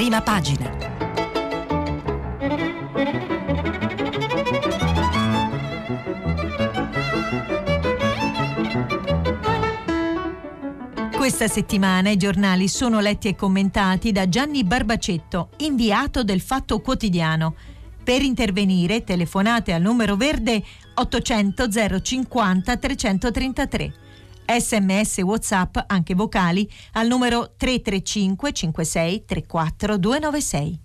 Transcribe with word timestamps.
prima 0.00 0.22
pagina. 0.22 0.70
Questa 11.14 11.48
settimana 11.48 12.08
i 12.08 12.16
giornali 12.16 12.66
sono 12.68 13.00
letti 13.00 13.28
e 13.28 13.36
commentati 13.36 14.10
da 14.10 14.26
Gianni 14.26 14.64
Barbacetto, 14.64 15.50
inviato 15.58 16.24
del 16.24 16.40
Fatto 16.40 16.80
Quotidiano. 16.80 17.54
Per 18.02 18.22
intervenire 18.22 19.04
telefonate 19.04 19.74
al 19.74 19.82
numero 19.82 20.16
verde 20.16 20.62
800 20.94 21.68
050 22.00 22.76
333. 22.78 23.92
Sms 24.58 25.18
WhatsApp, 25.18 25.76
anche 25.86 26.14
vocali, 26.14 26.68
al 26.94 27.06
numero 27.06 27.54
335 27.56 28.50
56 28.52 29.24
34 29.24 29.96
296. 29.96 30.80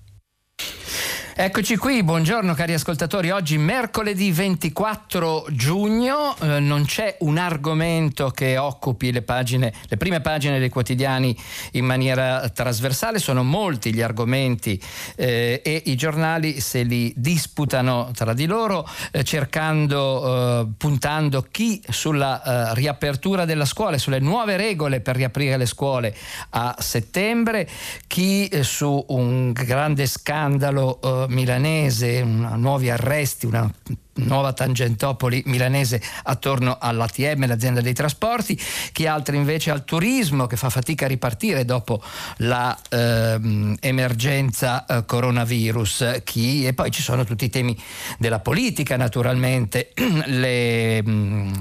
Eccoci 1.37 1.75
qui, 1.75 2.01
buongiorno 2.01 2.53
cari 2.53 2.71
ascoltatori. 2.71 3.29
Oggi 3.29 3.57
mercoledì 3.57 4.31
24 4.31 5.47
giugno 5.49 6.33
eh, 6.37 6.61
non 6.61 6.85
c'è 6.85 7.17
un 7.19 7.37
argomento 7.37 8.29
che 8.29 8.57
occupi 8.57 9.11
le, 9.11 9.21
pagine, 9.21 9.73
le 9.89 9.97
prime 9.97 10.21
pagine 10.21 10.59
dei 10.59 10.69
quotidiani 10.69 11.37
in 11.71 11.83
maniera 11.83 12.47
trasversale, 12.47 13.19
sono 13.19 13.43
molti 13.43 13.93
gli 13.93 14.01
argomenti 14.01 14.81
eh, 15.17 15.61
e 15.61 15.81
i 15.87 15.97
giornali 15.97 16.61
se 16.61 16.83
li 16.83 17.11
disputano 17.17 18.11
tra 18.15 18.33
di 18.33 18.45
loro 18.45 18.87
eh, 19.11 19.25
cercando, 19.25 20.61
eh, 20.61 20.67
puntando 20.77 21.45
chi 21.51 21.83
sulla 21.89 22.71
eh, 22.71 22.75
riapertura 22.75 23.43
della 23.43 23.65
scuola, 23.65 23.97
sulle 23.97 24.19
nuove 24.19 24.55
regole 24.55 25.01
per 25.01 25.17
riaprire 25.17 25.57
le 25.57 25.65
scuole 25.65 26.15
a 26.51 26.77
settembre, 26.79 27.67
chi 28.07 28.47
eh, 28.47 28.63
su 28.63 29.03
un 29.09 29.51
grande 29.51 30.07
scandalo 30.07 31.24
milanese, 31.27 32.21
una, 32.21 32.55
nuovi 32.55 32.89
arresti, 32.89 33.45
una 33.45 33.71
nuova 34.15 34.53
Tangentopoli 34.53 35.43
milanese 35.45 36.01
attorno 36.23 36.77
all'ATM, 36.79 37.47
l'azienda 37.47 37.81
dei 37.81 37.93
trasporti, 37.93 38.59
chi 38.91 39.07
altri 39.07 39.37
invece 39.37 39.71
al 39.71 39.83
turismo 39.83 40.45
che 40.47 40.55
fa 40.55 40.69
fatica 40.69 41.05
a 41.05 41.07
ripartire 41.07 41.65
dopo 41.65 42.01
l'emergenza 42.37 44.85
ehm, 44.85 44.97
eh, 44.97 45.05
coronavirus, 45.05 46.21
chi, 46.23 46.65
e 46.65 46.73
poi 46.73 46.91
ci 46.91 47.01
sono 47.01 47.23
tutti 47.23 47.45
i 47.45 47.49
temi 47.49 47.75
della 48.17 48.39
politica 48.39 48.95
naturalmente, 48.95 49.91
le 50.25 51.03
mh, 51.03 51.09
mm, 51.09 51.53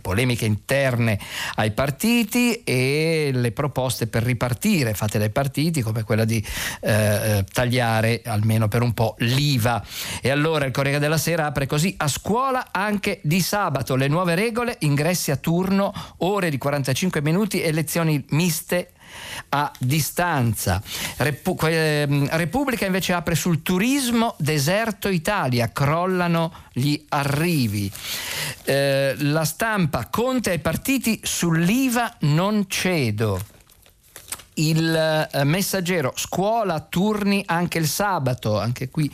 polemiche 0.00 0.44
interne 0.44 1.18
ai 1.56 1.72
partiti 1.72 2.62
e 2.64 3.30
le 3.32 3.52
proposte 3.52 4.06
per 4.06 4.22
ripartire 4.22 4.94
fatte 4.94 5.18
dai 5.18 5.30
partiti 5.30 5.82
come 5.82 6.02
quella 6.02 6.24
di 6.24 6.44
eh, 6.80 7.44
tagliare 7.52 8.22
almeno 8.24 8.68
per 8.68 8.80
un 8.82 8.94
po' 8.94 9.14
l'IVA. 9.18 9.84
E 10.20 10.30
allora 10.30 10.64
il 10.64 10.72
Corriere 10.72 10.98
della 10.98 11.18
Sera 11.18 11.46
apre 11.46 11.66
così 11.66 11.91
a 11.96 12.08
scuola 12.08 12.68
anche 12.70 13.20
di 13.22 13.40
sabato. 13.40 13.94
Le 13.96 14.08
nuove 14.08 14.34
regole, 14.34 14.76
ingressi 14.80 15.30
a 15.30 15.36
turno, 15.36 15.92
ore 16.18 16.50
di 16.50 16.58
45 16.58 17.22
minuti 17.22 17.60
e 17.60 17.72
lezioni 17.72 18.24
miste 18.30 18.92
a 19.50 19.70
distanza. 19.78 20.82
Repu- 21.18 21.58
ehm, 21.64 22.28
Repubblica 22.30 22.86
invece 22.86 23.12
apre 23.12 23.34
sul 23.34 23.62
turismo 23.62 24.34
deserto 24.38 25.08
Italia, 25.08 25.70
crollano 25.72 26.52
gli 26.72 27.04
arrivi. 27.08 27.90
Eh, 28.64 29.14
la 29.18 29.44
stampa, 29.44 30.08
Conte 30.10 30.50
ai 30.50 30.60
partiti 30.60 31.20
sull'IVA 31.22 32.16
non 32.20 32.64
cedo 32.68 33.40
il 34.54 35.28
eh, 35.32 35.44
messaggero 35.44 36.12
scuola 36.16 36.80
turni 36.80 37.42
anche 37.46 37.78
il 37.78 37.86
sabato 37.86 38.58
anche 38.58 38.90
qui 38.90 39.10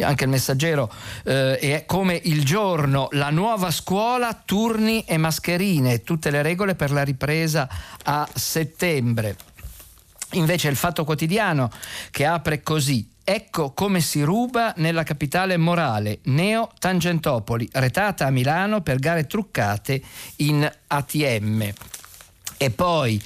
anche 0.00 0.24
il 0.24 0.30
messaggero 0.30 0.92
eh, 1.24 1.58
è 1.58 1.84
come 1.86 2.20
il 2.24 2.44
giorno. 2.44 3.08
La 3.12 3.30
nuova 3.30 3.70
scuola 3.70 4.40
turni 4.44 5.04
e 5.04 5.16
mascherine 5.16 6.02
tutte 6.02 6.30
le 6.30 6.42
regole 6.42 6.74
per 6.74 6.90
la 6.90 7.02
ripresa 7.02 7.68
a 8.04 8.28
settembre. 8.32 9.36
Invece 10.32 10.68
il 10.68 10.76
fatto 10.76 11.04
quotidiano 11.04 11.70
che 12.10 12.24
apre 12.24 12.62
così 12.62 13.10
Ecco 13.24 13.70
come 13.70 14.00
si 14.00 14.22
ruba 14.22 14.74
nella 14.78 15.04
capitale 15.04 15.56
morale, 15.56 16.18
Neo 16.24 16.72
Tangentopoli, 16.76 17.68
retata 17.74 18.26
a 18.26 18.30
Milano 18.30 18.80
per 18.80 18.98
gare 18.98 19.26
truccate 19.26 20.02
in 20.38 20.68
ATM. 20.88 21.72
E 22.56 22.70
poi 22.70 23.22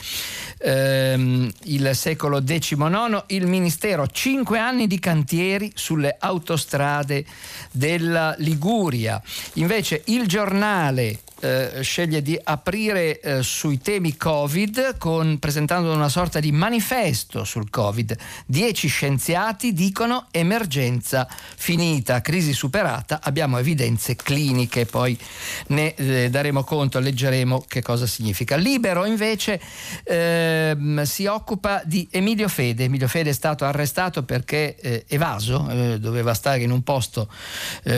ehm, 0.67 1.49
il 1.65 1.91
secolo 1.95 2.43
XIX, 2.43 3.25
il 3.29 3.47
Ministero, 3.47 4.09
cinque 4.09 4.59
anni 4.59 4.89
di 4.89 4.99
cantieri 4.99 5.71
sulle 5.75 6.17
autostrade 6.19 7.25
della 7.71 8.35
Liguria. 8.39 9.23
Invece 9.55 10.03
il 10.07 10.27
giornale 10.27 11.21
eh, 11.41 11.83
sceglie 11.83 12.23
di 12.23 12.39
aprire 12.43 13.21
eh, 13.21 13.43
sui 13.43 13.79
temi 13.79 14.17
Covid 14.17 14.97
con, 14.97 15.39
presentando 15.39 15.93
una 15.93 16.09
sorta 16.09 16.41
di 16.41 16.51
manifesto 16.51 17.45
sul 17.45 17.69
Covid. 17.69 18.17
Dieci 18.47 18.89
scienziati 18.89 19.75
dicono 19.75 20.29
emergenza 20.31 21.29
finita, 21.29 22.23
crisi 22.23 22.55
superata, 22.55 23.21
abbiamo 23.23 23.59
evidenze 23.59 24.17
cliniche, 24.17 24.87
poi 24.87 25.19
ne 25.69 25.95
eh, 25.95 26.31
daremo 26.31 26.65
conto, 26.65 27.01
leggeremo 27.01 27.65
che 27.69 27.83
cosa 27.83 28.07
significa. 28.07 28.57
Libero 28.57 29.05
invece 29.05 29.61
ehm, 30.05 31.03
si 31.03 31.27
occupa 31.27 31.83
di 31.85 32.09
Emilio 32.11 32.49
Fede. 32.49 32.85
Emilio 32.85 33.09
Fede 33.09 33.31
è 33.31 33.35
stato 33.35 33.67
arrestato 33.67 34.23
perché 34.23 34.77
eh, 34.77 35.05
evaso, 35.09 35.69
eh, 35.69 36.01
doveva 36.01 36.33
stare 36.33 36.63
in 36.63 36.71
un 36.71 36.83
posto, 36.83 37.29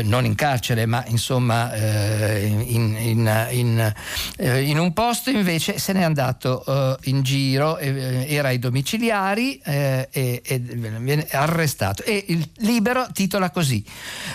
non 0.04 0.25
in 0.25 0.34
carcere, 0.34 0.87
ma 0.87 1.04
insomma 1.06 1.75
in, 1.77 2.97
in 2.98 3.28
in, 3.50 3.94
eh, 4.37 4.62
in, 4.62 4.78
un 4.78 4.93
posto 4.93 5.31
invece 5.31 5.78
se 5.78 5.93
n'è 5.93 6.03
andato 6.03 6.65
eh, 6.66 7.11
in 7.11 7.22
giro, 7.22 7.78
eh, 7.78 8.27
era 8.28 8.49
ai 8.49 8.59
domiciliari 8.59 9.59
e, 9.59 10.09
e 10.11 10.59
viene 10.59 11.27
arrestato. 11.31 12.03
E 12.03 12.25
il 12.28 12.49
libero 12.59 13.06
titola 13.12 13.50
così: 13.50 13.84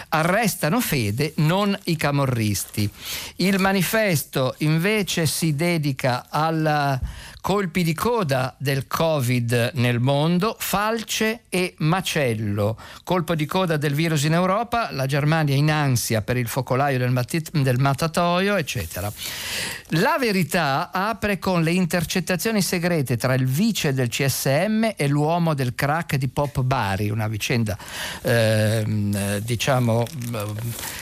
Arrestano 0.09 0.79
Fede, 0.79 1.33
non 1.37 1.77
i 1.85 1.95
camorristi. 1.95 2.89
Il 3.37 3.59
manifesto 3.59 4.55
invece 4.59 5.25
si 5.25 5.55
dedica 5.55 6.27
alla 6.29 6.99
colpi 7.43 7.83
di 7.83 7.93
coda 7.93 8.55
del 8.57 8.87
Covid 8.87 9.71
nel 9.73 9.99
mondo, 9.99 10.55
falce 10.57 11.41
e 11.49 11.73
macello. 11.79 12.79
Colpo 13.03 13.35
di 13.35 13.45
coda 13.45 13.75
del 13.75 13.93
virus 13.93 14.23
in 14.23 14.31
Europa, 14.31 14.93
la 14.93 15.05
Germania 15.07 15.53
in 15.53 15.69
ansia 15.69 16.21
per 16.21 16.37
il 16.37 16.47
focolaio 16.47 16.97
del, 16.97 17.11
matit- 17.11 17.51
del 17.51 17.79
matatoio, 17.79 18.55
eccetera. 18.55 19.11
La 19.87 20.15
verità 20.17 20.89
apre 20.93 21.37
con 21.37 21.63
le 21.63 21.71
intercettazioni 21.71 22.61
segrete 22.61 23.17
tra 23.17 23.33
il 23.33 23.45
vice 23.45 23.93
del 23.93 24.07
CSM 24.07 24.91
e 24.95 25.09
l'uomo 25.09 25.53
del 25.53 25.75
crack 25.75 26.15
di 26.15 26.29
Pop 26.29 26.61
Bari, 26.61 27.09
una 27.09 27.27
vicenda 27.27 27.77
eh, 28.21 29.41
diciamo 29.43 30.05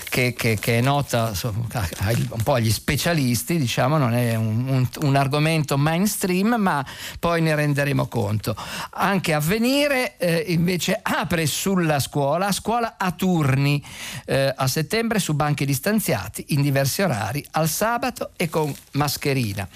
che, 0.10 0.34
che, 0.34 0.58
che, 0.60 0.80
è 0.80 0.82
nota 0.82 1.34
un 1.44 2.42
po' 2.44 2.56
agli 2.56 2.72
specialisti, 2.72 3.60
diciamo, 3.60 3.98
non 3.98 4.14
è 4.14 4.34
un, 4.34 4.68
un, 4.68 4.88
un 5.02 5.16
argomento 5.16 5.78
mainstream 5.78 6.30
mainstream, 6.32 6.56
ma 6.56 6.86
poi 7.20 7.42
ne 7.42 7.54
renderemo 7.54 8.08
conto. 8.08 8.56
Anche 8.92 9.34
Avvenire 9.34 10.18
eh, 10.18 10.46
invece 10.48 10.98
apre 11.02 11.46
sulla 11.46 12.00
scuola, 12.00 12.48
a 12.48 12.52
scuola 12.52 12.96
a 12.98 13.12
turni 13.12 13.84
eh, 14.26 14.54
a 14.56 14.68
settembre 14.68 15.20
su 15.20 15.34
banchi 15.34 15.66
distanziati 15.66 16.46
in 16.50 16.62
diversi 16.62 17.02
orari, 17.02 17.46
al 17.52 17.68
sabato 17.68 18.32
e 18.36 18.50
con 18.50 18.74
mascherina. 18.94 19.68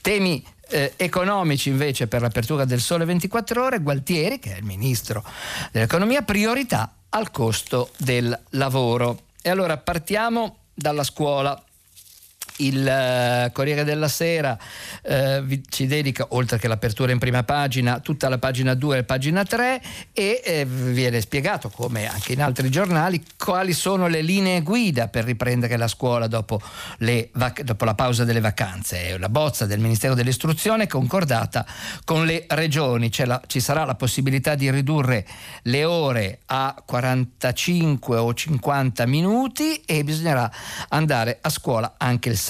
Temi 0.00 0.44
eh, 0.70 0.94
economici 0.96 1.68
invece 1.68 2.08
per 2.08 2.22
l'apertura 2.22 2.64
del 2.64 2.80
Sole 2.80 3.04
24 3.04 3.62
ore, 3.62 3.80
Gualtieri, 3.80 4.38
che 4.38 4.54
è 4.54 4.58
il 4.58 4.64
ministro 4.64 5.24
dell'economia, 5.70 6.22
priorità 6.22 6.92
al 7.10 7.30
costo 7.30 7.90
del 7.96 8.38
lavoro. 8.50 9.20
E 9.40 9.50
allora 9.50 9.76
partiamo 9.78 10.56
dalla 10.74 11.04
scuola 11.04 11.60
il 12.58 13.46
uh, 13.46 13.52
Corriere 13.52 13.84
della 13.84 14.08
Sera 14.08 14.56
uh, 15.02 15.60
ci 15.68 15.86
dedica, 15.86 16.26
oltre 16.30 16.58
che 16.58 16.68
l'apertura 16.68 17.12
in 17.12 17.18
prima 17.18 17.42
pagina, 17.42 18.00
tutta 18.00 18.28
la 18.28 18.38
pagina 18.38 18.74
2 18.74 18.98
e 18.98 19.04
pagina 19.04 19.44
3 19.44 19.80
e 20.12 20.42
eh, 20.44 20.64
viene 20.64 21.20
spiegato, 21.20 21.68
come 21.68 22.08
anche 22.08 22.32
in 22.32 22.42
altri 22.42 22.70
giornali, 22.70 23.22
quali 23.36 23.72
sono 23.72 24.06
le 24.08 24.22
linee 24.22 24.62
guida 24.62 25.08
per 25.08 25.24
riprendere 25.24 25.76
la 25.76 25.88
scuola 25.88 26.26
dopo, 26.26 26.60
vac- 27.32 27.62
dopo 27.62 27.84
la 27.84 27.94
pausa 27.94 28.24
delle 28.24 28.40
vacanze. 28.40 29.08
È 29.08 29.14
una 29.14 29.28
bozza 29.28 29.66
del 29.66 29.80
Ministero 29.80 30.14
dell'Istruzione 30.14 30.86
concordata 30.86 31.66
con 32.04 32.24
le 32.24 32.44
regioni. 32.48 33.10
La, 33.24 33.40
ci 33.46 33.60
sarà 33.60 33.84
la 33.84 33.94
possibilità 33.94 34.54
di 34.54 34.70
ridurre 34.70 35.26
le 35.62 35.84
ore 35.84 36.40
a 36.46 36.80
45 36.84 38.16
o 38.16 38.32
50 38.32 39.06
minuti 39.06 39.82
e 39.84 40.04
bisognerà 40.04 40.50
andare 40.88 41.38
a 41.40 41.48
scuola 41.50 41.94
anche 41.98 42.28
il 42.28 42.36
sabato, 42.36 42.47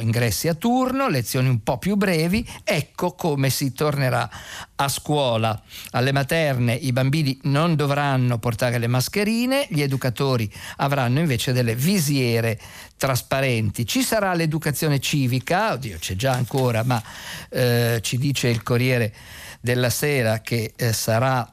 ingressi 0.00 0.48
a 0.48 0.54
turno, 0.54 1.08
lezioni 1.08 1.48
un 1.48 1.62
po' 1.62 1.78
più 1.78 1.96
brevi, 1.96 2.46
ecco 2.64 3.14
come 3.14 3.50
si 3.50 3.72
tornerà 3.72 4.28
a 4.76 4.88
scuola. 4.88 5.60
Alle 5.92 6.12
materne 6.12 6.74
i 6.74 6.92
bambini 6.92 7.38
non 7.44 7.74
dovranno 7.74 8.38
portare 8.38 8.78
le 8.78 8.86
mascherine, 8.86 9.66
gli 9.70 9.80
educatori 9.80 10.52
avranno 10.76 11.20
invece 11.20 11.52
delle 11.52 11.74
visiere 11.74 12.58
trasparenti. 12.96 13.86
Ci 13.86 14.02
sarà 14.02 14.34
l'educazione 14.34 15.00
civica, 15.00 15.72
oddio 15.72 15.98
c'è 15.98 16.14
già 16.14 16.32
ancora, 16.32 16.82
ma 16.84 17.02
eh, 17.50 17.98
ci 18.02 18.18
dice 18.18 18.48
il 18.48 18.62
Corriere 18.62 19.12
della 19.60 19.90
Sera 19.90 20.40
che 20.40 20.72
eh, 20.76 20.92
sarà 20.92 21.50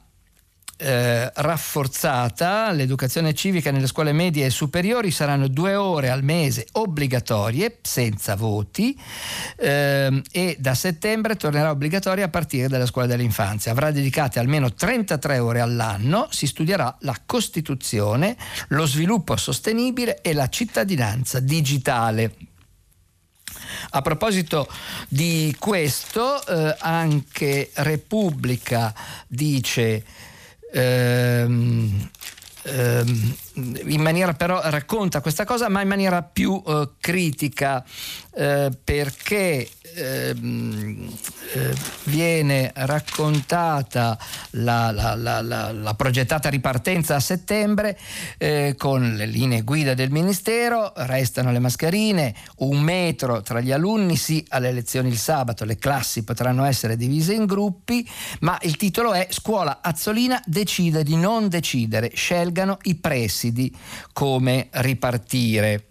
eh, 0.82 1.30
rafforzata, 1.34 2.72
l'educazione 2.72 3.34
civica 3.34 3.70
nelle 3.70 3.88
scuole 3.88 4.14
medie 4.14 4.46
e 4.46 4.50
superiori 4.50 5.12
saranno 5.12 5.50
due 5.50 5.76
ore 5.76 6.10
al 6.10 6.24
mese 6.24 6.68
obbligatorie, 6.72 7.80
senza 7.82 8.38
voti, 8.38 8.98
eh, 9.58 10.22
e 10.32 10.56
da 10.58 10.74
settembre 10.74 11.36
tornerà 11.36 11.72
obbligatoria 11.72 12.26
a 12.26 12.30
partire 12.30 12.70
dalla 12.70 12.86
scuola 12.86 13.08
dell'infanzia. 13.08 13.72
Avrà 13.72 13.92
dedicate 13.92 14.40
almeno 14.40 14.74
33 14.74 15.40
ore 15.40 15.60
all'anno, 15.60 16.28
si 16.32 16.48
studierà 16.48 16.96
la 17.02 17.18
Costituzione, 17.26 18.38
lo 18.70 18.86
sviluppo 18.86 19.36
sostenibile 19.36 20.22
e 20.22 20.32
la 20.34 20.48
cittadinanza 20.48 21.42
digitale. 21.42 22.34
A 23.92 24.02
proposito 24.02 24.68
di 25.10 25.54
questo, 25.60 26.46
eh, 26.46 26.76
anche 26.80 27.70
Repubblica 27.74 28.94
dice 29.28 30.04
ehm, 30.74 32.10
ehm, 32.64 33.34
in 33.86 34.02
maniera 34.02 34.34
però 34.34 34.62
racconta 34.64 35.22
questa 35.22 35.46
cosa 35.46 35.70
ma 35.70 35.82
in 35.82 35.88
maniera 35.88 36.24
più 36.24 36.62
eh, 36.66 36.90
critica 37.00 37.84
eh, 38.40 38.72
perché 38.84 39.68
ehm, 39.96 41.12
eh, 41.54 41.76
viene 42.04 42.72
raccontata 42.74 44.18
la, 44.52 44.92
la, 44.92 45.16
la, 45.16 45.42
la, 45.42 45.94
progettata 45.96 46.48
ripartenza 46.50 47.16
a 47.16 47.20
settembre 47.20 47.98
eh, 48.38 48.76
con 48.78 49.16
le 49.16 49.26
linee 49.26 49.64
guida 49.64 49.94
del 49.94 50.12
Ministero, 50.12 50.94
restano 50.96 51.52
le 51.52 51.60
mascherine, 51.60 52.36
un 52.58 52.80
metro 52.80 53.42
tra 53.42 53.60
gli 53.60 53.72
alunni, 53.72 54.16
sì 54.16 54.46
alle 54.50 54.72
lezioni 54.72 55.10
il 55.10 55.18
sabato, 55.18 55.66
le 55.66 55.78
classi 55.78 56.24
potranno 56.24 56.64
essere 56.66 56.96
divise 56.96 57.34
in 57.34 57.46
gruppi, 57.46 58.08
ma 58.42 58.58
il 58.62 58.78
titolo 58.78 59.14
è 59.14 59.28
Scuola 59.32 59.80
Azzolina 59.82 60.42
decide 60.46 61.04
di 61.04 61.16
non 61.16 61.50
decidere, 61.50 62.12
scelgano 62.14 62.78
i 62.84 62.96
presidi 63.50 63.76
come 64.14 64.68
ripartire. 64.72 65.86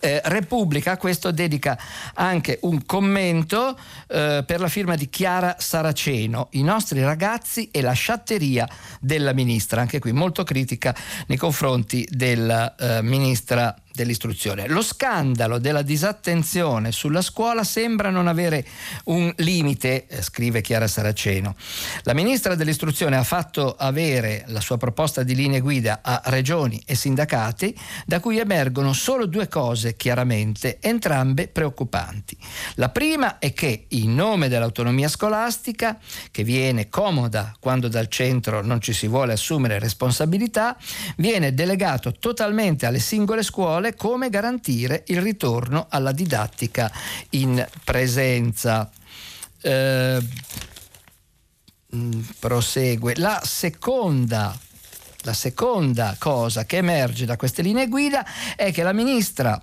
Eh, 0.00 0.20
Repubblica 0.24 0.96
questo 0.96 1.30
dedica 1.30 1.78
anche 2.14 2.58
un 2.62 2.84
commento 2.84 3.78
eh, 4.08 4.42
per 4.44 4.58
la 4.58 4.66
firma 4.66 4.96
di 4.96 5.08
Chiara 5.08 5.56
Saraceno, 5.58 6.48
i 6.52 6.62
nostri 6.62 7.02
ragazzi 7.02 7.68
e 7.70 7.82
la 7.82 7.92
sciatteria 7.92 8.66
della 8.98 9.32
ministra, 9.32 9.80
anche 9.80 10.00
qui 10.00 10.12
molto 10.12 10.42
critica 10.42 10.96
nei 11.26 11.36
confronti 11.36 12.06
della 12.10 12.74
eh, 12.74 13.02
ministra 13.02 13.76
dell'istruzione. 13.92 14.68
Lo 14.68 14.82
scandalo 14.82 15.58
della 15.58 15.82
disattenzione 15.82 16.92
sulla 16.92 17.22
scuola 17.22 17.64
sembra 17.64 18.10
non 18.10 18.26
avere 18.26 18.66
un 19.04 19.32
limite, 19.36 20.06
eh, 20.06 20.22
scrive 20.22 20.60
Chiara 20.60 20.86
Saraceno. 20.86 21.54
La 22.02 22.14
ministra 22.14 22.54
dell'istruzione 22.54 23.16
ha 23.16 23.24
fatto 23.24 23.74
avere 23.76 24.44
la 24.48 24.60
sua 24.60 24.78
proposta 24.78 25.22
di 25.22 25.34
linee 25.34 25.60
guida 25.60 26.00
a 26.02 26.22
regioni 26.26 26.82
e 26.86 26.94
sindacati, 26.94 27.76
da 28.06 28.20
cui 28.20 28.38
emergono 28.38 28.92
solo 28.92 29.26
due 29.26 29.48
cose 29.48 29.96
chiaramente, 29.96 30.78
entrambe 30.80 31.48
preoccupanti. 31.48 32.36
La 32.76 32.88
prima 32.88 33.38
è 33.38 33.52
che 33.52 33.86
in 33.88 34.14
nome 34.14 34.48
dell'autonomia 34.48 35.08
scolastica, 35.08 35.98
che 36.30 36.44
viene 36.44 36.88
comoda 36.88 37.54
quando 37.60 37.88
dal 37.88 38.08
centro 38.08 38.62
non 38.62 38.80
ci 38.80 38.92
si 38.92 39.06
vuole 39.06 39.34
assumere 39.34 39.78
responsabilità, 39.78 40.76
viene 41.16 41.54
delegato 41.54 42.12
totalmente 42.12 42.86
alle 42.86 43.00
singole 43.00 43.42
scuole 43.42 43.81
scuole 43.82 43.94
come 43.96 44.30
garantire 44.30 45.02
il 45.08 45.20
ritorno 45.20 45.86
alla 45.90 46.12
didattica 46.12 46.90
in 47.30 47.66
presenza. 47.84 48.88
Eh, 49.60 50.20
mm, 51.94 52.20
prosegue. 52.38 53.14
La 53.16 53.40
seconda 53.44 54.56
la 55.24 55.34
seconda 55.34 56.16
cosa 56.18 56.64
che 56.64 56.78
emerge 56.78 57.26
da 57.26 57.36
queste 57.36 57.62
linee 57.62 57.86
guida 57.86 58.26
è 58.56 58.72
che 58.72 58.82
la 58.82 58.92
ministra 58.92 59.60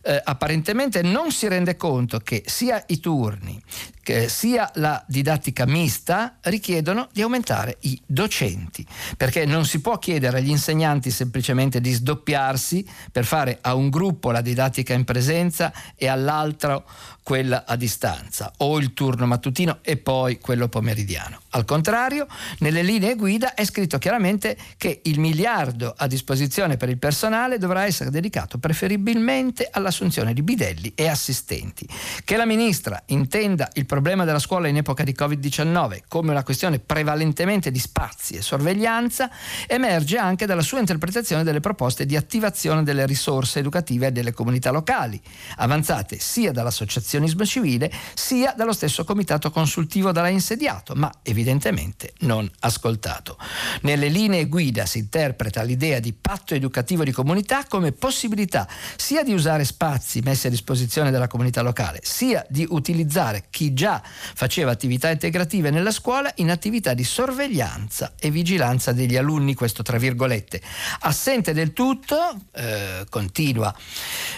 eh, 0.00 0.20
apparentemente 0.22 1.02
non 1.02 1.32
si 1.32 1.48
rende 1.48 1.76
conto 1.76 2.20
che 2.20 2.44
sia 2.46 2.80
i 2.86 3.00
turni 3.00 3.60
che 4.02 4.28
sia 4.28 4.70
la 4.74 5.02
didattica 5.06 5.64
mista 5.66 6.38
richiedono 6.42 7.08
di 7.12 7.22
aumentare 7.22 7.76
i 7.80 8.00
docenti, 8.04 8.86
perché 9.16 9.44
non 9.46 9.64
si 9.64 9.80
può 9.80 9.98
chiedere 9.98 10.38
agli 10.38 10.50
insegnanti 10.50 11.10
semplicemente 11.10 11.80
di 11.80 11.92
sdoppiarsi 11.92 12.86
per 13.10 13.24
fare 13.24 13.58
a 13.60 13.74
un 13.74 13.90
gruppo 13.90 14.30
la 14.30 14.40
didattica 14.40 14.92
in 14.92 15.04
presenza 15.04 15.72
e 15.94 16.08
all'altro 16.08 16.84
quella 17.22 17.64
a 17.66 17.76
distanza, 17.76 18.52
o 18.58 18.78
il 18.78 18.92
turno 18.94 19.26
mattutino 19.26 19.78
e 19.82 19.96
poi 19.96 20.40
quello 20.40 20.68
pomeridiano. 20.68 21.40
Al 21.50 21.64
contrario, 21.64 22.26
nelle 22.58 22.82
linee 22.82 23.14
guida 23.14 23.54
è 23.54 23.64
scritto 23.64 23.98
chiaramente 23.98 24.56
che 24.76 25.02
il 25.04 25.20
miliardo 25.20 25.94
a 25.96 26.08
disposizione 26.08 26.76
per 26.76 26.88
il 26.88 26.98
personale 26.98 27.58
dovrà 27.58 27.84
essere 27.84 28.10
dedicato 28.10 28.58
preferibilmente 28.58 29.68
all'assunzione 29.70 30.32
di 30.32 30.42
bidelli 30.42 30.92
e 30.96 31.06
assistenti. 31.06 31.86
Che 32.24 32.36
la 32.36 32.46
ministra 32.46 33.00
intenda 33.06 33.70
il 33.74 33.86
problema 33.92 34.24
della 34.24 34.38
scuola 34.38 34.68
in 34.68 34.78
epoca 34.78 35.04
di 35.04 35.14
Covid-19 35.14 36.04
come 36.08 36.30
una 36.30 36.42
questione 36.42 36.78
prevalentemente 36.78 37.70
di 37.70 37.78
spazi 37.78 38.36
e 38.36 38.40
sorveglianza 38.40 39.30
emerge 39.66 40.16
anche 40.16 40.46
dalla 40.46 40.62
sua 40.62 40.78
interpretazione 40.78 41.42
delle 41.42 41.60
proposte 41.60 42.06
di 42.06 42.16
attivazione 42.16 42.84
delle 42.84 43.04
risorse 43.04 43.58
educative 43.58 44.10
delle 44.10 44.32
comunità 44.32 44.70
locali, 44.70 45.20
avanzate 45.56 46.18
sia 46.18 46.52
dall'associazionismo 46.52 47.44
civile 47.44 47.92
sia 48.14 48.54
dallo 48.56 48.72
stesso 48.72 49.04
comitato 49.04 49.50
consultivo 49.50 50.10
da 50.10 50.22
lei 50.22 50.32
insediato, 50.32 50.94
ma 50.94 51.12
evidentemente 51.22 52.14
non 52.20 52.50
ascoltato. 52.60 53.36
Nelle 53.82 54.08
linee 54.08 54.48
guida 54.48 54.86
si 54.86 55.00
interpreta 55.00 55.60
l'idea 55.60 56.00
di 56.00 56.14
patto 56.14 56.54
educativo 56.54 57.04
di 57.04 57.12
comunità 57.12 57.66
come 57.68 57.92
possibilità 57.92 58.66
sia 58.96 59.22
di 59.22 59.34
usare 59.34 59.64
spazi 59.64 60.20
messi 60.20 60.46
a 60.46 60.50
disposizione 60.50 61.10
della 61.10 61.28
comunità 61.28 61.60
locale, 61.60 62.00
sia 62.02 62.42
di 62.48 62.66
utilizzare 62.70 63.48
chi 63.50 63.74
già 63.74 63.81
già 63.82 64.00
faceva 64.04 64.70
attività 64.70 65.10
integrative 65.10 65.70
nella 65.70 65.90
scuola 65.90 66.30
in 66.36 66.52
attività 66.52 66.94
di 66.94 67.02
sorveglianza 67.02 68.12
e 68.16 68.30
vigilanza 68.30 68.92
degli 68.92 69.16
alunni, 69.16 69.54
questo 69.54 69.82
tra 69.82 69.98
virgolette. 69.98 70.62
Assente 71.00 71.52
del 71.52 71.72
tutto, 71.72 72.16
eh, 72.52 73.04
continua 73.10 73.74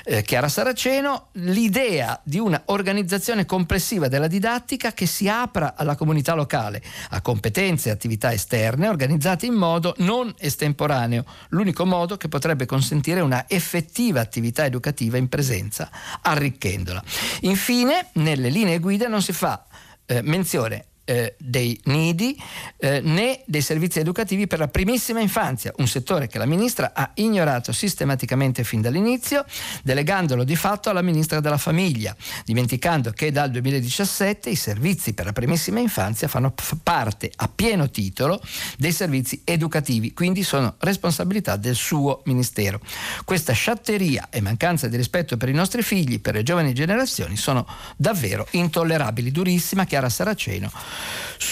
eh, 0.07 0.23
Chiara 0.23 0.49
Saraceno, 0.49 1.29
l'idea 1.33 2.19
di 2.25 2.39
una 2.39 2.63
organizzazione 2.67 3.45
complessiva 3.45 4.09
della 4.09 4.29
didattica 4.29 4.95
che 4.95 5.05
si 5.05 5.29
apra 5.29 5.75
alla 5.77 5.95
comunità 5.95 6.33
locale, 6.33 6.83
a 7.11 7.21
competenze 7.21 7.91
e 7.91 7.93
attività 7.93 8.33
esterne 8.33 8.89
organizzate 8.89 9.45
in 9.45 9.55
modo 9.55 9.95
non 9.99 10.35
estemporaneo, 10.39 11.27
l'unico 11.49 11.85
modo 11.85 12.17
che 12.17 12.29
potrebbe 12.29 12.65
consentire 12.65 13.21
una 13.21 13.45
effettiva 13.47 14.21
attività 14.21 14.65
educativa 14.65 15.19
in 15.19 15.29
presenza, 15.29 15.91
arricchendola. 16.23 17.03
Infine, 17.41 18.09
nelle 18.15 18.49
linee 18.49 18.79
guida 18.79 19.07
non 19.07 19.21
si 19.21 19.33
fa 19.35 19.67
eh, 20.07 20.23
menzione 20.23 20.87
eh, 21.05 21.35
dei 21.39 21.79
nidi 21.85 22.41
eh, 22.79 23.01
né 23.01 23.43
dei 23.47 23.61
servizi 23.61 23.99
educativi 23.99 24.47
per 24.47 24.59
la 24.59 24.69
primissima 24.69 25.21
infanzia, 25.21 25.73
un 25.77 25.87
settore 25.87 26.27
che 26.27 26.39
la 26.39 26.47
ministra 26.47 26.93
ha 26.95 27.11
ignorato 27.15 27.73
sistematicamente 27.73 28.65
fin 28.65 28.81
dall'inizio, 28.81 29.45
delegandolo 29.83 30.45
di 30.45 30.57
fatto 30.57 30.91
alla 30.91 31.03
ministra 31.03 31.41
della 31.41 31.59
famiglia, 31.59 32.17
dimenticando 32.45 33.11
che 33.11 33.31
dal 33.31 33.51
2017 33.51 34.51
i 34.51 34.57
servizi 34.57 35.13
per 35.13 35.27
la 35.27 35.33
primissima 35.33 35.81
infanzia 35.81 36.29
fanno 36.29 36.55
parte 36.83 37.31
a 37.37 37.49
pieno 37.49 37.91
titolo 37.91 38.41
dei 38.79 38.93
servizi 38.93 39.43
educativi, 39.45 40.13
quindi 40.13 40.43
sono 40.43 40.75
responsabilità 40.79 41.57
del 41.57 41.75
suo 41.75 42.23
ministero. 42.25 42.81
Questa 43.25 43.53
sciatteria 43.53 44.29
e 44.31 44.41
mancanza 44.41 44.89
di 44.89 44.97
rispetto 44.97 45.37
per 45.37 45.49
i 45.49 45.53
nostri 45.53 45.83
figli, 45.83 46.21
per 46.21 46.35
le 46.35 46.43
giovani 46.43 46.73
generazioni, 46.73 47.37
sono 47.37 47.67
davvero 47.97 48.47
intollerabili. 48.53 49.31
Durissima 49.31 49.85
Chiara 49.85 50.09
Saraceno 50.09 50.71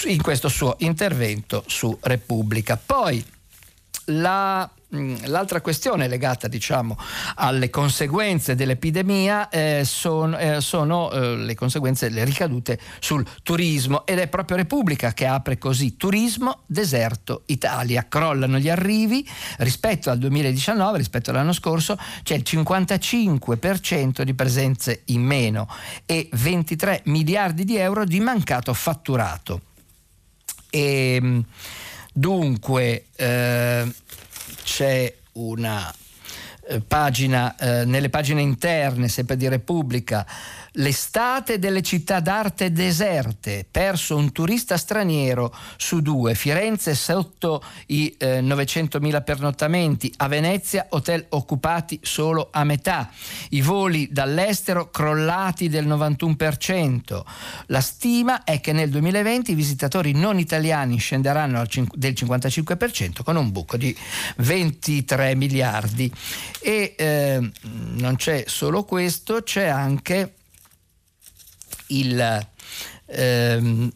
in 0.05 0.21
questo 0.23 0.49
suo 0.49 0.77
intervento 0.79 1.65
su 1.67 1.97
Repubblica. 2.01 2.77
Poi 2.77 3.25
la 4.07 4.69
Mm, 4.95 5.15
l'altra 5.25 5.63
questione 5.63 6.07
legata 6.07 6.49
diciamo, 6.49 6.99
alle 7.37 7.71
conseguenze 7.71 8.55
dell'epidemia 8.55 9.49
eh, 9.49 9.85
son, 9.87 10.35
eh, 10.35 10.61
sono 10.61 11.11
eh, 11.11 11.37
le 11.37 11.55
conseguenze, 11.55 12.11
le 12.11 12.25
ricadute 12.25 12.79
sul 13.01 13.27
turismo 13.43 14.05
ed 14.05 14.19
è 14.19 14.29
proprio 14.29 14.59
Repubblica 14.59 15.15
che 15.15 15.25
apre 15.25 15.57
così 15.57 15.97
turismo, 15.97 16.65
deserto, 16.67 17.45
Italia. 17.47 18.07
Crollano 18.07 18.59
gli 18.59 18.69
arrivi 18.69 19.27
rispetto 19.59 20.11
al 20.11 20.19
2019, 20.19 20.99
rispetto 20.99 21.31
all'anno 21.31 21.55
scorso, 21.55 21.99
c'è 22.23 22.35
il 22.35 22.45
55% 22.47 24.21
di 24.21 24.35
presenze 24.35 25.03
in 25.07 25.23
meno 25.23 25.69
e 26.05 26.29
23 26.33 27.01
miliardi 27.05 27.65
di 27.65 27.77
euro 27.77 28.05
di 28.05 28.21
mancato 28.21 28.75
fatturato. 28.75 29.63
E, 30.69 31.15
ehm, 31.15 31.45
dunque, 32.13 33.07
eh, 33.17 33.91
c'è 34.63 35.15
una 35.33 35.93
eh, 36.69 36.81
pagina, 36.81 37.57
eh, 37.57 37.85
nelle 37.85 38.09
pagine 38.11 38.41
interne, 38.41 39.09
sempre 39.09 39.37
di 39.37 39.49
Repubblica, 39.49 40.27
L'estate 40.77 41.59
delle 41.59 41.83
città 41.83 42.21
d'arte 42.21 42.73
deserte, 42.73 43.67
perso 43.71 44.17
un 44.17 44.33
turista 44.33 44.79
straniero 44.79 45.55
su 45.77 46.01
due, 46.01 46.35
Firenze 46.35 46.95
sotto 46.95 47.63
i 47.89 48.15
eh, 48.17 48.41
900.000 48.41 49.23
pernottamenti, 49.23 50.11
a 50.17 50.29
Venezia 50.29 50.87
hotel 50.91 51.27
occupati 51.29 52.01
solo 52.03 52.49
a 52.51 52.65
metà, 52.65 53.11
i 53.51 53.61
voli 53.61 54.09
dall'estero 54.11 54.89
crollati 54.89 55.69
del 55.69 55.87
91%. 55.87 57.23
La 57.67 57.83
stima 57.83 58.43
è 58.45 58.61
che 58.63 58.73
nel 58.73 58.89
2020 58.89 59.51
i 59.51 59.55
visitatori 59.55 60.13
non 60.13 60.39
italiani 60.39 60.97
scenderanno 60.97 61.67
cin- 61.67 61.87
del 61.93 62.15
55% 62.15 63.23
con 63.23 63.37
un 63.37 63.53
buco 63.53 63.77
di 63.77 63.95
23 64.37 65.35
miliardi. 65.35 66.11
E 66.61 66.95
eh, 66.97 67.51
non 67.61 68.17
c'è 68.17 68.45
solo 68.47 68.85
questo, 68.85 69.43
c'è 69.43 69.67
anche 69.67 70.33
il 71.93 72.41
ehm, 73.13 73.91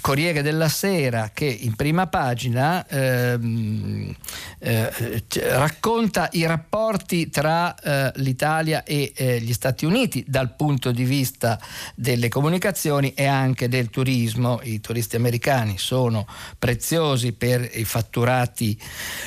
Corriere 0.00 0.42
della 0.42 0.68
Sera 0.68 1.30
che 1.34 1.44
in 1.44 1.74
prima 1.74 2.06
pagina 2.06 2.86
ehm, 2.86 4.14
eh, 4.58 5.22
racconta 5.48 6.28
i 6.32 6.46
rapporti 6.46 7.30
tra 7.30 7.74
eh, 7.74 8.12
l'Italia 8.16 8.84
e 8.84 9.12
eh, 9.14 9.40
gli 9.40 9.52
Stati 9.52 9.84
Uniti 9.84 10.24
dal 10.26 10.54
punto 10.54 10.92
di 10.92 11.04
vista 11.04 11.58
delle 11.94 12.28
comunicazioni 12.28 13.12
e 13.14 13.26
anche 13.26 13.68
del 13.68 13.90
turismo. 13.90 14.60
I 14.62 14.80
turisti 14.80 15.16
americani 15.16 15.78
sono 15.78 16.26
preziosi 16.58 17.32
per 17.32 17.68
i 17.74 17.84
fatturati 17.84 18.78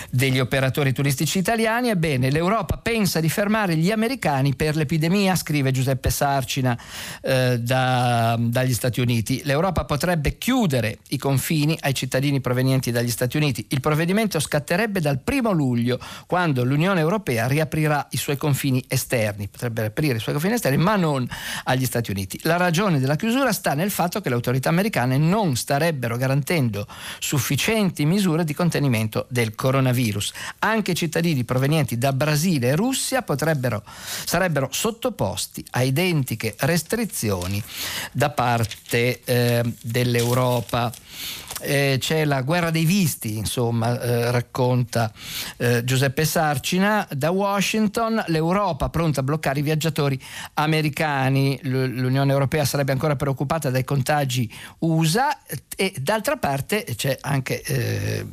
degli 0.09 0.39
operatori 0.39 0.93
turistici 0.93 1.39
italiani. 1.39 1.89
Ebbene, 1.89 2.29
l'Europa 2.29 2.77
pensa 2.77 3.19
di 3.19 3.29
fermare 3.29 3.75
gli 3.75 3.91
americani 3.91 4.55
per 4.55 4.75
l'epidemia, 4.75 5.35
scrive 5.35 5.71
Giuseppe 5.71 6.09
Sarcina 6.09 6.77
eh, 7.21 7.59
da, 7.59 8.37
dagli 8.39 8.73
Stati 8.73 9.01
Uniti. 9.01 9.32
Uniti, 9.33 9.41
l'Europa 9.45 9.85
potrebbe 9.85 10.37
chiudere 10.37 10.99
i 11.09 11.17
confini 11.17 11.77
ai 11.81 11.93
cittadini 11.93 12.39
provenienti 12.41 12.91
dagli 12.91 13.09
Stati 13.09 13.37
Uniti. 13.37 13.65
Il 13.69 13.79
provvedimento 13.79 14.39
scatterebbe 14.39 14.99
dal 15.01 15.19
primo 15.19 15.51
luglio, 15.51 15.99
quando 16.27 16.63
l'Unione 16.63 16.99
Europea 16.99 17.47
riaprirà 17.47 18.07
i 18.11 18.17
suoi 18.17 18.37
confini 18.37 18.83
esterni. 18.87 19.47
Potrebbe 19.47 19.85
aprire 19.85 20.17
i 20.17 20.19
suoi 20.19 20.33
confini 20.33 20.55
esterni, 20.55 20.77
ma 20.77 20.95
non 20.95 21.27
agli 21.63 21.85
Stati 21.85 22.11
Uniti. 22.11 22.39
La 22.43 22.57
ragione 22.57 22.99
della 22.99 23.15
chiusura 23.15 23.51
sta 23.51 23.73
nel 23.73 23.91
fatto 23.91 24.21
che 24.21 24.29
le 24.29 24.35
autorità 24.35 24.69
americane 24.69 25.17
non 25.17 25.55
starebbero 25.55 26.17
garantendo 26.17 26.87
sufficienti 27.19 28.05
misure 28.05 28.43
di 28.43 28.53
contenimento 28.53 29.25
del 29.29 29.55
coronavirus. 29.55 30.33
Anche 30.59 30.93
cittadini 30.93 31.43
provenienti 31.43 31.97
da 31.97 32.13
Brasile 32.13 32.69
e 32.69 32.75
Russia 32.75 33.23
sarebbero 33.25 34.69
sottoposti 34.71 35.65
a 35.71 35.81
identiche 35.81 36.55
restrizioni 36.59 37.61
da 38.11 38.29
parte 38.29 39.21
eh, 39.25 39.61
dell'Europa 39.81 40.91
eh, 41.63 41.97
c'è 41.99 42.25
la 42.25 42.41
guerra 42.41 42.69
dei 42.69 42.85
visti, 42.85 43.37
insomma, 43.37 43.99
eh, 43.99 44.31
racconta 44.31 45.11
eh, 45.57 45.83
Giuseppe 45.83 46.25
Sarcina. 46.25 47.07
Da 47.11 47.31
Washington 47.31 48.23
l'Europa 48.27 48.89
pronta 48.89 49.21
a 49.21 49.23
bloccare 49.23 49.59
i 49.59 49.63
viaggiatori 49.63 50.19
americani, 50.55 51.59
L- 51.63 51.93
l'Unione 51.95 52.31
Europea 52.31 52.65
sarebbe 52.65 52.91
ancora 52.91 53.15
preoccupata 53.15 53.69
dai 53.69 53.83
contagi 53.83 54.51
USA 54.79 55.37
e 55.75 55.93
d'altra 55.99 56.37
parte 56.37 56.85
c'è 56.95 57.17
anche 57.21 57.61
eh, 57.61 58.25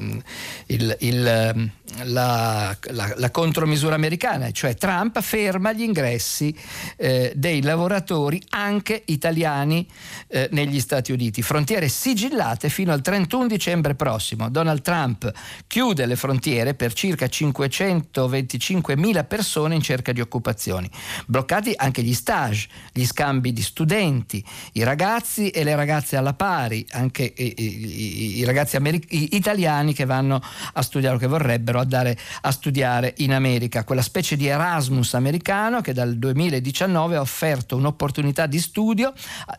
il, 0.66 0.96
il, 1.00 1.70
la, 2.04 2.76
la, 2.90 3.14
la, 3.16 3.30
contromisura 3.30 3.94
americana, 3.94 4.50
cioè 4.50 4.74
Trump 4.74 5.20
ferma 5.20 5.72
gli 5.72 5.82
ingressi 5.82 6.54
eh, 6.96 7.32
dei 7.34 7.62
lavoratori 7.62 8.42
anche 8.50 9.02
italiani 9.06 9.86
eh, 10.28 10.48
negli 10.52 10.80
Stati 10.80 11.12
Uniti, 11.12 11.42
frontiere 11.42 11.88
sigillate 11.88 12.68
fino 12.68 12.92
al 12.92 13.00
30 13.00 13.19
31 13.20 13.46
dicembre 13.48 13.94
prossimo 13.94 14.48
Donald 14.48 14.80
Trump 14.80 15.30
chiude 15.66 16.06
le 16.06 16.16
frontiere 16.16 16.74
per 16.74 16.94
circa 16.94 17.28
525 17.28 18.96
mila 18.96 19.24
persone 19.24 19.74
in 19.74 19.82
cerca 19.82 20.12
di 20.12 20.20
occupazioni. 20.20 20.88
Bloccati 21.26 21.72
anche 21.76 22.02
gli 22.02 22.14
stage, 22.14 22.68
gli 22.92 23.04
scambi 23.04 23.52
di 23.52 23.62
studenti, 23.62 24.42
i 24.72 24.82
ragazzi 24.84 25.50
e 25.50 25.64
le 25.64 25.74
ragazze 25.74 26.16
alla 26.16 26.32
pari, 26.32 26.86
anche 26.92 27.30
i, 27.36 27.54
i, 27.58 28.38
i 28.38 28.44
ragazzi 28.44 28.76
americ- 28.76 29.12
italiani 29.12 29.92
che 29.92 30.06
vanno 30.06 30.40
a 30.72 30.82
studiare 30.82 31.16
o 31.16 31.18
che 31.18 31.26
vorrebbero 31.26 31.78
andare 31.78 32.18
a 32.42 32.50
studiare 32.50 33.14
in 33.18 33.34
America, 33.34 33.84
quella 33.84 34.02
specie 34.02 34.36
di 34.36 34.46
Erasmus 34.46 35.12
americano 35.14 35.82
che 35.82 35.92
dal 35.92 36.16
2019 36.16 37.16
ha 37.16 37.20
offerto 37.20 37.76
un'opportunità 37.76 38.46
di 38.46 38.60
studio, 38.60 39.12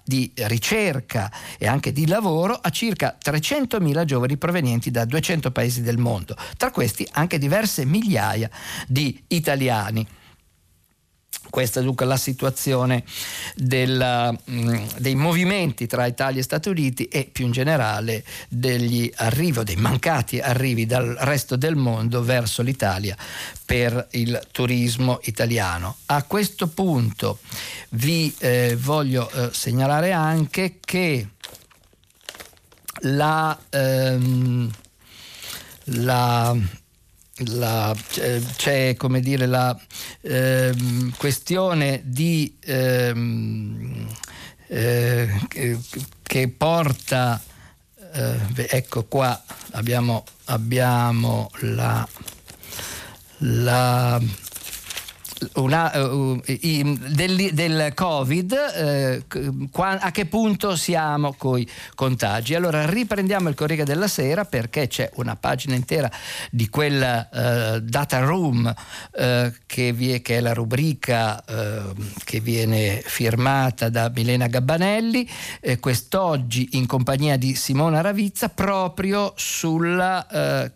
di 0.04 0.32
ricerca 0.36 1.32
e 1.60 1.68
anche 1.68 1.92
di 1.92 2.08
lavoro 2.08 2.54
a 2.54 2.70
circa 2.70 3.16
300 3.20 3.51
100.000 3.52 4.06
giovani 4.06 4.38
provenienti 4.38 4.92
da 4.92 5.04
200 5.04 5.52
paesi 5.52 5.82
del 5.82 5.98
mondo, 5.98 6.38
tra 6.56 6.72
questi 6.72 7.06
anche 7.12 7.38
diverse 7.38 7.84
migliaia 7.84 8.50
di 8.88 9.22
italiani. 9.28 10.08
Questa 11.50 11.82
è 11.82 11.84
dunque 11.84 12.06
la 12.06 12.16
situazione 12.16 13.04
del, 13.56 14.40
mm, 14.50 14.84
dei 15.00 15.16
movimenti 15.16 15.86
tra 15.86 16.06
Italia 16.06 16.40
e 16.40 16.44
Stati 16.44 16.70
Uniti 16.70 17.06
e 17.06 17.28
più 17.30 17.46
in 17.46 17.52
generale 17.52 18.24
degli 18.48 19.12
arrivi, 19.16 19.62
dei 19.66 19.76
mancati 19.76 20.40
arrivi 20.40 20.86
dal 20.86 21.14
resto 21.20 21.58
del 21.58 21.76
mondo 21.76 22.24
verso 22.24 22.62
l'Italia 22.62 23.18
per 23.66 24.08
il 24.12 24.40
turismo 24.52 25.20
italiano. 25.24 25.98
A 26.06 26.24
questo 26.24 26.68
punto 26.68 27.40
vi 27.90 28.34
eh, 28.40 28.78
voglio 28.80 29.30
eh, 29.30 29.50
segnalare 29.52 30.14
anche 30.14 30.78
che 30.80 31.28
la, 33.02 33.58
ehm, 33.70 34.70
la, 35.86 36.56
la, 37.36 37.96
c'è 38.56 38.96
come 38.96 39.20
dire 39.20 39.46
la 39.46 39.80
ehm, 40.22 41.14
questione 41.18 42.02
di 42.04 42.58
ehm, 42.60 44.08
eh, 44.68 45.42
che, 45.48 45.78
che, 46.22 46.48
porta 46.50 47.42
eh, 48.14 48.68
ecco 48.70 49.06
qua 49.06 49.42
abbiamo, 49.72 50.24
abbiamo 50.46 51.50
la, 51.60 52.08
la 53.38 54.22
una, 55.56 55.92
uh, 56.00 56.40
i, 56.46 57.00
del, 57.10 57.54
del, 57.54 57.94
Covid, 57.94 59.24
uh, 59.34 59.70
qua, 59.70 60.00
a 60.00 60.12
che 60.12 60.26
punto 60.26 60.76
siamo 60.76 61.34
con 61.34 61.60
i 61.60 61.68
contagi. 61.96 62.56
Allora 62.56 62.86
riprendiamo 62.86 63.50
il 63.50 63.56
Corriere 63.56 63.84
della 63.84 64.08
Sera 64.08 64.46
perché 64.46 64.88
c'è 64.88 65.10
una 65.16 65.36
pagina 65.36 65.76
intera 65.76 66.12
di 66.50 66.70
quella 66.70 67.28
uh, 67.32 67.80
data 67.80 68.20
room 68.20 68.74
che, 69.66 69.94
vi, 69.94 70.22
che, 70.22 70.38
è 70.38 70.42
la 70.42 70.54
rubrica 70.54 71.44
che 72.24 72.40
viene 72.40 73.02
firmata 73.04 73.90
da 73.90 74.12
Milena 74.14 74.48
Gabbanelli, 74.48 75.28
quest'oggi 75.80 76.70
in 76.74 76.86
compagnia 76.86 77.38
di 77.38 77.56
Simona 77.56 78.02
Ravizza 78.02 78.50
proprio 78.50 79.34
sulle 79.36 80.26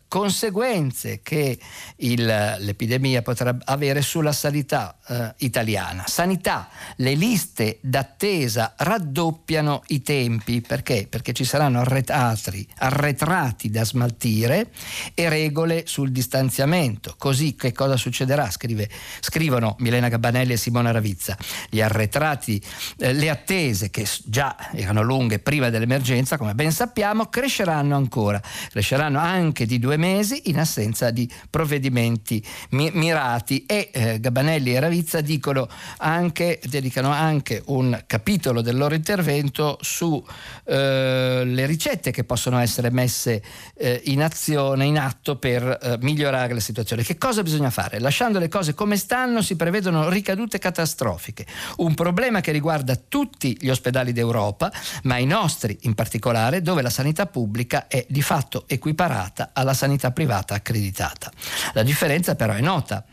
conseguenze 0.07 1.19
che 1.21 1.57
il, 1.97 2.25
l'epidemia 2.59 3.21
potrà 3.21 3.57
avere 3.65 4.01
sulla 4.01 4.31
sanità 4.55 4.95
eh, 5.07 5.33
italiana. 5.37 6.05
Sanità, 6.07 6.69
le 6.97 7.13
liste 7.13 7.77
d'attesa 7.81 8.73
raddoppiano 8.77 9.83
i 9.87 10.01
tempi 10.01 10.61
perché? 10.61 11.07
Perché 11.07 11.33
ci 11.33 11.43
saranno 11.43 11.81
arretrati, 11.81 12.67
arretrati 12.77 13.69
da 13.69 13.83
smaltire 13.83 14.71
e 15.13 15.29
regole 15.29 15.83
sul 15.85 16.11
distanziamento. 16.11 17.13
Così 17.17 17.55
che 17.55 17.71
cosa 17.71 17.97
succederà? 17.97 18.49
Scrive, 18.49 18.89
scrivono 19.19 19.75
Milena 19.79 20.09
Gabbanelli 20.09 20.53
e 20.53 20.57
Simona 20.57 20.91
Ravizza. 20.91 21.37
Gli 21.69 21.81
arretrati, 21.81 22.61
eh, 22.97 23.13
le 23.13 23.29
attese 23.29 23.89
che 23.89 24.07
già 24.25 24.55
erano 24.73 25.01
lunghe 25.01 25.39
prima 25.39 25.69
dell'emergenza, 25.69 26.37
come 26.37 26.55
ben 26.55 26.71
sappiamo, 26.71 27.27
cresceranno 27.27 27.95
ancora. 27.95 28.41
Cresceranno 28.71 29.19
anche 29.19 29.65
di 29.65 29.77
due 29.79 29.97
mesi 29.97 30.43
in 30.45 30.59
assenza 30.59 31.11
di 31.11 31.29
provvedimenti 31.49 32.43
mi- 32.71 32.91
mirati 32.93 33.65
e 33.65 33.89
eh, 33.93 34.19
Gabbanelli 34.19 34.73
e 34.73 34.79
Ravizza 34.79 34.93
dicono 35.21 35.67
anche, 35.97 36.59
dedicano 36.63 37.09
anche 37.09 37.61
un 37.67 38.03
capitolo 38.05 38.61
del 38.61 38.77
loro 38.77 38.95
intervento 38.95 39.77
sulle 39.81 40.23
eh, 40.65 41.65
ricette 41.65 42.11
che 42.11 42.23
possono 42.23 42.59
essere 42.59 42.89
messe 42.89 43.41
eh, 43.75 44.01
in 44.05 44.23
azione, 44.23 44.85
in 44.85 44.97
atto 44.97 45.37
per 45.37 45.63
eh, 45.63 45.97
migliorare 46.01 46.53
la 46.53 46.59
situazione. 46.59 47.03
Che 47.03 47.17
cosa 47.17 47.43
bisogna 47.43 47.69
fare? 47.69 47.99
Lasciando 47.99 48.39
le 48.39 48.47
cose 48.47 48.73
come 48.73 48.97
stanno 48.97 49.41
si 49.41 49.55
prevedono 49.55 50.09
ricadute 50.09 50.59
catastrofiche, 50.59 51.45
un 51.77 51.93
problema 51.93 52.41
che 52.41 52.51
riguarda 52.51 52.95
tutti 52.95 53.57
gli 53.59 53.69
ospedali 53.69 54.13
d'Europa, 54.13 54.71
ma 55.03 55.17
i 55.17 55.25
nostri 55.25 55.77
in 55.81 55.93
particolare, 55.93 56.61
dove 56.61 56.81
la 56.81 56.89
sanità 56.89 57.25
pubblica 57.25 57.87
è 57.87 58.05
di 58.07 58.21
fatto 58.21 58.65
equiparata 58.67 59.51
alla 59.53 59.73
sanità 59.73 60.11
privata 60.11 60.53
accreditata. 60.55 61.31
La 61.73 61.83
differenza 61.83 62.35
però 62.35 62.53
è 62.53 62.61
nota. 62.61 63.05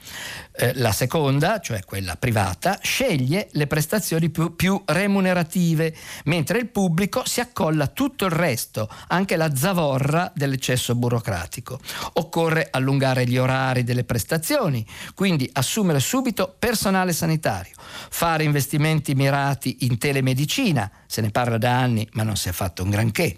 Eh, 0.55 0.73
la 0.75 0.93
seconda, 0.93 1.61
cioè 1.61 1.83
quella 1.83 2.15
privata, 2.17 2.79
sceglie 2.83 3.49
le 3.53 3.67
prestazioni 3.67 4.29
più, 4.29 4.55
più, 4.55 4.83
remunerative, 4.85 5.95
mentre 6.25 6.59
il 6.59 6.69
pubblico 6.69 7.23
si 7.25 7.41
accolla 7.41 7.87
tutto 7.87 8.27
il 8.27 8.33
resto, 8.33 8.87
anche 9.09 9.37
la 9.37 9.57
zavorra 9.57 10.31
dell'eccesso 10.35 10.95
burocratico. 10.95 11.81
Occorre 12.15 12.69
allungare 12.71 13.27
gli 13.27 13.39
orari 13.39 13.83
delle 13.83 14.05
prestazioni, 14.05 14.87
quindi 15.15 15.49
assumere 15.55 16.01
subito 16.01 16.55
personale 16.59 17.15
sanitario, 17.15 17.73
fare 18.11 18.45
investimenti 18.45 19.15
mirati 19.15 19.79
in 19.81 19.97
telemedicina, 19.97 20.91
se 21.07 21.23
ne 21.23 21.31
parla 21.31 21.57
da 21.57 21.79
anni 21.79 22.07
ma 22.13 22.25
non 22.25 22.37
si 22.37 22.51
è 22.51 22.53
fatto 22.53 22.83
un 22.83 22.91
granché, 22.91 23.35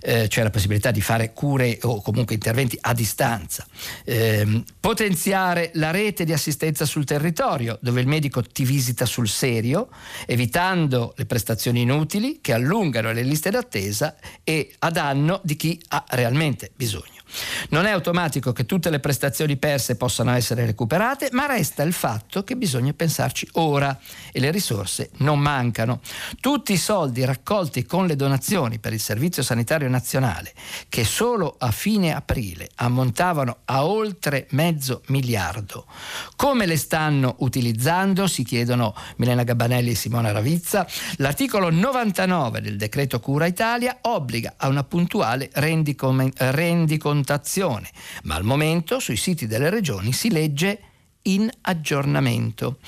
eh, 0.00 0.26
c'è 0.26 0.42
la 0.42 0.50
possibilità 0.50 0.90
di 0.90 1.00
fare 1.00 1.32
cure 1.32 1.78
o 1.82 2.02
comunque 2.02 2.34
interventi 2.34 2.76
a 2.80 2.92
distanza, 2.92 3.64
eh, 4.04 4.64
potenziare 4.80 5.70
la 5.74 5.92
rete 5.92 6.24
di 6.24 6.32
assistenza 6.32 6.38
sul 6.84 7.04
territorio 7.04 7.78
dove 7.80 8.00
il 8.00 8.06
medico 8.06 8.42
ti 8.42 8.64
visita 8.64 9.04
sul 9.04 9.28
serio, 9.28 9.88
evitando 10.26 11.14
le 11.16 11.26
prestazioni 11.26 11.82
inutili 11.82 12.40
che 12.40 12.52
allungano 12.52 13.12
le 13.12 13.22
liste 13.22 13.50
d'attesa 13.50 14.16
e 14.42 14.74
a 14.78 14.90
danno 14.90 15.40
di 15.44 15.56
chi 15.56 15.80
ha 15.88 16.04
realmente 16.08 16.70
bisogno. 16.74 17.19
Non 17.70 17.86
è 17.86 17.90
automatico 17.90 18.52
che 18.52 18.66
tutte 18.66 18.90
le 18.90 19.00
prestazioni 19.00 19.56
perse 19.56 19.96
possano 19.96 20.32
essere 20.32 20.66
recuperate, 20.66 21.28
ma 21.32 21.46
resta 21.46 21.82
il 21.82 21.92
fatto 21.92 22.44
che 22.44 22.56
bisogna 22.56 22.92
pensarci 22.92 23.48
ora 23.52 23.98
e 24.32 24.40
le 24.40 24.50
risorse 24.50 25.10
non 25.18 25.38
mancano. 25.38 26.00
Tutti 26.40 26.72
i 26.72 26.76
soldi 26.76 27.24
raccolti 27.24 27.84
con 27.84 28.06
le 28.06 28.16
donazioni 28.16 28.78
per 28.78 28.92
il 28.92 29.00
Servizio 29.00 29.42
Sanitario 29.42 29.88
Nazionale, 29.88 30.52
che 30.88 31.04
solo 31.04 31.56
a 31.58 31.70
fine 31.70 32.14
aprile 32.14 32.68
ammontavano 32.76 33.58
a 33.66 33.84
oltre 33.86 34.46
mezzo 34.50 35.02
miliardo, 35.06 35.86
come 36.36 36.66
le 36.66 36.76
stanno 36.76 37.36
utilizzando? 37.38 38.26
Si 38.26 38.44
chiedono 38.44 38.94
Milena 39.16 39.42
Gabbanelli 39.44 39.90
e 39.90 39.94
Simona 39.94 40.32
Ravizza. 40.32 40.86
L'articolo 41.16 41.70
99 41.70 42.60
del 42.60 42.76
decreto 42.76 43.20
Cura 43.20 43.46
Italia 43.46 43.98
obbliga 44.02 44.54
a 44.56 44.68
una 44.68 44.84
puntuale 44.84 45.50
rendicontazione 45.52 47.19
contazione, 47.20 47.90
ma 48.22 48.36
al 48.36 48.44
momento 48.44 48.98
sui 48.98 49.16
siti 49.16 49.46
delle 49.46 49.68
regioni 49.68 50.12
si 50.12 50.30
legge 50.30 50.80
in 51.24 51.50
aggiornamento. 51.60 52.78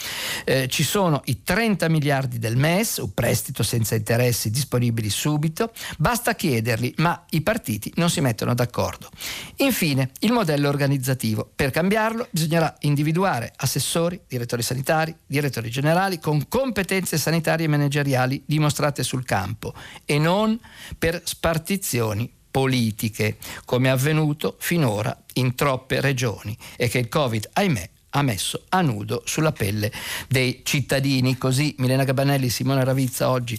Eh, 0.47 0.67
ci 0.69 0.85
sono 0.85 1.21
i 1.27 1.43
30 1.43 1.91
miliardi 1.91 2.39
del 2.39 2.57
MES, 2.57 2.97
un 2.97 3.13
prestito 3.13 3.63
senza 3.63 3.95
interessi 3.95 4.51
disponibili 4.51 5.11
subito, 5.11 5.71
basta 5.99 6.35
chiederli, 6.35 6.95
ma 6.97 7.27
i 7.31 7.43
partiti 7.43 7.93
non 7.97 8.09
si 8.09 8.23
mettono 8.23 8.55
d'accordo. 8.55 9.11
Infine, 9.57 10.13
il 10.21 10.33
modello 10.33 10.71
organizzativo. 10.71 11.51
Per 11.55 11.71
cambiarlo 11.71 12.29
bisognerà 12.31 12.75
individuare 12.81 13.53
assessori, 13.55 14.19
direttori 14.27 14.63
sanitari, 14.63 15.15
direttori 15.27 15.69
generali 15.69 16.19
con 16.19 16.49
competenze 16.49 17.19
sanitarie 17.19 17.67
e 17.67 17.69
manageriali 17.69 18.43
dimostrate 18.47 19.03
sul 19.03 19.27
campo 19.27 19.75
e 20.07 20.19
non 20.19 20.59
per 20.97 21.21
spartizioni 21.23 22.41
politiche, 22.53 23.39
come 23.65 23.91
avvenuto 23.91 24.55
finora 24.61 25.17
in 25.35 25.57
troppe 25.57 26.01
regioni 26.01 26.57
e 26.77 26.89
che 26.89 26.99
il 26.99 27.09
Covid, 27.09 27.51
ahimè, 27.55 27.91
ha 28.11 28.23
messo 28.23 28.67
a 28.69 28.83
nudo 28.83 29.23
sulla 29.25 29.53
pelle 29.53 29.91
dei 30.29 30.61
cittadini. 30.63 31.39
Così 31.39 31.75
Milena 31.79 32.05
Gabanelli, 32.05 32.51
Simone 32.51 32.85
Ravizza 32.85 33.31
oggi 33.31 33.59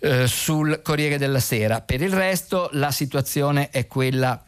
eh, 0.00 0.26
sul 0.26 0.80
Corriere 0.82 1.16
della 1.16 1.40
Sera. 1.40 1.80
Per 1.80 2.02
il 2.02 2.12
resto 2.12 2.68
la 2.72 2.90
situazione 2.90 3.70
è 3.70 3.86
quella 3.86 4.42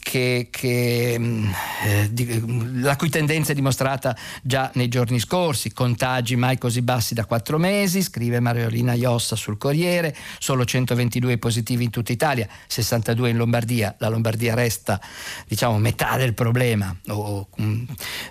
che, 0.00 0.48
che, 0.50 1.16
mm, 1.18 1.50
eh, 1.84 2.08
di, 2.12 2.80
la 2.82 2.96
cui 2.96 3.08
tendenza 3.08 3.52
è 3.52 3.54
dimostrata 3.54 4.16
già 4.42 4.70
nei 4.74 4.88
giorni 4.88 5.18
scorsi, 5.18 5.72
contagi 5.72 6.36
mai 6.36 6.58
così 6.58 6.82
bassi 6.82 7.14
da 7.14 7.24
quattro 7.24 7.58
mesi, 7.58 8.02
scrive 8.02 8.40
Mariolina 8.40 8.92
Iossa 8.92 9.36
sul 9.36 9.56
Corriere, 9.56 10.14
solo 10.38 10.64
122 10.64 11.38
positivi 11.38 11.84
in 11.84 11.90
tutta 11.90 12.12
Italia, 12.12 12.46
62 12.66 13.30
in 13.30 13.36
Lombardia, 13.36 13.94
la 13.98 14.08
Lombardia 14.08 14.54
resta 14.54 15.00
diciamo 15.48 15.78
metà 15.78 16.16
del 16.16 16.34
problema. 16.34 16.94
Oh, 17.08 17.48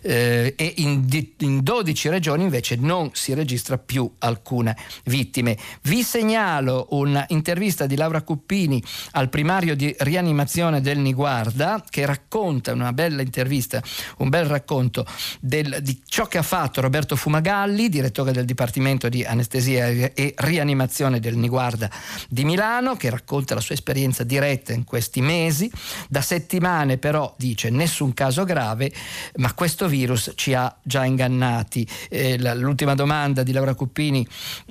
eh, 0.02 0.54
e 0.56 0.74
in, 0.78 1.08
in 1.40 1.64
12 1.64 2.10
regioni 2.10 2.44
invece 2.44 2.76
non 2.76 3.10
si 3.14 3.34
registra 3.34 3.78
più 3.78 4.10
alcuna 4.20 4.76
vittime. 5.06 5.58
Vi 5.82 6.04
segnalo 6.04 6.88
un'intervista 6.92 7.86
di 7.88 7.96
Laura 7.96 8.22
Cuppini 8.22 8.82
al 9.12 9.30
primario 9.30 9.76
di 9.76 9.94
rianimazione 10.00 10.80
del 10.80 11.00
Niguarda 11.00 11.22
Guarda, 11.24 11.82
che 11.90 12.06
racconta 12.06 12.74
una 12.74 12.92
bella 12.92 13.22
intervista, 13.22 13.82
un 14.18 14.28
bel 14.28 14.44
racconto 14.44 15.06
del, 15.40 15.78
di 15.82 16.02
ciò 16.06 16.28
che 16.28 16.38
ha 16.38 16.42
fatto 16.42 16.82
Roberto 16.82 17.16
Fumagalli, 17.16 17.88
direttore 17.88 18.34
del 18.34 18.44
Dipartimento 18.44 19.08
di 19.08 19.24
Anestesia 19.24 19.88
e 19.88 20.34
Rianimazione 20.36 21.22
del 21.22 21.38
Niguarda 21.38 21.90
di 22.28 22.44
Milano, 22.44 22.98
che 22.98 23.10
racconta 23.10 23.56
la 23.56 23.62
sua 23.62 23.74
esperienza 23.74 24.26
diretta 24.26 24.74
in 24.74 24.84
questi 24.84 25.22
mesi. 25.22 25.72
Da 26.10 26.20
settimane 26.20 26.98
però 26.98 27.34
dice 27.38 27.70
nessun 27.70 28.14
caso 28.14 28.44
grave, 28.44 28.92
ma 29.38 29.54
questo 29.54 29.88
virus 29.88 30.34
ci 30.36 30.54
ha 30.54 30.76
già 30.84 31.06
ingannati. 31.06 31.88
Eh, 32.10 32.38
l'ultima 32.56 32.96
domanda 32.96 33.44
di 33.44 33.54
Laura 33.54 33.76
Cuppini 33.76 34.28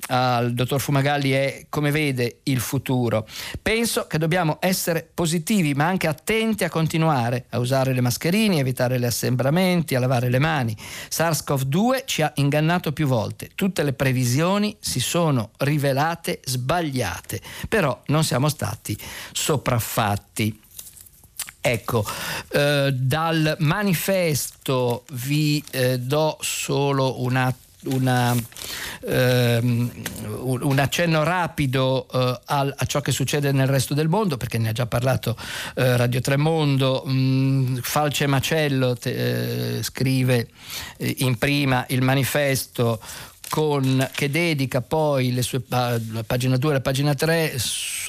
al 0.08 0.52
dottor 0.52 0.82
Fumagalli 0.82 1.30
è 1.30 1.66
come 1.70 1.90
vede 1.90 2.40
il 2.42 2.60
futuro. 2.60 3.26
Penso 3.62 4.06
che 4.06 4.18
dobbiamo 4.18 4.58
essere 4.60 5.08
positivi 5.14 5.72
ma 5.72 5.86
anche 5.86 6.08
attenti 6.08 6.40
attenti 6.42 6.64
a 6.64 6.70
continuare 6.70 7.46
a 7.50 7.58
usare 7.58 7.92
le 7.92 8.00
mascherine, 8.00 8.58
evitare 8.58 8.98
gli 8.98 9.04
assembramenti, 9.04 9.94
a 9.94 10.00
lavare 10.00 10.28
le 10.28 10.40
mani. 10.40 10.76
SARS-CoV-2 10.76 12.02
ci 12.04 12.22
ha 12.22 12.32
ingannato 12.36 12.92
più 12.92 13.06
volte, 13.06 13.50
tutte 13.54 13.84
le 13.84 13.92
previsioni 13.92 14.76
si 14.80 14.98
sono 14.98 15.50
rivelate 15.58 16.40
sbagliate, 16.44 17.40
però 17.68 18.02
non 18.06 18.24
siamo 18.24 18.48
stati 18.48 18.98
sopraffatti. 19.32 20.60
Ecco, 21.64 22.04
eh, 22.48 22.90
dal 22.92 23.56
manifesto 23.60 25.04
vi 25.12 25.62
eh, 25.70 26.00
do 26.00 26.36
solo 26.40 27.22
un 27.22 27.36
attimo 27.36 27.71
una, 27.84 28.34
ehm, 29.04 29.90
un 30.36 30.78
accenno 30.78 31.22
rapido 31.22 32.06
eh, 32.12 32.40
a, 32.44 32.74
a, 32.76 32.84
ciò 32.86 33.00
che 33.00 33.12
succede 33.12 33.52
nel 33.52 33.66
resto 33.66 33.94
del 33.94 34.08
mondo, 34.08 34.36
perché 34.36 34.58
ne 34.58 34.68
ha 34.68 34.72
già 34.72 34.86
parlato 34.86 35.36
eh, 35.74 35.96
Radio 35.96 36.20
Tremondo. 36.20 37.02
Mh, 37.04 37.12
mm, 37.12 37.76
Falce 37.82 38.26
Macello 38.26 38.96
te, 38.96 39.78
eh, 39.78 39.82
scrive 39.82 40.48
eh, 40.96 41.16
in 41.18 41.36
prima 41.38 41.84
il 41.88 42.02
manifesto 42.02 43.00
con, 43.52 44.08
che 44.14 44.30
dedica 44.30 44.80
poi 44.80 45.30
le 45.30 45.42
sue 45.42 45.62
la 45.68 46.00
pagina 46.26 46.56
2 46.56 46.70
e 46.70 46.72
la 46.72 46.80
pagina 46.80 47.14
3 47.14 47.54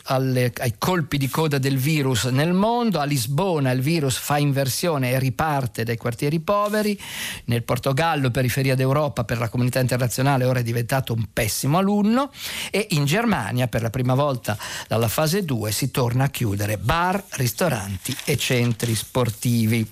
alle, 0.03 0.53
ai 0.55 0.75
colpi 0.77 1.17
di 1.17 1.27
coda 1.27 1.57
del 1.57 1.75
virus 1.75 2.23
nel 2.25 2.53
mondo. 2.53 3.01
A 3.01 3.03
Lisbona 3.03 3.71
il 3.71 3.81
virus 3.81 4.15
fa 4.15 4.37
inversione 4.37 5.11
e 5.11 5.19
riparte 5.19 5.83
dai 5.83 5.97
quartieri 5.97 6.39
poveri. 6.39 6.97
Nel 7.45 7.63
Portogallo, 7.63 8.31
periferia 8.31 8.73
d'Europa, 8.73 9.25
per 9.25 9.37
la 9.37 9.49
comunità 9.49 9.81
internazionale 9.81 10.45
ora 10.45 10.59
è 10.59 10.63
diventato 10.63 11.11
un 11.11 11.25
pessimo 11.33 11.77
alunno. 11.77 12.31
E 12.71 12.87
in 12.91 13.03
Germania, 13.03 13.67
per 13.67 13.81
la 13.81 13.89
prima 13.89 14.13
volta 14.13 14.57
dalla 14.87 15.09
fase 15.09 15.43
2, 15.43 15.73
si 15.73 15.91
torna 15.91 16.23
a 16.23 16.29
chiudere 16.29 16.77
bar, 16.77 17.21
ristoranti 17.31 18.15
e 18.23 18.37
centri 18.37 18.95
sportivi. 18.95 19.85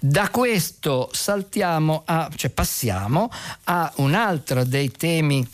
Da 0.00 0.28
questo 0.28 1.08
saltiamo 1.12 2.02
a, 2.04 2.28
cioè 2.34 2.50
passiamo 2.50 3.30
a 3.64 3.92
un 3.96 4.14
altro 4.14 4.64
dei 4.64 4.90
temi 4.90 5.46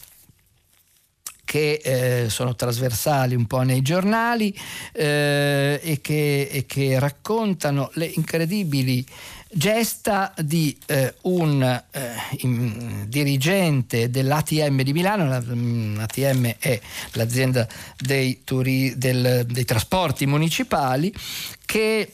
che 1.51 1.81
eh, 1.83 2.31
sono 2.31 2.55
trasversali 2.55 3.35
un 3.35 3.47
po' 3.47 3.63
nei 3.63 3.83
giornali 3.83 4.57
eh, 4.93 5.81
e, 5.83 6.01
che, 6.01 6.49
e, 6.49 6.65
che, 6.65 6.97
raccontano 7.01 7.91
le 7.95 8.07
incredibili 8.07 9.05
gesta 9.53 10.33
di 10.39 10.79
eh, 10.87 11.15
un 11.23 11.61
eh, 11.63 12.13
in, 12.43 13.07
dirigente 13.09 14.11
dell'ATM 14.11 14.83
di 14.83 14.93
Milano, 14.93 15.29
l'ATM 15.29 16.39
mm, 16.39 16.51
è 16.61 16.81
l'azienda 17.15 17.67
dei, 17.99 18.43
turi, 18.45 18.97
del, 18.97 19.45
dei 19.45 19.65
trasporti 19.65 20.27
municipali, 20.27 21.13
che 21.67 22.13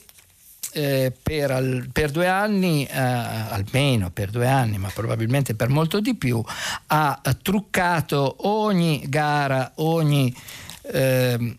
eh, 0.77 1.11
per, 1.23 1.51
al, 1.51 1.89
per, 1.91 2.11
due 2.11 2.29
anni, 2.29 2.85
eh, 2.85 2.99
almeno 2.99 4.11
per 4.11 4.29
due 4.29 4.47
anni, 4.47 4.77
ma 4.77 4.91
probabilmente 4.93 5.55
per 5.55 5.71
molto 5.71 6.01
di 6.01 6.15
più, 6.17 6.43
ha 6.89 7.21
truccato 7.41 8.37
ogni 8.47 9.03
gara, 9.09 9.73
ogni 9.77 10.35
eh, 10.83 11.57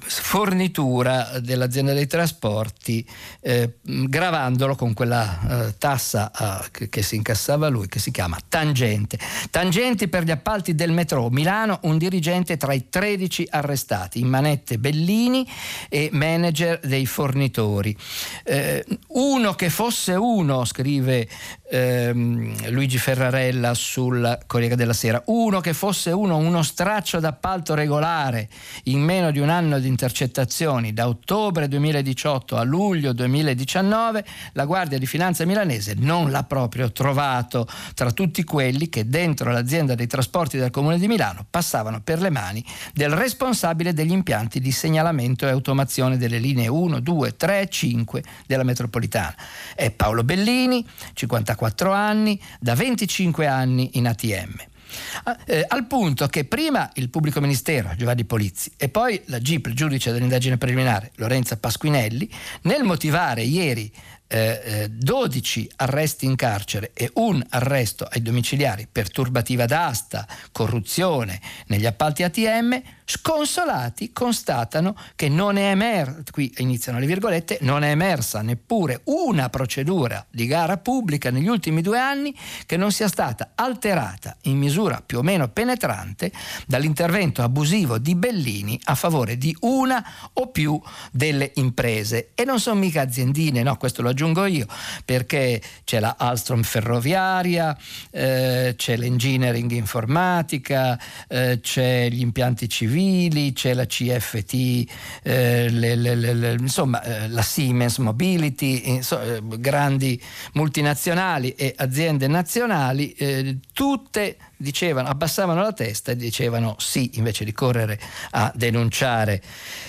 fornitura 0.00 1.38
dell'azienda 1.40 1.92
dei 1.92 2.06
trasporti 2.06 3.06
eh, 3.40 3.76
gravandolo 3.82 4.74
con 4.74 4.92
quella 4.92 5.68
eh, 5.68 5.78
tassa 5.78 6.30
eh, 6.70 6.88
che, 6.88 7.02
si 7.02 7.16
incassava 7.16 7.68
lui 7.68 7.88
che 7.88 7.98
si 7.98 8.10
chiama 8.10 8.38
tangente. 8.48 9.18
Tangenti 9.50 10.08
per 10.08 10.24
gli 10.24 10.30
appalti 10.30 10.74
del 10.74 10.92
metro 10.92 11.30
Milano, 11.30 11.78
un 11.82 11.98
dirigente 11.98 12.56
tra 12.56 12.72
i 12.72 12.88
13 12.88 13.48
arrestati, 13.50 14.20
in 14.20 14.28
manette 14.28 14.78
Bellini 14.78 15.48
e 15.88 16.10
manager 16.12 16.80
dei 16.80 17.06
fornitori. 17.06 17.96
Eh, 18.44 18.84
uno 19.08 19.54
che 19.54 19.70
fosse 19.70 20.12
uno, 20.12 20.64
scrive 20.64 21.28
ehm, 21.70 22.70
Luigi 22.70 22.98
Ferrarella 22.98 23.74
sul 23.74 24.38
Corriere 24.46 24.76
della 24.76 24.92
Sera, 24.92 25.22
uno 25.26 25.60
che 25.60 25.72
fosse 25.72 26.10
uno, 26.10 26.36
uno 26.36 26.62
straccio 26.62 27.20
d'appalto 27.20 27.74
regolare 27.74 28.48
in 28.84 29.00
meno 29.06 29.30
di 29.30 29.38
un 29.38 29.48
anno 29.48 29.78
di 29.78 29.88
intercettazioni 29.88 30.92
da 30.92 31.08
ottobre 31.08 31.68
2018 31.68 32.56
a 32.56 32.62
luglio 32.62 33.12
2019, 33.12 34.24
la 34.52 34.64
Guardia 34.66 34.98
di 34.98 35.06
Finanza 35.06 35.46
milanese 35.46 35.94
non 35.96 36.30
l'ha 36.30 36.42
proprio 36.42 36.92
trovato 36.92 37.66
tra 37.94 38.10
tutti 38.12 38.44
quelli 38.44 38.90
che 38.90 39.08
dentro 39.08 39.50
l'azienda 39.50 39.94
dei 39.94 40.06
trasporti 40.06 40.58
del 40.58 40.70
Comune 40.70 40.98
di 40.98 41.06
Milano 41.08 41.46
passavano 41.48 42.00
per 42.02 42.20
le 42.20 42.30
mani 42.30 42.64
del 42.92 43.10
responsabile 43.10 43.94
degli 43.94 44.12
impianti 44.12 44.60
di 44.60 44.72
segnalamento 44.72 45.46
e 45.46 45.50
automazione 45.50 46.18
delle 46.18 46.38
linee 46.38 46.68
1, 46.68 47.00
2, 47.00 47.36
3 47.36 47.60
e 47.60 47.68
5 47.68 48.22
della 48.46 48.64
metropolitana. 48.64 49.34
È 49.74 49.90
Paolo 49.90 50.22
Bellini, 50.22 50.86
54 51.14 51.86
34 51.86 51.92
anni, 51.92 52.40
da 52.60 52.74
25 52.74 53.46
anni 53.46 53.90
in 53.94 54.08
ATM. 54.08 54.75
Ah, 55.24 55.36
eh, 55.44 55.64
al 55.66 55.86
punto 55.86 56.26
che 56.28 56.44
prima 56.44 56.90
il 56.94 57.10
pubblico 57.10 57.40
ministero 57.40 57.90
Giovanni 57.96 58.24
Polizzi 58.24 58.72
e 58.76 58.88
poi 58.88 59.20
la 59.26 59.38
GIP, 59.38 59.66
il 59.66 59.74
giudice 59.74 60.12
dell'indagine 60.12 60.58
preliminare 60.58 61.12
Lorenza 61.16 61.56
Pasquinelli, 61.56 62.28
nel 62.62 62.82
motivare 62.82 63.42
ieri 63.42 63.92
eh, 64.28 64.88
12 64.90 65.66
eh, 65.66 65.72
arresti 65.76 66.26
in 66.26 66.36
carcere 66.36 66.90
e 66.94 67.10
un 67.14 67.44
arresto 67.50 68.08
ai 68.10 68.22
domiciliari 68.22 68.88
per 68.90 69.10
turbativa 69.10 69.66
d'asta, 69.66 70.26
corruzione 70.52 71.40
negli 71.66 71.86
appalti 71.86 72.22
ATM, 72.22 72.80
sconsolati 73.06 74.12
constatano 74.12 74.96
che 75.14 75.28
non 75.28 75.56
è 75.56 75.70
emersa, 75.70 76.22
qui 76.32 76.52
iniziano 76.58 76.98
le 76.98 77.06
virgolette, 77.06 77.58
non 77.60 77.84
è 77.84 77.90
emersa 77.90 78.42
neppure 78.42 79.02
una 79.04 79.48
procedura 79.48 80.26
di 80.28 80.46
gara 80.46 80.76
pubblica 80.76 81.30
negli 81.30 81.46
ultimi 81.46 81.82
due 81.82 82.00
anni 82.00 82.36
che 82.66 82.76
non 82.76 82.90
sia 82.90 83.06
stata 83.06 83.52
alterata 83.54 84.36
in 84.42 84.58
misura 84.58 85.00
più 85.06 85.18
o 85.18 85.22
meno 85.22 85.48
penetrante 85.48 86.32
dall'intervento 86.66 87.42
abusivo 87.42 87.98
di 87.98 88.16
Bellini 88.16 88.78
a 88.84 88.96
favore 88.96 89.38
di 89.38 89.56
una 89.60 90.04
o 90.32 90.48
più 90.48 90.80
delle 91.12 91.52
imprese. 91.54 92.30
E 92.34 92.44
non 92.44 92.58
sono 92.58 92.80
mica 92.80 93.02
aziendine, 93.02 93.62
no, 93.62 93.76
questo 93.76 94.02
lo 94.02 94.08
aggiungo 94.08 94.46
io, 94.46 94.66
perché 95.04 95.62
c'è 95.84 96.00
la 96.00 96.16
Alstrom 96.18 96.64
ferroviaria, 96.64 97.76
eh, 98.10 98.74
c'è 98.76 98.96
l'engineering 98.96 99.70
informatica, 99.70 100.98
eh, 101.28 101.60
c'è 101.62 102.08
gli 102.10 102.20
impianti 102.20 102.68
civili, 102.68 102.95
civili, 102.96 103.52
c'è 103.52 103.74
la 103.74 103.84
CFT, 103.84 104.84
eh, 105.22 105.68
le, 105.68 105.94
le, 105.94 106.14
le, 106.14 106.52
insomma 106.58 107.02
eh, 107.02 107.28
la 107.28 107.42
Siemens 107.42 107.98
Mobility, 107.98 108.88
insomma, 108.88 109.24
eh, 109.24 109.42
grandi 109.58 110.20
multinazionali 110.54 111.54
e 111.54 111.74
aziende 111.76 112.26
nazionali, 112.26 113.12
eh, 113.12 113.58
tutte 113.72 114.38
dicevano, 114.56 115.08
abbassavano 115.08 115.60
la 115.60 115.72
testa 115.72 116.12
e 116.12 116.16
dicevano 116.16 116.76
sì, 116.78 117.10
invece 117.14 117.44
di 117.44 117.52
correre 117.52 118.00
a 118.30 118.50
denunciare 118.54 119.42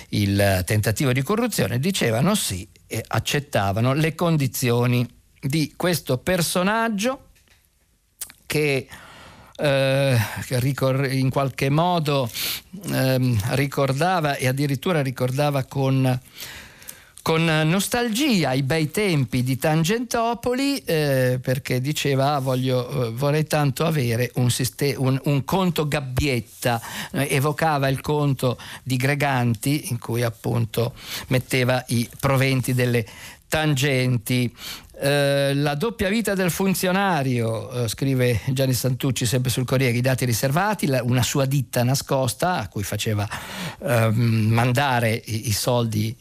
il 0.10 0.64
tentativo 0.66 1.14
di 1.14 1.22
corruzione, 1.22 1.80
dicevano 1.80 2.36
sì 2.36 2.68
e 2.86 3.04
accettavano 3.08 3.94
le 3.94 4.16
condizioni 4.16 5.08
di 5.40 5.74
questo 5.78 6.18
personaggio 6.18 7.30
che 8.46 8.88
eh, 9.58 10.18
in 11.12 11.30
qualche 11.30 11.70
modo 11.70 12.30
eh, 12.92 13.38
ricordava 13.52 14.36
e 14.36 14.48
addirittura 14.48 15.02
ricordava 15.02 15.64
con 15.64 16.20
con 17.28 17.44
nostalgia 17.44 18.54
i 18.54 18.64
bei 18.64 18.90
tempi 18.90 19.44
di 19.44 19.58
Tangentopoli 19.58 20.78
eh, 20.86 21.40
perché 21.42 21.82
diceva 21.82 22.36
ah, 22.36 22.40
voglio, 22.40 23.08
eh, 23.08 23.12
vorrei 23.12 23.46
tanto 23.46 23.84
avere 23.84 24.32
un, 24.36 24.50
sistema, 24.50 25.00
un, 25.00 25.20
un 25.26 25.44
conto 25.44 25.90
gabbietta, 25.90 26.82
eh, 27.12 27.28
evocava 27.32 27.90
il 27.90 28.00
conto 28.00 28.58
di 28.82 28.96
Greganti 28.96 29.90
in 29.90 30.00
cui 30.00 30.24
appunto 30.24 30.94
metteva 31.28 31.84
i 31.90 32.10
proventi 32.18 32.74
delle 32.74 33.06
tangenti. 33.50 34.54
Eh, 35.00 35.54
la 35.54 35.76
doppia 35.76 36.10
vita 36.10 36.34
del 36.34 36.50
funzionario, 36.50 37.70
eh, 37.84 37.88
scrive 37.88 38.42
Gianni 38.48 38.74
Santucci 38.74 39.28
sempre 39.28 39.52
sul 39.52 39.64
Corriere, 39.64 39.96
i 39.96 40.02
dati 40.02 40.26
riservati, 40.26 40.88
la, 40.88 41.04
una 41.04 41.22
sua 41.22 41.46
ditta 41.46 41.84
nascosta 41.84 42.58
a 42.58 42.68
cui 42.68 42.82
faceva 42.82 43.28
eh, 43.80 44.10
mandare 44.12 45.22
i, 45.26 45.52
soldi, 45.52 46.16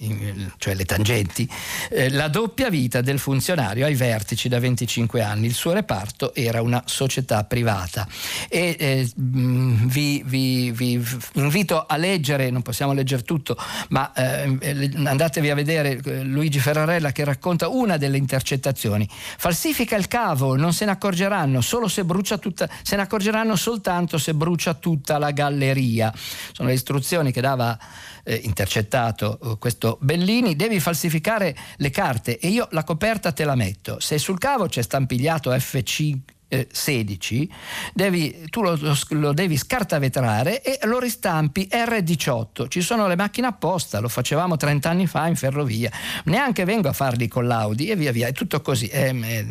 cioè 0.59 0.75
le 0.75 0.85
tangenti, 0.85 1.49
eh, 1.91 2.11
la 2.11 2.29
doppia 2.29 2.69
vita 2.69 3.01
del 3.01 3.19
funzionario 3.19 3.87
ai 3.87 3.95
vertici 3.95 4.49
da 4.49 4.59
25 4.59 5.23
anni. 5.23 5.47
Il 5.47 5.55
suo 5.55 5.73
reparto 5.73 6.35
era 6.35 6.61
una 6.61 6.83
società 6.87 7.45
privata. 7.45 8.07
E 8.49 8.77
eh, 8.79 9.11
vi, 9.15 10.23
vi, 10.27 10.71
vi, 10.71 11.05
invito 11.35 11.87
a 11.87 11.97
leggere, 11.97 12.51
non 12.51 12.63
possiamo 12.63 12.93
leggere 12.93 13.23
tutto, 13.23 13.57
ma 13.89 14.13
andatevi 14.13 15.51
a 15.51 15.55
vedere 15.55 16.01
Luigi 16.23 16.59
Ferrarella 16.59 17.13
che 17.13 17.25
racconta 17.25 17.69
una 17.69 17.97
delle 17.97 18.17
intercettazioni. 18.17 19.09
Falsifica 19.11 19.97
il 19.97 20.09
cavo, 20.09 20.57
non 20.57 20.73
se 20.73 20.85
ne 20.85 20.91
accorgeranno, 20.91 21.61
solo 21.61 21.89
se 21.89 22.05
brucia 22.05 22.39
tutta, 22.39 22.69
se 22.83 22.97
ne 22.97 23.03
accorgeranno 23.03 23.57
soltanto 23.57 24.19
se 24.19 24.35
brucia 24.35 24.75
tutta 24.75 25.19
la 25.19 25.31
galleria. 25.31 26.13
Sono 26.53 26.69
le 26.69 26.75
istruzioni 26.75 27.33
che 27.33 27.41
dava 27.47 27.79
eh, 28.25 28.35
intercettato 28.35 29.39
eh, 29.39 29.59
questo 29.59 29.99
Bellini, 30.01 30.57
devi 30.57 30.81
falsificare 30.81 31.57
le 31.77 31.91
carte 31.91 32.41
e 32.41 32.49
io 32.49 32.67
la 32.73 32.83
coperta 32.83 33.31
te 33.31 33.45
la 33.45 33.55
metto. 33.55 34.01
Se 34.01 34.19
sul 34.19 34.39
cavo 34.39 34.67
c'è 34.67 34.83
stampigliato 34.83 35.57
FC 35.57 36.13
16, 36.49 37.51
devi, 37.93 38.47
tu 38.51 38.63
lo, 38.63 38.79
lo, 38.81 38.97
lo, 39.11 39.33
devi 39.33 39.57
scartavetrare 39.57 40.63
e 40.63 40.79
lo 40.87 41.01
ristampi 41.01 41.69
R18. 41.71 42.69
Ci 42.69 42.81
sono 42.83 43.09
le 43.09 43.17
macchine 43.17 43.49
apposta, 43.49 43.99
lo 43.99 44.09
facevamo 44.09 44.57
30 44.57 44.89
anni 44.89 45.07
fa 45.09 45.27
in 45.27 45.35
ferrovia. 45.35 45.91
Neanche 46.25 46.65
vengo 46.65 46.89
a 46.89 46.93
farli 46.93 47.27
con 47.27 47.47
l'Audi 47.47 47.89
e 47.89 47.97
via 47.97 48.13
via, 48.13 48.29
è 48.29 48.33
tutto 48.33 48.61
così, 48.61 48.87
è, 48.87 49.09
è 49.09 49.45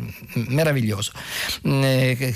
meraviglioso. 0.48 1.12
Mm, 1.68 1.82
eh, 1.84 2.34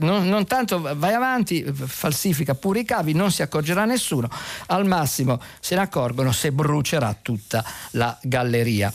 non, 0.00 0.26
non 0.26 0.46
tanto 0.46 0.80
vai 0.80 1.14
avanti, 1.14 1.64
falsifica 1.64 2.54
pure 2.54 2.80
i 2.80 2.84
cavi, 2.84 3.12
non 3.12 3.30
si 3.30 3.42
accorgerà 3.42 3.84
nessuno, 3.84 4.28
al 4.66 4.84
massimo 4.84 5.40
se 5.60 5.76
ne 5.76 5.82
accorgono 5.82 6.32
se 6.32 6.50
brucerà 6.50 7.16
tutta 7.20 7.64
la 7.92 8.18
galleria. 8.22 8.92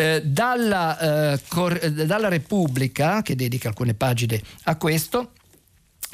Eh, 0.00 0.22
dalla, 0.24 1.32
eh, 1.34 1.40
Cor- 1.46 1.90
dalla 1.90 2.28
Repubblica, 2.28 3.20
che 3.20 3.36
dedica 3.36 3.68
alcune 3.68 3.92
pagine 3.92 4.40
a 4.62 4.76
questo, 4.76 5.32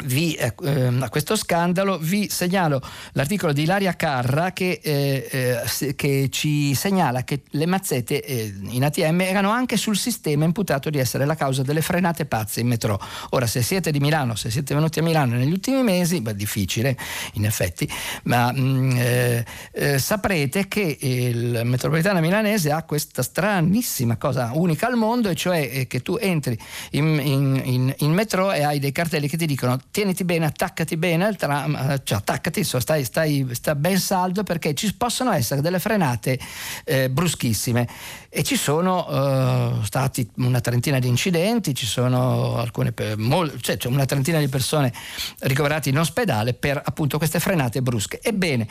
vi, 0.04 0.34
eh, 0.34 0.52
ehm, 0.62 1.02
a 1.02 1.08
questo 1.08 1.36
scandalo 1.36 1.96
vi 1.96 2.28
segnalo 2.28 2.82
l'articolo 3.12 3.54
di 3.54 3.62
Ilaria 3.62 3.94
Carra 3.94 4.52
che, 4.52 4.80
eh, 4.82 5.26
eh, 5.30 5.94
che 5.94 6.28
ci 6.30 6.74
segnala 6.74 7.24
che 7.24 7.42
le 7.50 7.64
mazzette 7.64 8.22
eh, 8.22 8.54
in 8.68 8.84
ATM 8.84 9.22
erano 9.22 9.50
anche 9.50 9.78
sul 9.78 9.96
sistema 9.96 10.44
imputato 10.44 10.90
di 10.90 10.98
essere 10.98 11.24
la 11.24 11.34
causa 11.34 11.62
delle 11.62 11.80
frenate 11.80 12.26
pazze 12.26 12.60
in 12.60 12.66
metro. 12.66 13.00
Ora 13.30 13.46
se 13.46 13.62
siete 13.62 13.90
di 13.90 13.98
Milano, 13.98 14.34
se 14.34 14.50
siete 14.50 14.74
venuti 14.74 14.98
a 14.98 15.02
Milano 15.02 15.36
negli 15.36 15.52
ultimi 15.52 15.82
mesi, 15.82 16.20
beh, 16.20 16.34
difficile 16.34 16.94
in 17.34 17.46
effetti, 17.46 17.88
ma 18.24 18.52
mh, 18.52 18.60
mm, 18.60 18.90
eh, 18.96 19.46
eh, 19.72 19.98
saprete 19.98 20.68
che 20.68 20.98
il 21.00 21.62
metropolitana 21.64 22.20
milanese 22.20 22.70
ha 22.70 22.82
questa 22.82 23.22
stranissima 23.22 24.18
cosa 24.18 24.50
unica 24.52 24.88
al 24.88 24.96
mondo 24.96 25.30
e 25.30 25.34
cioè 25.34 25.86
che 25.86 26.02
tu 26.02 26.18
entri 26.20 26.58
in, 26.90 27.18
in, 27.22 27.62
in, 27.64 27.94
in 27.96 28.12
metro 28.12 28.52
e 28.52 28.62
hai 28.62 28.78
dei 28.78 28.92
cartelli 28.92 29.26
che 29.26 29.38
ti 29.38 29.46
dicono 29.46 29.78
tieniti 29.90 30.24
bene, 30.24 30.46
attaccati 30.46 30.96
bene 30.96 31.24
al 31.24 31.36
tram, 31.36 32.00
cioè 32.04 32.18
attaccati, 32.18 32.64
so, 32.64 32.78
stai, 32.80 33.04
stai, 33.04 33.46
stai, 33.52 33.74
ben 33.74 33.98
saldo 33.98 34.42
perché 34.42 34.74
ci 34.74 34.94
possono 34.94 35.32
essere 35.32 35.60
delle 35.60 35.78
frenate 35.78 36.38
eh, 36.84 37.10
bruschissime 37.10 37.88
e 38.28 38.42
ci 38.42 38.56
sono 38.56 39.78
uh, 39.78 39.82
stati 39.82 40.28
una 40.36 40.60
trentina 40.60 40.98
di 40.98 41.08
incidenti, 41.08 41.74
ci 41.74 41.86
sono 41.86 42.58
alcune, 42.58 42.92
mol, 43.16 43.60
cioè, 43.60 43.76
cioè 43.78 43.90
una 43.90 44.04
trentina 44.04 44.38
di 44.38 44.48
persone 44.48 44.92
ricoverate 45.40 45.88
in 45.88 45.98
ospedale 45.98 46.52
per 46.52 46.80
appunto 46.84 47.18
queste 47.18 47.40
frenate 47.40 47.80
brusche. 47.80 48.20
Ebbene, 48.20 48.68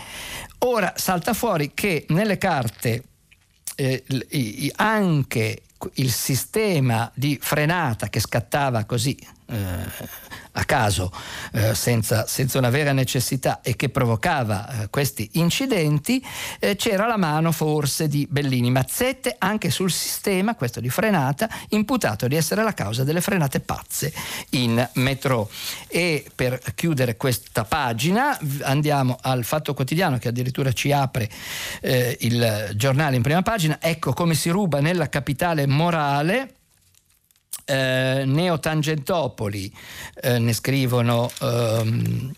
ora 0.60 0.94
salta 0.96 1.34
fuori 1.34 1.72
che 1.74 2.06
nelle 2.10 2.38
carte 2.38 3.04
eh, 3.76 4.04
anche 4.76 5.62
il 5.96 6.12
sistema 6.12 7.12
di 7.14 7.38
frenata 7.42 8.08
che 8.08 8.20
scattava 8.20 8.86
così 8.86 9.16
eh, 9.16 9.35
a 9.48 10.64
caso, 10.64 11.12
eh, 11.52 11.76
senza, 11.76 12.26
senza, 12.28 12.58
una 12.58 12.70
vera 12.70 12.94
necessità 12.94 13.60
e 13.62 13.76
che 13.76 13.90
provocava 13.90 14.84
eh, 14.84 14.90
questi 14.90 15.30
incidenti, 15.34 16.24
eh, 16.60 16.76
c'era 16.76 17.06
la 17.06 17.18
mano 17.18 17.52
forse 17.52 18.08
di 18.08 18.26
Bellini. 18.30 18.72
Mazzette 18.72 19.36
anche 19.38 19.70
sul 19.70 19.92
sistema, 19.92 20.56
questo 20.56 20.80
di 20.80 20.90
frenata, 20.90 21.50
imputato 21.70 22.28
di 22.28 22.36
essere 22.36 22.64
la 22.64 22.74
causa 22.74 23.04
delle 23.04 23.22
frenate 23.22 23.60
pazze 23.60 24.14
in 24.52 24.88
metro. 24.94 25.50
E 25.88 26.26
per 26.34 26.60
chiudere 26.74 27.18
questa 27.18 27.66
pagina 27.66 28.38
andiamo 28.62 29.18
al 29.22 29.44
Fatto 29.44 29.74
Quotidiano 29.74 30.18
che 30.18 30.30
addirittura 30.30 30.72
ci 30.72 30.92
apre 30.92 31.30
eh, 31.82 32.18
il 32.22 32.72
giornale 32.76 33.16
in 33.16 33.22
prima 33.22 33.42
pagina, 33.42 33.78
ecco 33.82 34.14
come 34.14 34.34
si 34.34 34.50
ruba 34.50 34.80
nella 34.80 35.10
capitale 35.10 35.68
morale 35.68 36.55
eh, 37.66 38.24
Neotangentopoli, 38.26 39.72
eh, 40.22 40.40
ne 40.40 40.54
scrivono 40.54 41.30
Ehm, 41.42 42.34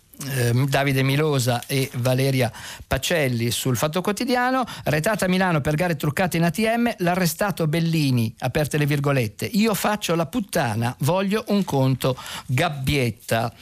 Davide 0.68 1.04
Milosa 1.04 1.64
e 1.68 1.90
Valeria 1.96 2.52
Pacelli 2.86 3.52
sul 3.52 3.78
Fatto 3.78 4.02
Quotidiano, 4.02 4.66
retata 4.86 5.26
a 5.26 5.28
Milano 5.28 5.62
per 5.62 5.76
gare 5.76 5.96
truccate 5.96 6.38
in 6.38 6.44
ATM, 6.44 6.96
l'arrestato 6.98 7.68
Bellini, 7.68 8.34
aperte 8.40 8.78
le 8.78 8.86
virgolette, 8.86 9.46
io 9.46 9.74
faccio 9.74 10.16
la 10.16 10.26
puttana, 10.26 10.96
voglio 11.00 11.44
un 11.48 11.64
conto 11.64 12.18
gabbietta. 12.48 13.54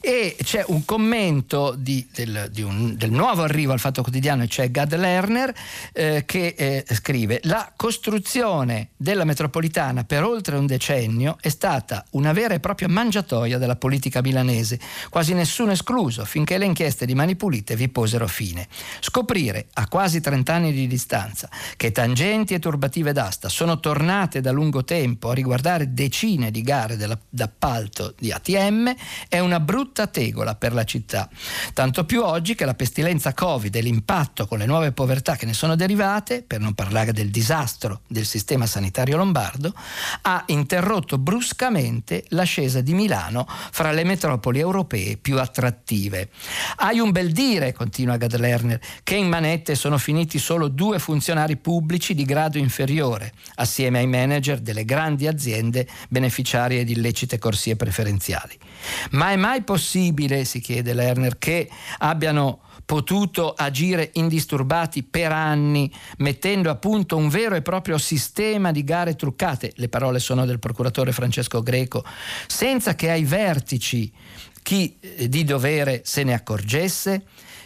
E 0.00 0.36
c'è 0.42 0.64
un 0.66 0.84
commento 0.84 1.74
di, 1.76 2.04
del, 2.12 2.48
di 2.50 2.62
un, 2.62 2.96
del, 2.96 3.12
nuovo 3.12 3.42
arrivo 3.42 3.72
al 3.72 3.78
Fatto 3.78 4.02
Quotidiano, 4.02 4.46
cioè 4.48 4.70
Gad 4.70 4.96
Lerner, 4.96 5.54
eh, 5.92 6.24
che 6.26 6.54
eh, 6.56 6.84
scrive 6.94 7.40
la 7.44 7.72
costruzione 7.76 8.88
della 8.96 9.24
metropolitana 9.24 10.04
per 10.04 10.24
oltre 10.24 10.56
un 10.56 10.66
decennio 10.66 11.36
è 11.40 11.48
stata 11.48 12.04
una 12.10 12.32
vera 12.32 12.54
e 12.54 12.60
propria 12.60 12.88
mangiatoia 12.88 13.58
della 13.58 13.76
politica 13.76 14.20
milanese, 14.22 14.80
quasi 15.08 15.34
nessuno 15.34 15.70
escluso 15.82 16.24
finché 16.24 16.58
le 16.58 16.64
inchieste 16.64 17.04
di 17.04 17.14
Mani 17.14 17.34
Pulite 17.34 17.74
vi 17.74 17.88
posero 17.88 18.28
fine. 18.28 18.68
Scoprire 19.00 19.66
a 19.74 19.88
quasi 19.88 20.20
30 20.20 20.54
anni 20.54 20.72
di 20.72 20.86
distanza 20.86 21.50
che 21.76 21.90
tangenti 21.90 22.54
e 22.54 22.60
turbative 22.60 23.12
d'asta 23.12 23.48
sono 23.48 23.80
tornate 23.80 24.40
da 24.40 24.52
lungo 24.52 24.84
tempo 24.84 25.30
a 25.30 25.34
riguardare 25.34 25.92
decine 25.92 26.50
di 26.52 26.62
gare 26.62 26.96
d'appalto 27.28 28.14
di 28.18 28.30
ATM 28.30 28.94
è 29.28 29.40
una 29.40 29.58
brutta 29.58 30.06
tegola 30.06 30.54
per 30.54 30.72
la 30.72 30.84
città. 30.84 31.28
Tanto 31.74 32.04
più 32.04 32.22
oggi 32.22 32.54
che 32.54 32.64
la 32.64 32.74
pestilenza 32.74 33.34
Covid 33.34 33.74
e 33.74 33.80
l'impatto 33.80 34.46
con 34.46 34.58
le 34.58 34.66
nuove 34.66 34.92
povertà 34.92 35.34
che 35.34 35.46
ne 35.46 35.52
sono 35.52 35.74
derivate, 35.74 36.44
per 36.46 36.60
non 36.60 36.74
parlare 36.74 37.12
del 37.12 37.30
disastro 37.30 38.02
del 38.06 38.24
sistema 38.24 38.66
sanitario 38.66 39.16
lombardo, 39.16 39.74
ha 40.22 40.44
interrotto 40.46 41.18
bruscamente 41.18 42.24
l'ascesa 42.28 42.80
di 42.80 42.94
Milano 42.94 43.46
fra 43.48 43.90
le 43.90 44.04
metropoli 44.04 44.60
europee 44.60 45.16
più 45.16 45.40
attrattive 45.40 45.70
attrattive. 45.72 46.28
Hai 46.76 46.98
un 46.98 47.10
bel 47.10 47.32
dire, 47.32 47.72
continua 47.72 48.16
Gad 48.16 48.36
Lerner, 48.36 48.80
che 49.02 49.16
in 49.16 49.28
manette 49.28 49.74
sono 49.74 49.98
finiti 49.98 50.38
solo 50.38 50.68
due 50.68 50.98
funzionari 50.98 51.56
pubblici 51.56 52.14
di 52.14 52.24
grado 52.24 52.58
inferiore, 52.58 53.32
assieme 53.56 53.98
ai 53.98 54.06
manager 54.06 54.60
delle 54.60 54.84
grandi 54.84 55.26
aziende 55.26 55.88
beneficiarie 56.08 56.84
di 56.84 56.92
illecite 56.92 57.38
corsie 57.38 57.76
preferenziali. 57.76 58.56
Ma 59.12 59.30
è 59.30 59.36
mai 59.36 59.62
possibile, 59.62 60.44
si 60.44 60.60
chiede 60.60 60.92
Lerner, 60.94 61.38
che 61.38 61.68
abbiano 61.98 62.60
potuto 62.84 63.52
agire 63.52 64.10
indisturbati 64.14 65.02
per 65.02 65.32
anni, 65.32 65.90
mettendo 66.18 66.68
a 66.68 66.74
punto 66.74 67.16
un 67.16 67.28
vero 67.28 67.54
e 67.54 67.62
proprio 67.62 67.96
sistema 67.96 68.72
di 68.72 68.84
gare 68.84 69.14
truccate, 69.14 69.72
le 69.76 69.88
parole 69.88 70.18
sono 70.18 70.44
del 70.44 70.58
procuratore 70.58 71.12
Francesco 71.12 71.62
Greco, 71.62 72.04
senza 72.46 72.94
che 72.94 73.10
ai 73.10 73.24
vertici 73.24 74.12
chi 74.62 74.96
eh, 75.00 75.28
di 75.28 75.44
dovere 75.44 76.02
se 76.04 76.22
ne 76.22 76.34
accorgesse 76.34 77.24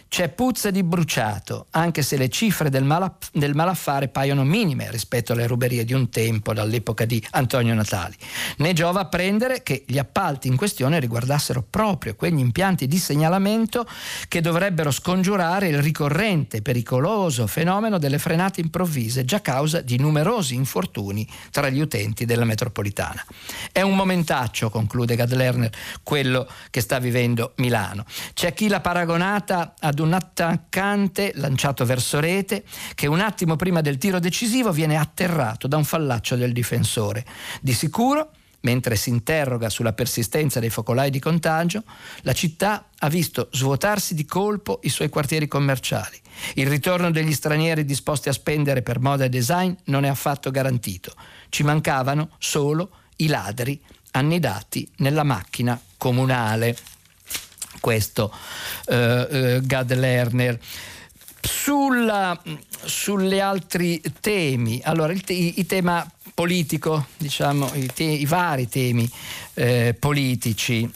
c'è 0.09 0.29
puzza 0.29 0.71
di 0.71 0.83
bruciato, 0.83 1.67
anche 1.71 2.01
se 2.01 2.17
le 2.17 2.29
cifre 2.29 2.69
del, 2.69 2.83
malaff- 2.83 3.29
del, 3.33 3.55
malaffare 3.55 4.07
paiono 4.07 4.43
minime 4.43 4.89
rispetto 4.89 5.33
alle 5.33 5.47
ruberie 5.47 5.83
di 5.83 5.93
un 5.93 6.09
tempo, 6.09 6.53
dall'epoca 6.53 7.05
di 7.05 7.23
Antonio 7.31 7.73
Natali. 7.73 8.15
Ne 8.57 8.73
giova 8.73 9.01
apprendere 9.01 9.63
che 9.63 9.83
gli 9.85 9.97
appalti 9.97 10.47
in 10.47 10.55
questione 10.55 10.99
riguardassero 10.99 11.63
proprio 11.67 12.15
quegli 12.15 12.39
impianti 12.39 12.87
di 12.87 12.97
segnalamento 12.97 13.87
che 14.27 14.41
dovrebbero 14.41 14.91
scongiurare 14.91 15.67
il 15.67 15.81
ricorrente 15.81 16.61
pericoloso 16.61 17.47
fenomeno 17.47 17.97
delle 17.97 18.19
frenate 18.19 18.61
improvvise, 18.61 19.25
già 19.25 19.41
causa 19.41 19.81
di 19.81 19.97
numerosi 19.97 20.55
infortuni 20.55 21.27
tra 21.51 21.69
gli 21.69 21.81
utenti 21.81 22.25
della 22.25 22.45
metropolitana. 22.45 23.23
È 23.71 23.81
un 23.81 23.95
momentaccio, 23.95 24.69
conclude 24.69 25.15
Gad 25.15 25.33
Lerner, 25.33 25.71
quello 26.03 26.47
che 26.69 26.81
sta 26.81 26.99
vivendo 26.99 27.53
Milano. 27.57 28.05
C'è 28.33 28.53
chi 28.53 28.67
l'ha 28.67 28.79
paragonata 28.79 29.73
ad 29.79 29.96
ad 29.97 29.99
un 29.99 30.13
attaccante 30.13 31.31
lanciato 31.35 31.83
verso 31.83 32.19
rete 32.19 32.63
che 32.93 33.07
un 33.07 33.19
attimo 33.19 33.55
prima 33.55 33.81
del 33.81 33.97
tiro 33.97 34.19
decisivo 34.19 34.71
viene 34.71 34.95
atterrato 34.95 35.67
da 35.67 35.77
un 35.77 35.83
fallaccio 35.83 36.35
del 36.35 36.53
difensore. 36.53 37.25
Di 37.61 37.73
sicuro 37.73 38.31
Mentre 38.59 38.95
si 38.95 39.11
interroga 39.11 39.69
sulla 39.69 39.93
persistenza 39.93 40.59
dei 40.59 40.71
focolai 40.71 41.11
di 41.11 41.19
contagio, 41.19 41.83
la 42.21 42.33
città 42.33 42.89
ha 42.97 43.07
visto 43.07 43.49
svuotarsi 43.51 44.15
di 44.15 44.25
colpo 44.25 44.79
i 44.81 44.89
suoi 44.89 45.09
quartieri 45.09 45.47
commerciali. 45.47 46.19
Il 46.55 46.67
ritorno 46.67 47.11
degli 47.11 47.33
stranieri 47.33 47.85
disposti 47.85 48.29
a 48.29 48.33
spendere 48.33 48.81
per 48.81 48.99
moda 48.99 49.25
e 49.25 49.29
design 49.29 49.73
non 49.85 50.05
è 50.05 50.09
affatto 50.09 50.49
garantito. 50.49 51.13
Ci 51.49 51.63
mancavano 51.63 52.31
solo 52.39 52.89
i 53.17 53.27
ladri 53.27 53.79
annidati 54.11 54.89
nella 54.97 55.23
macchina 55.23 55.79
comunale 55.95 56.75
questo 57.87 58.33
eh, 58.87 59.27
eh, 59.29 59.61
Gad 59.63 59.93
Lerner. 59.93 60.59
Sulla, 61.39 62.37
sulle 62.83 63.39
altri 63.39 64.01
temi, 64.19 64.81
allora 64.83 65.13
il, 65.13 65.23
il, 65.27 65.65
tema 65.65 66.05
politico, 66.33 67.05
diciamo, 67.15 67.71
i, 67.75 67.85
te, 67.85 68.03
i 68.03 68.25
vari 68.25 68.67
temi 68.67 69.09
eh, 69.53 69.95
politici. 69.97 70.91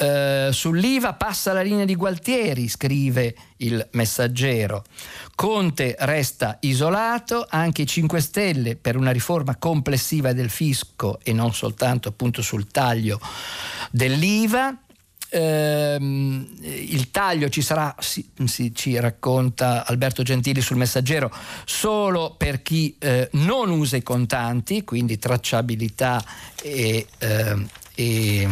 Uh, 0.00 0.52
sull'IVA 0.52 1.14
passa 1.14 1.52
la 1.52 1.62
linea 1.62 1.84
di 1.84 1.96
Gualtieri, 1.96 2.68
scrive 2.68 3.34
il 3.56 3.84
messaggero. 3.92 4.84
Conte 5.34 5.96
resta 6.00 6.58
isolato, 6.60 7.46
anche 7.48 7.82
i 7.82 7.86
5 7.86 8.20
Stelle 8.20 8.76
per 8.76 8.96
una 8.96 9.10
riforma 9.10 9.56
complessiva 9.56 10.32
del 10.32 10.50
fisco 10.50 11.18
e 11.22 11.32
non 11.32 11.52
soltanto 11.52 12.08
appunto 12.10 12.42
sul 12.42 12.68
taglio 12.68 13.18
dell'IVA 13.90 14.76
ehm, 15.30 16.46
il 16.60 17.10
taglio 17.10 17.48
ci 17.48 17.62
sarà, 17.62 17.94
si, 17.98 18.28
si, 18.44 18.74
ci 18.74 18.98
racconta 18.98 19.86
Alberto 19.86 20.22
Gentili 20.22 20.60
sul 20.60 20.76
messaggero, 20.76 21.30
solo 21.64 22.34
per 22.36 22.62
chi 22.62 22.96
eh, 22.98 23.28
non 23.32 23.70
usa 23.70 23.96
i 23.96 24.02
contanti, 24.02 24.84
quindi 24.84 25.18
tracciabilità 25.18 26.22
e, 26.62 27.06
eh, 27.18 27.66
e, 27.94 28.48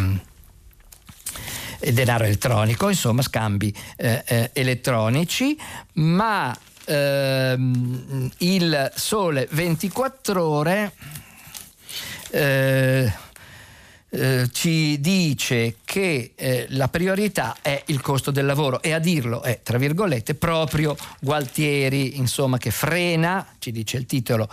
denaro 1.93 2.25
elettronico, 2.25 2.89
insomma 2.89 3.23
scambi 3.23 3.75
eh, 3.97 4.23
eh 4.27 4.51
elettronici, 4.53 5.57
ma 5.95 6.57
ehm, 6.85 8.31
il 8.39 8.93
sole 8.95 9.49
24 9.51 10.45
ore 10.45 10.93
eh, 12.31 13.13
eh, 14.17 14.49
ci 14.51 14.99
dice 14.99 15.77
che 15.85 16.33
eh, 16.35 16.67
la 16.71 16.89
priorità 16.89 17.57
è 17.61 17.83
il 17.87 18.01
costo 18.01 18.31
del 18.31 18.47
lavoro 18.47 18.81
e 18.81 18.93
a 18.93 18.99
dirlo 18.99 19.43
è, 19.43 19.61
tra 19.63 19.77
virgolette, 19.77 20.35
proprio 20.35 20.97
Gualtieri, 21.21 22.17
insomma, 22.17 22.57
che 22.57 22.71
frena, 22.71 23.47
ci 23.59 23.73
dice 23.73 23.99
il 23.99 24.07
titolo 24.07 24.49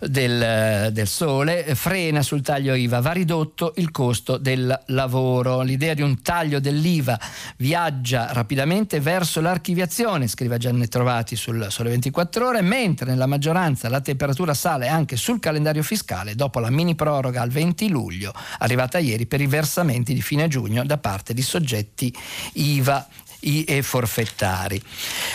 del, 0.00 0.90
del 0.92 1.06
Sole, 1.06 1.74
frena 1.74 2.22
sul 2.22 2.42
taglio 2.42 2.74
IVA, 2.74 3.00
va 3.00 3.12
ridotto 3.12 3.72
il 3.76 3.90
costo 3.90 4.36
del 4.36 4.82
lavoro. 4.86 5.62
L'idea 5.62 5.94
di 5.94 6.02
un 6.02 6.22
taglio 6.22 6.60
dell'IVA 6.60 7.18
viaggia 7.58 8.32
rapidamente 8.32 9.00
verso 9.00 9.40
l'archiviazione, 9.40 10.26
scrive 10.26 10.58
Gianni 10.58 10.88
Trovati 10.88 11.36
sul 11.36 11.66
Sole 11.70 11.90
24 11.90 12.46
ore, 12.46 12.62
mentre 12.62 13.06
nella 13.06 13.26
maggioranza 13.26 13.88
la 13.88 14.00
temperatura 14.00 14.54
sale 14.54 14.88
anche 14.88 15.16
sul 15.16 15.40
calendario 15.40 15.82
fiscale 15.82 16.34
dopo 16.34 16.58
la 16.58 16.70
mini 16.70 16.94
proroga 16.94 17.42
al 17.42 17.50
20 17.50 17.88
luglio, 17.88 18.32
arrivata 18.58 18.95
ieri 18.98 19.26
per 19.26 19.40
i 19.40 19.46
versamenti 19.46 20.14
di 20.14 20.22
fine 20.22 20.48
giugno 20.48 20.84
da 20.84 20.98
parte 20.98 21.34
di 21.34 21.42
soggetti 21.42 22.14
IVA 22.54 23.08
e 23.40 23.82
forfettari. 23.82 24.82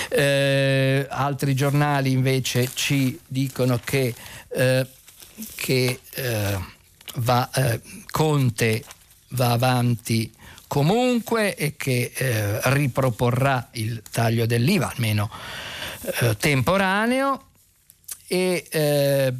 Eh, 0.10 1.08
altri 1.10 1.56
giornali 1.56 2.12
invece 2.12 2.70
ci 2.74 3.18
dicono 3.26 3.80
che, 3.84 4.14
eh, 4.50 4.88
che 5.56 6.00
eh, 6.14 6.60
va, 7.16 7.50
eh, 7.54 7.82
Conte 8.10 8.84
va 9.30 9.52
avanti 9.52 10.34
comunque 10.68 11.56
e 11.56 11.76
che 11.78 12.12
eh, 12.14 12.60
riproporrà 12.72 13.70
il 13.74 14.02
taglio 14.10 14.46
dell'IVA, 14.46 14.92
almeno 14.94 15.30
eh, 16.20 16.36
temporaneo, 16.38 17.46
e 18.28 19.36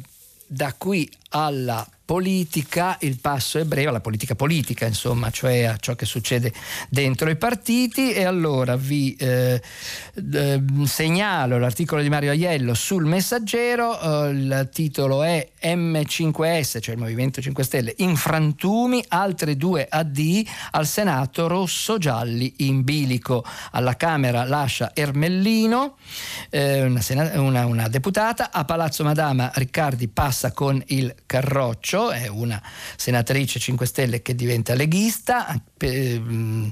da 0.46 0.74
qui 0.74 1.10
alla 1.30 1.86
politica, 2.04 2.96
il 3.00 3.18
passo 3.20 3.58
è 3.58 3.64
breve, 3.64 3.88
alla 3.88 4.00
politica 4.00 4.34
politica, 4.34 4.86
insomma, 4.86 5.30
cioè 5.30 5.64
a 5.64 5.76
ciò 5.76 5.94
che 5.94 6.06
succede 6.06 6.52
dentro 6.88 7.30
i 7.30 7.36
partiti. 7.36 8.12
E 8.12 8.24
allora 8.24 8.76
vi 8.76 9.14
eh, 9.16 9.62
eh, 10.32 10.62
segnalo 10.84 11.58
l'articolo 11.58 12.02
di 12.02 12.08
Mario 12.08 12.30
Aiello 12.30 12.74
sul 12.74 13.04
Messaggero, 13.04 14.26
eh, 14.26 14.30
il 14.30 14.68
titolo 14.72 15.22
è 15.22 15.50
M5S, 15.62 16.80
cioè 16.80 16.94
il 16.94 17.00
Movimento 17.00 17.40
5 17.40 17.64
Stelle, 17.64 17.94
in 17.98 18.16
frantumi, 18.16 19.04
altre 19.08 19.56
due 19.56 19.86
AD 19.88 20.42
al 20.72 20.86
Senato 20.86 21.46
rosso-gialli 21.46 22.54
in 22.58 22.82
bilico, 22.82 23.44
alla 23.70 23.96
Camera 23.96 24.44
lascia 24.44 24.90
Ermellino, 24.94 25.96
eh, 26.50 26.82
una, 26.82 27.00
una, 27.34 27.66
una 27.66 27.88
deputata, 27.88 28.50
a 28.52 28.64
Palazzo 28.64 29.04
Madama 29.04 29.50
Riccardi 29.54 30.08
passa 30.08 30.52
con 30.52 30.82
il 30.88 31.14
Carroccio, 31.26 32.01
è 32.10 32.26
una 32.26 32.60
senatrice 32.96 33.58
5 33.58 33.86
Stelle 33.86 34.22
che 34.22 34.34
diventa 34.34 34.74
leghista, 34.74 35.60
mm, 35.84 36.68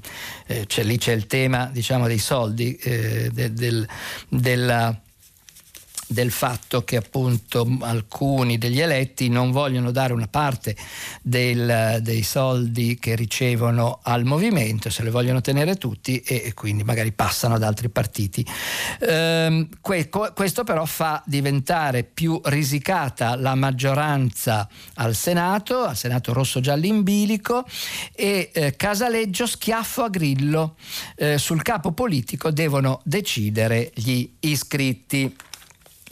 eh, 0.46 0.66
c'è, 0.66 0.82
lì 0.82 0.98
c'è 0.98 1.12
il 1.12 1.26
tema 1.26 1.70
diciamo, 1.72 2.06
dei 2.06 2.18
soldi, 2.18 2.76
eh, 2.76 3.30
del, 3.32 3.52
del, 3.52 3.88
della 4.28 5.00
del 6.10 6.32
fatto 6.32 6.82
che 6.82 6.96
appunto 6.96 7.68
alcuni 7.82 8.58
degli 8.58 8.80
eletti 8.80 9.28
non 9.28 9.52
vogliono 9.52 9.92
dare 9.92 10.12
una 10.12 10.26
parte 10.26 10.76
del, 11.22 12.00
dei 12.02 12.24
soldi 12.24 12.98
che 12.98 13.14
ricevono 13.14 14.00
al 14.02 14.24
movimento, 14.24 14.90
se 14.90 15.04
le 15.04 15.10
vogliono 15.10 15.40
tenere 15.40 15.76
tutti 15.76 16.18
e, 16.18 16.42
e 16.46 16.54
quindi 16.54 16.82
magari 16.82 17.12
passano 17.12 17.54
ad 17.54 17.62
altri 17.62 17.90
partiti. 17.90 18.44
Ehm, 19.00 19.68
que, 19.80 20.08
questo 20.34 20.64
però 20.64 20.84
fa 20.84 21.22
diventare 21.26 22.02
più 22.02 22.40
risicata 22.44 23.36
la 23.36 23.54
maggioranza 23.54 24.68
al 24.94 25.14
Senato, 25.14 25.84
al 25.84 25.96
Senato 25.96 26.32
rosso-giallo 26.32 26.86
in 26.86 27.04
bilico 27.04 27.64
e 28.12 28.50
eh, 28.52 28.74
Casaleggio 28.74 29.46
schiaffo 29.46 30.02
a 30.02 30.08
Grillo. 30.08 30.74
Eh, 31.14 31.38
sul 31.38 31.62
capo 31.62 31.92
politico 31.92 32.50
devono 32.50 33.00
decidere 33.04 33.92
gli 33.94 34.28
iscritti 34.40 35.32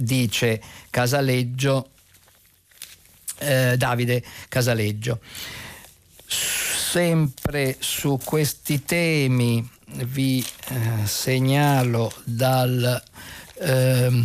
dice 0.00 0.62
Casaleggio, 0.90 1.90
eh, 3.38 3.76
Davide 3.76 4.22
Casaleggio. 4.48 5.20
Sempre 6.26 7.76
su 7.80 8.18
questi 8.22 8.84
temi 8.84 9.68
vi 10.04 10.44
eh, 10.68 11.06
segnalo 11.06 12.12
dal... 12.24 13.02
Eh, 13.54 14.22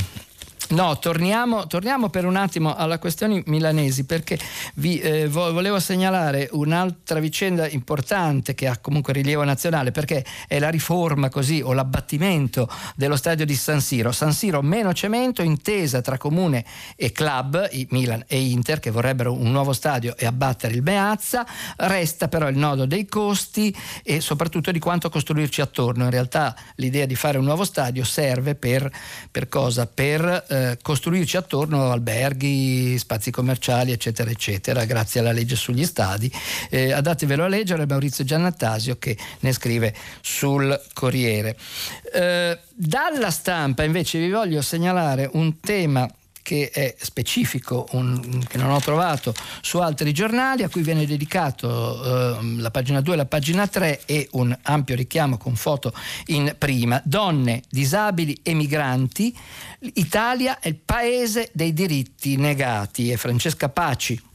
No, 0.69 0.97
torniamo, 0.97 1.67
torniamo, 1.67 2.10
per 2.10 2.26
un 2.26 2.38
attimo 2.38 2.73
alla 2.73 2.97
questione 2.97 3.43
milanesi 3.47 4.06
perché 4.06 4.39
vi 4.76 4.97
eh, 4.99 5.28
volevo 5.28 5.80
segnalare 5.80 6.47
un'altra 6.54 7.19
vicenda 7.19 7.67
importante 7.67 8.56
che 8.56 8.67
ha 8.67 8.78
comunque 8.78 9.12
rilievo 9.13 9.43
nazionale 9.43 9.91
perché 9.91 10.26
è 10.47 10.60
la 10.60 10.69
riforma 10.69 11.30
così 11.30 11.62
o 11.62 11.73
l'abbattimento 11.73 12.69
dello 12.95 13.17
stadio 13.17 13.45
di 13.45 13.56
San 13.56 13.82
Siro. 13.82 14.12
San 14.13 14.32
Siro 14.32 14.62
meno 14.62 14.93
cemento, 14.93 15.43
intesa 15.43 16.02
tra 16.02 16.17
comune 16.17 16.63
e 16.95 17.12
club, 17.12 17.69
Milan 17.89 18.23
e 18.28 18.39
Inter 18.39 18.80
che 18.80 18.89
vorrebbero 18.89 19.34
un 19.34 19.52
nuovo 19.52 19.73
stadio 19.73 20.15
e 20.17 20.26
abbattere 20.26 20.73
il 20.73 20.82
Beazza, 20.82 21.45
resta 21.78 22.30
però 22.30 22.47
il 22.47 22.58
nodo 22.58 22.86
dei 22.86 23.06
costi 23.06 23.76
e 24.02 24.21
soprattutto 24.21 24.71
di 24.71 24.80
quanto 24.80 25.10
costruirci 25.10 25.62
attorno. 25.62 26.06
In 26.06 26.10
realtà 26.10 26.56
l'idea 26.76 27.06
di 27.06 27.15
fare 27.15 27.38
un 27.38 27.43
nuovo 27.43 27.65
stadio 27.65 28.06
serve 28.06 28.56
per, 28.56 28.89
per 29.30 29.49
cosa? 29.49 29.86
Per 29.86 30.52
eh, 30.53 30.77
costruirci 30.81 31.37
attorno 31.37 31.91
alberghi, 31.91 32.97
spazi 32.99 33.31
commerciali, 33.31 33.91
eccetera, 33.91 34.29
eccetera, 34.29 34.85
grazie 34.85 35.19
alla 35.19 35.31
legge 35.31 35.55
sugli 35.55 35.83
stadi. 35.83 36.31
Eh, 36.69 36.91
andatevelo 36.91 37.43
a 37.43 37.47
leggere 37.47 37.87
Maurizio 37.87 38.23
Giannattasio 38.23 38.97
che 38.97 39.17
ne 39.39 39.51
scrive 39.51 39.95
sul 40.21 40.79
Corriere. 40.93 41.57
Eh, 42.13 42.59
dalla 42.73 43.31
stampa 43.31 43.83
invece 43.83 44.19
vi 44.19 44.29
voglio 44.29 44.61
segnalare 44.61 45.27
un 45.33 45.59
tema 45.59 46.07
che 46.43 46.69
è 46.69 46.93
specifico, 46.99 47.88
un, 47.91 48.43
che 48.47 48.58
non 48.58 48.69
ho 48.69 48.79
trovato 48.79 49.34
su 49.62 49.79
altri 49.79 50.13
giornali, 50.13 50.62
a 50.62 50.69
cui 50.69 50.84
viene 50.84 51.08
dedicato 51.08 52.38
eh, 52.38 52.56
la 52.58 52.69
pagina 52.69 53.01
2 53.01 53.13
e 53.13 53.17
la 53.17 53.25
pagina 53.25 53.65
3 53.65 54.01
e 54.06 54.27
un 54.34 54.56
ampio 54.62 54.95
richiamo 54.95 55.38
con 55.38 55.56
foto 55.56 55.91
in 56.27 56.53
prima. 56.60 57.01
Donne, 57.03 57.63
disabili 57.69 58.38
e 58.43 58.53
migranti, 58.53 59.36
Italia 59.93 60.60
è 60.60 60.67
il 60.67 60.77
paese 60.77 61.49
dei 61.53 61.73
diritti 61.73 62.36
negati. 62.36 63.10
E 63.10 63.17
Francesca 63.17 63.69
Paci 63.69 64.32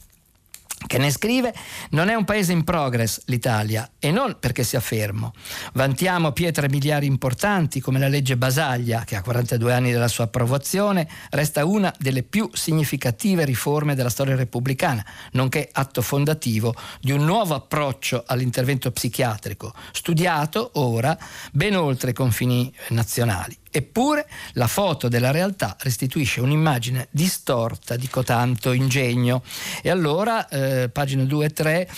che 0.87 0.97
ne 0.97 1.11
scrive 1.11 1.53
non 1.91 2.09
è 2.09 2.15
un 2.15 2.25
paese 2.25 2.51
in 2.51 2.63
progress 2.63 3.21
l'Italia 3.25 3.89
e 3.99 4.11
non 4.11 4.37
perché 4.39 4.63
sia 4.63 4.79
fermo. 4.79 5.33
Vantiamo 5.73 6.31
pietre 6.31 6.69
miliari 6.69 7.05
importanti 7.05 7.79
come 7.79 7.99
la 7.99 8.07
legge 8.07 8.37
Basaglia 8.37 9.03
che 9.03 9.15
a 9.15 9.21
42 9.21 9.73
anni 9.73 9.91
dalla 9.91 10.07
sua 10.07 10.25
approvazione 10.25 11.07
resta 11.31 11.65
una 11.65 11.93
delle 11.97 12.23
più 12.23 12.49
significative 12.53 13.45
riforme 13.45 13.95
della 13.95 14.09
storia 14.09 14.35
repubblicana, 14.35 15.05
nonché 15.33 15.69
atto 15.71 16.01
fondativo 16.01 16.73
di 17.01 17.11
un 17.11 17.23
nuovo 17.25 17.55
approccio 17.55 18.23
all'intervento 18.25 18.91
psichiatrico, 18.91 19.73
studiato 19.91 20.71
ora 20.75 21.17
ben 21.51 21.75
oltre 21.75 22.11
i 22.11 22.13
confini 22.13 22.73
nazionali. 22.89 23.57
Eppure 23.71 24.27
la 24.53 24.67
foto 24.67 25.07
della 25.07 25.31
realtà 25.31 25.75
restituisce 25.79 26.41
un'immagine 26.41 27.07
distorta 27.11 27.95
di 27.95 28.07
cotanto 28.07 28.71
ingegno. 28.71 29.43
E 29.81 29.89
allora, 29.89 30.47
eh, 30.47 30.89
pagine 30.89 31.25
2 31.25 31.45
e 31.45 31.49
3, 31.49 31.89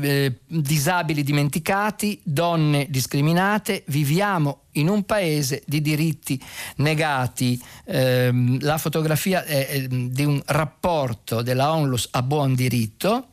eh, 0.00 0.38
disabili 0.46 1.22
dimenticati, 1.22 2.20
donne 2.24 2.86
discriminate, 2.88 3.84
viviamo 3.86 4.62
in 4.72 4.88
un 4.88 5.04
paese 5.04 5.62
di 5.66 5.80
diritti 5.80 6.42
negati. 6.76 7.60
Eh, 7.84 8.58
la 8.60 8.78
fotografia 8.78 9.44
è, 9.44 9.68
è 9.68 9.86
di 9.86 10.24
un 10.24 10.42
rapporto 10.46 11.42
della 11.42 11.72
ONLUS 11.72 12.08
a 12.12 12.22
buon 12.22 12.54
diritto, 12.54 13.28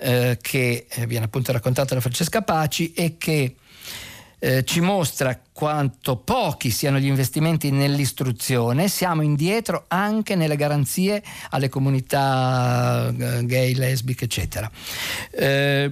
eh, 0.00 0.38
che 0.40 0.86
eh, 0.88 1.06
viene 1.06 1.24
appunto 1.24 1.52
raccontato 1.52 1.94
da 1.94 2.00
Francesca 2.00 2.42
Paci 2.42 2.92
e 2.92 3.16
che 3.18 3.56
eh, 4.38 4.64
ci 4.64 4.80
mostra 4.80 5.38
quanto 5.52 6.16
pochi 6.16 6.70
siano 6.70 6.98
gli 6.98 7.06
investimenti 7.06 7.70
nell'istruzione, 7.70 8.88
siamo 8.88 9.22
indietro 9.22 9.84
anche 9.88 10.34
nelle 10.36 10.56
garanzie 10.56 11.22
alle 11.50 11.68
comunità 11.68 13.08
eh, 13.08 13.44
gay, 13.44 13.74
lesbiche, 13.74 14.24
eccetera. 14.24 14.70
Eh, 15.30 15.90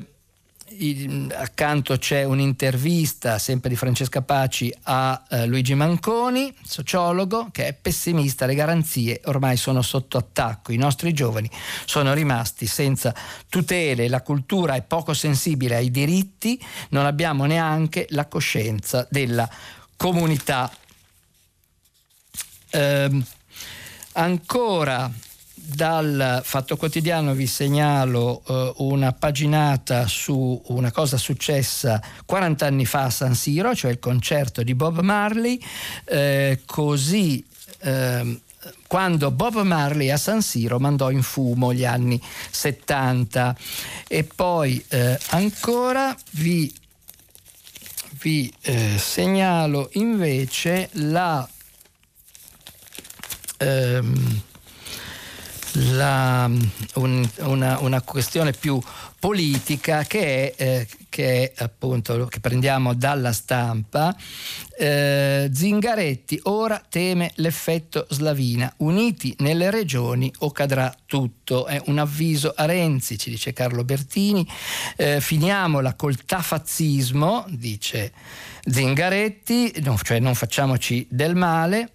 accanto 1.33 1.97
c'è 1.97 2.25
un'intervista 2.25 3.39
sempre 3.39 3.69
di 3.69 3.77
Francesca 3.77 4.23
Paci 4.23 4.73
a 4.85 5.23
eh, 5.29 5.47
Luigi 5.47 5.75
Manconi, 5.75 6.55
sociologo, 6.65 7.49
che 7.51 7.69
è 7.69 7.73
pessimista, 7.73 8.47
le 8.47 8.55
garanzie 8.55 9.21
ormai 9.25 9.57
sono 9.57 9.83
sotto 9.83 10.19
attacco, 10.19 10.73
i 10.73 10.77
nostri 10.77 11.13
giovani 11.13 11.51
sono 11.85 12.15
rimasti 12.15 12.67
senza 12.67 13.15
tutele, 13.49 14.09
la 14.09 14.23
cultura 14.23 14.75
è 14.75 14.83
poco 14.83 15.15
sensibile 15.15 15.77
ai 15.77 15.91
diritti, 15.91 16.61
non 16.91 17.07
abbiamo 17.07 17.45
neanche 17.45 18.07
la 18.11 18.27
coscienza 18.27 19.07
della 19.11 19.49
comunità. 19.97 20.71
Eh, 22.71 23.23
ancora 24.13 25.11
dal 25.67 26.43
Fatto 26.45 26.77
Quotidiano 26.77 27.35
vi 27.35 27.47
segnalo 27.47 28.43
eh, 28.47 28.73
una 28.79 29.13
paginata 29.13 30.07
su 30.07 30.61
una 30.67 30.93
cosa 30.93 31.17
successa 31.17 32.01
40 32.25 32.67
anni 32.67 32.87
fa 32.87 33.05
a 33.05 33.11
San 33.11 33.35
Siro, 33.35 33.75
cioè 33.75 33.91
il 33.91 33.99
concerto 33.99 34.63
di 34.63 34.75
Bob 34.75 35.01
Marley, 35.01 35.61
eh, 36.05 36.61
così 36.65 37.45
eh, 37.81 38.41
quando 38.87 39.31
Bob 39.31 39.63
Marley 39.63 40.11
a 40.11 40.17
San 40.17 40.43
Siro 40.43 40.79
mandò 40.79 41.11
in 41.11 41.23
fumo 41.23 41.73
gli 41.73 41.85
anni 41.85 42.21
70 42.51 43.57
e 44.07 44.25
poi 44.25 44.83
eh, 44.89 45.19
ancora 45.31 46.17
vi, 46.33 46.73
vi 48.21 48.53
eh, 48.63 48.97
segnalo 48.99 49.89
invece 49.95 50.89
la 50.93 51.49
ehm, 53.59 54.43
la, 55.77 56.51
un, 56.95 57.29
una, 57.41 57.79
una, 57.81 58.01
questione 58.03 58.53
più 58.53 58.81
politica 59.19 60.05
che 60.05 60.55
è, 60.55 60.63
eh, 60.63 60.89
che 61.09 61.53
è 61.53 61.63
appunto 61.63 62.27
che 62.27 62.41
prendiamo 62.41 62.95
dalla 62.95 63.33
stampa. 63.33 64.17
Eh, 64.79 65.51
Zingaretti 65.53 66.41
ora 66.45 66.83
teme 66.89 67.33
l'effetto 67.37 68.07
Slavina. 68.11 68.73
Uniti 68.79 69.35
nelle 69.39 69.71
regioni 69.71 70.33
o 70.39 70.51
cadrà 70.51 70.95
tutto. 71.05 71.67
È 71.67 71.81
un 71.87 71.99
avviso 71.99 72.53
a 72.57 72.65
Renzi, 72.65 73.19
ci 73.19 73.31
dice 73.31 73.53
Carlo 73.53 73.85
Bertini. 73.85 74.47
Eh, 74.97 75.21
finiamola 75.21 75.95
col 75.95 76.25
tafazzismo, 76.25 77.45
dice 77.49 78.13
Zingaretti, 78.65 79.81
no, 79.83 79.99
cioè 80.03 80.21
non 80.21 80.35
facciamoci 80.35 81.07
del 81.11 81.35
male 81.35 81.91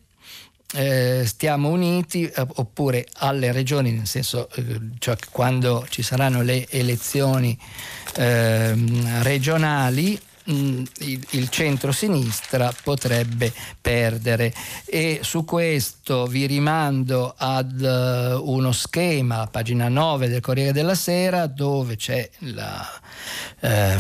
eh, 0.74 1.24
stiamo 1.26 1.70
uniti 1.70 2.26
eh, 2.26 2.46
oppure 2.56 3.06
alle 3.18 3.52
regioni, 3.52 3.92
nel 3.92 4.08
senso 4.08 4.50
eh, 4.56 4.80
cioè 5.00 5.16
quando 5.30 5.86
ci 5.90 6.02
saranno 6.02 6.42
le 6.42 6.68
elezioni 6.70 7.58
ehm, 8.16 9.24
regionali 9.24 10.20
Mm, 10.50 10.84
il, 11.00 11.50
centro-sinistra 11.50 12.74
potrebbe 12.84 13.54
perdere. 13.80 14.52
E 14.86 15.20
su 15.22 15.46
questo 15.46 16.26
vi 16.26 16.48
rimando 16.48 17.34
ad 17.38 17.80
uno 17.82 18.72
schema, 18.72 19.48
pagina 19.48 19.88
9 19.88 20.28
del 20.30 20.42
Corriere 20.42 20.72
della 20.72 20.96
Sera, 20.96 21.46
dove 21.46 21.96
c'è 21.96 22.28
la, 22.40 22.84
eh, 23.60 23.96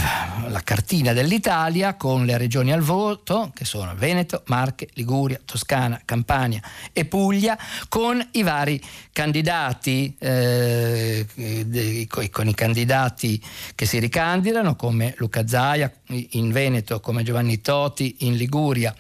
la 0.47 0.61
cartina 0.63 1.13
dell'Italia 1.13 1.95
con 1.95 2.25
le 2.25 2.37
regioni 2.37 2.71
al 2.71 2.81
voto, 2.81 3.51
che 3.53 3.65
sono 3.65 3.93
Veneto, 3.95 4.43
Marche, 4.47 4.89
Liguria, 4.93 5.39
Toscana, 5.43 6.01
Campania 6.03 6.61
e 6.93 7.05
Puglia, 7.05 7.57
con 7.89 8.25
i 8.31 8.43
vari 8.43 8.81
candidati, 9.11 10.15
eh, 10.19 12.07
con 12.07 12.47
i 12.47 12.53
candidati 12.53 13.43
che 13.75 13.85
si 13.85 13.99
ricandidano 13.99 14.75
come 14.75 15.13
Luca 15.17 15.47
Zaia, 15.47 15.91
in 16.07 16.51
Veneto 16.51 16.99
come 16.99 17.23
Giovanni 17.23 17.61
Toti, 17.61 18.17
in 18.19 18.35
Liguria 18.35 18.93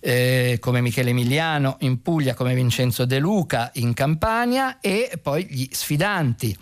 eh, 0.00 0.58
come 0.60 0.80
Michele 0.80 1.10
Emiliano, 1.10 1.76
in 1.80 2.02
Puglia 2.02 2.34
come 2.34 2.54
Vincenzo 2.54 3.04
De 3.04 3.18
Luca, 3.18 3.70
in 3.74 3.94
Campania 3.94 4.78
e 4.80 5.18
poi 5.20 5.44
gli 5.44 5.68
sfidanti 5.70 6.56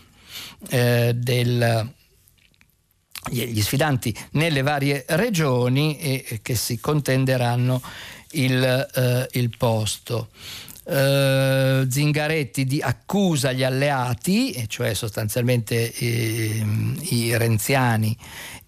eh, 0.71 1.13
del 1.15 1.95
gli 3.31 3.61
sfidanti 3.63 4.15
nelle 4.33 4.63
varie 4.63 5.05
regioni 5.09 5.99
e, 5.99 6.41
che 6.43 6.55
si 6.55 6.79
contenderanno 6.79 7.83
il, 8.33 8.89
eh, 8.95 9.29
il 9.39 9.51
posto. 9.57 10.29
Uh, 10.89 11.85
Zingaretti 11.91 12.65
di, 12.65 12.81
accusa 12.81 13.51
gli 13.51 13.65
alleati, 13.65 14.67
cioè 14.69 14.95
sostanzialmente 14.95 15.93
eh, 15.93 16.65
i 17.11 17.37
renziani 17.37 18.17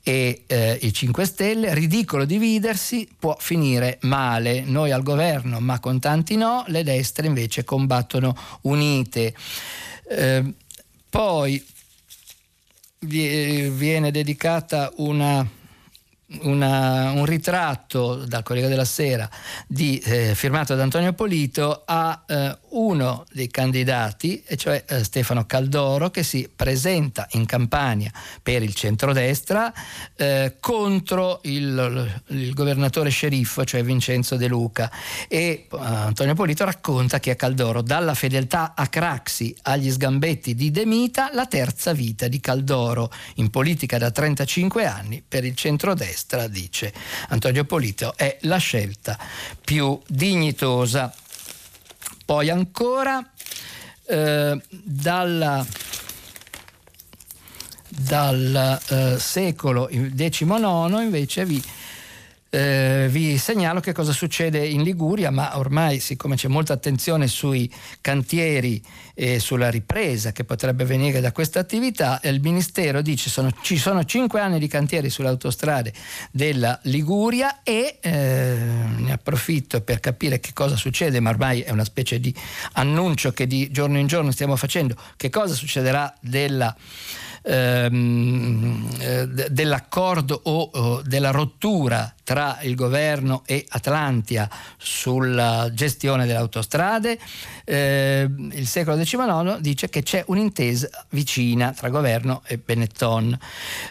e 0.03 0.43
eh, 0.47 0.79
i 0.81 0.93
5 0.93 1.25
Stelle, 1.25 1.75
ridicolo 1.75 2.25
dividersi, 2.25 3.07
può 3.19 3.37
finire 3.39 3.99
male, 4.03 4.63
noi 4.63 4.91
al 4.91 5.03
governo 5.03 5.61
ma 5.61 5.79
con 5.81 6.01
tanti 6.01 6.35
no, 6.35 6.65
le 6.69 6.83
destre 6.83 7.27
invece 7.27 7.63
combattono 7.63 8.35
unite. 8.63 9.35
Eh, 10.09 10.55
poi 11.11 11.63
viene 13.01 14.11
dedicata 14.11 14.93
una 14.97 15.47
una, 16.43 17.13
un 17.13 17.25
ritratto 17.25 18.17
dal 18.27 18.43
Corriere 18.43 18.69
della 18.69 18.85
Sera 18.85 19.29
di, 19.67 19.99
eh, 19.99 20.35
firmato 20.35 20.75
da 20.75 20.83
Antonio 20.83 21.13
Polito 21.15 21.83
a 21.87 22.25
eh, 22.27 22.57
uno 22.71 23.25
dei 23.33 23.49
candidati, 23.49 24.43
e 24.47 24.57
cioè 24.57 24.85
eh, 24.87 25.05
Stefano 25.05 25.47
Caldoro, 25.47 26.11
che 26.11 26.23
si 26.23 26.51
presenta 26.55 27.27
in 27.33 27.47
campagna 27.47 28.13
per 28.43 28.63
il 28.63 28.75
centrodestra 28.75 29.73
eh, 30.17 30.57
contro 30.61 31.41
il, 31.45 32.21
il, 32.27 32.53
governatore 32.53 33.09
sceriffo, 33.09 33.65
cioè 33.65 33.83
Vincenzo 33.83 34.37
De 34.37 34.49
Luca. 34.49 34.91
E 35.29 35.39
eh, 35.39 35.67
Antonio 35.79 36.35
Polito 36.35 36.65
racconta 36.65 37.21
che 37.21 37.31
a 37.31 37.37
Caldoro, 37.37 37.81
dalla 37.81 38.15
fedeltà 38.15 38.75
a 38.77 38.87
Craxi 38.89 39.57
agli 39.63 39.91
sgambetti 39.91 40.55
di 40.55 40.71
De 40.71 40.85
Mita, 40.85 41.31
la 41.33 41.47
terza 41.47 41.93
vita 41.93 42.29
di 42.29 42.41
Caldoro 42.41 43.11
in 43.37 43.49
politica 43.49 43.97
da 43.97 44.11
35 44.11 44.85
anni 44.85 45.23
per 45.27 45.45
il 45.45 45.55
centrodestra 45.55 46.18
destra, 46.19 46.49
dice 46.49 46.93
Antonio 47.29 47.65
Polito, 47.65 48.17
è 48.17 48.39
la 48.43 48.57
scelta 48.57 49.17
più 49.65 50.01
dignitosa. 50.09 51.15
Poi 52.25 52.51
ancora 52.51 53.25
eh, 54.05 54.61
dalla, 54.69 55.67
dal 57.89 58.81
eh, 58.89 59.17
secolo 59.19 59.87
XIX 59.87 61.01
invece 61.01 61.45
vi 61.45 61.63
eh, 62.51 63.09
vi 63.11 63.37
segnalo 63.37 63.81
che 63.81 63.93
cosa 63.93 64.13
succede 64.13 64.67
in 64.67 64.83
Liguria, 64.83 65.31
ma 65.31 65.59
ormai 65.59 66.01
siccome 66.01 66.37
c'è 66.37 66.49
molta 66.49 66.73
attenzione 66.73 67.27
sui 67.27 67.71
cantieri 68.01 68.83
e 69.15 69.39
sulla 69.39 69.69
ripresa 69.69 70.33
che 70.33 70.45
potrebbe 70.45 70.85
venire 70.85 71.21
da 71.21 71.33
questa 71.33 71.61
attività, 71.61 72.21
il 72.25 72.41
Ministero 72.41 73.03
dice 73.03 73.31
che 73.31 73.55
ci 73.63 73.77
sono 73.77 74.05
cinque 74.05 74.41
anni 74.41 74.59
di 74.59 74.69
cantieri 74.69 75.11
sulle 75.11 75.29
autostrade 75.29 75.93
della 76.31 76.79
Liguria 76.85 77.63
e 77.63 77.99
eh, 78.01 78.57
ne 78.97 79.13
approfitto 79.13 79.81
per 79.83 80.01
capire 80.01 80.41
che 80.41 80.53
cosa 80.55 80.77
succede, 80.77 81.21
ma 81.21 81.31
ormai 81.31 81.61
è 81.61 81.71
una 81.71 81.85
specie 81.85 82.19
di 82.19 82.35
annuncio 82.73 83.33
che 83.33 83.47
di 83.47 83.71
giorno 83.71 83.99
in 83.99 84.07
giorno 84.07 84.31
stiamo 84.31 84.57
facendo, 84.57 84.97
che 85.17 85.29
cosa 85.31 85.55
succederà 85.55 86.15
della 86.21 86.75
ehm, 87.43 88.89
eh, 89.01 89.27
dell'accordo 89.51 90.41
o 90.45 91.03
della 91.05 91.31
rottura 91.31 92.13
tra 92.29 92.59
il 92.61 92.75
governo 92.75 93.43
e 93.47 93.65
Atlantia 93.71 94.51
sulla 94.77 95.71
gestione 95.73 96.27
delle 96.27 96.37
autostrade. 96.37 97.19
Eh, 97.65 98.29
il 98.53 98.67
secolo 98.67 98.99
XIX 98.99 99.59
dice 99.61 99.89
che 99.89 100.03
c'è 100.03 100.25
un'intesa 100.27 100.91
vicina 101.09 101.73
tra 101.73 101.89
governo 101.89 102.43
e 102.45 102.59
Benetton. 102.59 103.39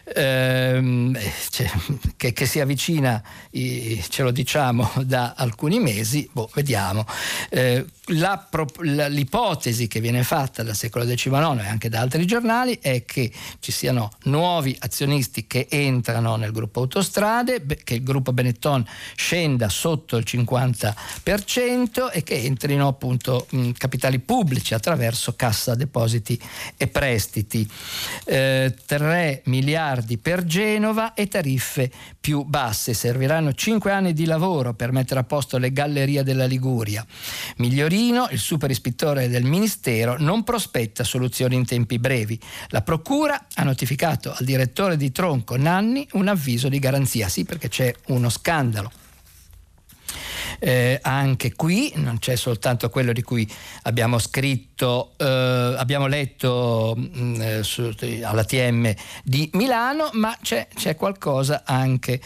Eh, 0.04 1.12
cioè, 1.50 1.72
che, 2.16 2.34
che, 2.34 2.46
sia 2.46 2.66
vicina, 2.66 3.24
ce 3.52 4.22
lo 4.22 4.30
diciamo 4.30 4.88
da 5.02 5.34
alcuni 5.36 5.80
mesi, 5.80 6.30
boh, 6.32 6.48
vediamo. 6.54 7.08
Eh, 7.50 7.86
la, 8.12 8.48
l'ipotesi 9.08 9.88
che 9.88 10.00
viene 10.00 10.24
fatta 10.24 10.62
dal 10.64 10.76
secolo 10.76 11.06
XIX 11.06 11.60
e 11.60 11.68
anche 11.68 11.90
da 11.90 12.02
altri 12.02 12.26
giornali 12.26 12.78
è 12.82 13.04
che 13.04 13.32
ci 13.60 13.72
siano 13.72 14.12
nuovi 14.26 14.76
azionisti 14.80 15.48
che 15.48 15.68
entrano 15.70 16.36
nel 16.36 16.52
gruppo 16.52 16.82
autostrade, 16.82 17.66
che 17.84 17.96
il 17.96 18.04
gruppo 18.04 18.27
Benetton 18.34 18.86
scenda 19.16 19.70
sotto 19.70 20.18
il 20.18 20.26
50% 20.28 22.12
e 22.12 22.24
che 22.24 22.36
entrino 22.36 22.88
appunto 22.88 23.48
mh, 23.50 23.72
capitali 23.72 24.20
pubblici 24.20 24.74
attraverso 24.74 25.36
cassa 25.36 25.76
depositi 25.76 26.40
e 26.78 26.88
prestiti. 26.88 27.68
Eh, 28.26 28.74
3 28.86 29.42
miliardi 29.46 30.18
per 30.18 30.44
Genova 30.46 31.14
e 31.14 31.28
tariffe 31.28 31.92
più 32.20 32.44
basse. 32.44 32.94
Serviranno 32.94 33.54
5 33.54 33.92
anni 33.92 34.14
di 34.14 34.26
lavoro 34.26 34.74
per 34.74 34.92
mettere 34.92 35.20
a 35.20 35.24
posto 35.24 35.58
le 35.58 35.72
gallerie 35.72 36.24
della 36.24 36.46
Liguria. 36.46 37.06
Migliorino, 37.58 38.28
il 38.32 38.40
super 38.40 38.70
ispettore 38.70 39.30
del 39.30 39.44
Ministero, 39.44 40.16
non 40.20 40.44
prospetta 40.44 41.04
soluzioni 41.04 41.56
in 41.56 41.66
tempi 41.66 42.00
brevi. 42.00 42.40
La 42.70 42.82
Procura 42.82 43.48
ha 43.56 43.64
notificato 43.64 44.34
al 44.34 44.46
direttore 44.46 44.98
di 44.98 45.12
Tronco 45.12 45.58
Nanni 45.58 46.08
un 46.14 46.28
avviso 46.28 46.70
di 46.70 46.80
garanzia. 46.80 47.28
Sì, 47.28 47.44
perché 47.44 47.70
c'è 47.70 47.94
uno 48.18 48.30
scandalo. 48.30 48.92
Eh, 50.60 50.98
anche 51.04 51.54
qui 51.54 51.92
non 51.96 52.18
c'è 52.18 52.36
soltanto 52.36 52.90
quello 52.90 53.14
di 53.14 53.22
cui 53.22 53.48
abbiamo 53.84 54.18
scritto, 54.18 55.14
eh, 55.18 55.76
abbiamo 55.78 56.08
letto 56.08 56.96
mh, 56.98 57.20
mm, 57.20 57.42
eh, 57.42 57.64
su, 57.64 57.94
alla 58.24 58.44
TM 58.44 58.94
di 59.24 59.50
Milano, 59.54 60.10
ma 60.14 60.36
c'è, 60.42 60.68
c'è 60.74 60.96
qualcosa 60.96 61.62
anche 61.64 62.20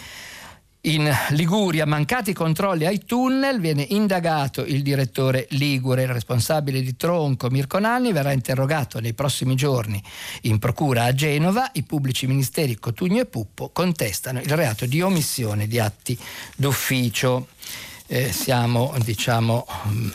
In 0.86 1.16
Liguria, 1.30 1.86
mancati 1.86 2.34
controlli 2.34 2.88
ai 2.88 3.06
tunnel, 3.06 3.60
viene 3.60 3.86
indagato 3.90 4.66
il 4.66 4.82
direttore 4.82 5.46
Ligure, 5.52 6.02
il 6.02 6.08
responsabile 6.08 6.82
di 6.82 6.96
Tronco 6.96 7.52
Mirko 7.52 7.78
Nanni, 7.78 8.12
verrà 8.12 8.32
interrogato 8.32 9.00
nei 9.00 9.14
prossimi 9.14 9.54
giorni 9.54 10.02
in 10.42 10.58
procura 10.58 11.04
a 11.04 11.14
Genova. 11.14 11.70
I 11.74 11.84
pubblici 11.84 12.26
ministeri 12.26 12.80
Cotugno 12.80 13.22
e 13.22 13.28
Puppo 13.28 13.70
contestano 13.70 14.40
il 14.40 14.56
reato 14.56 14.88
di 14.88 15.04
omissione 15.04 15.68
di 15.68 15.78
atti 15.78 16.18
d'ufficio. 16.56 17.50
Eh, 18.08 18.32
siamo 18.32 18.96
diciamo 19.04 19.68
mm, 19.88 20.10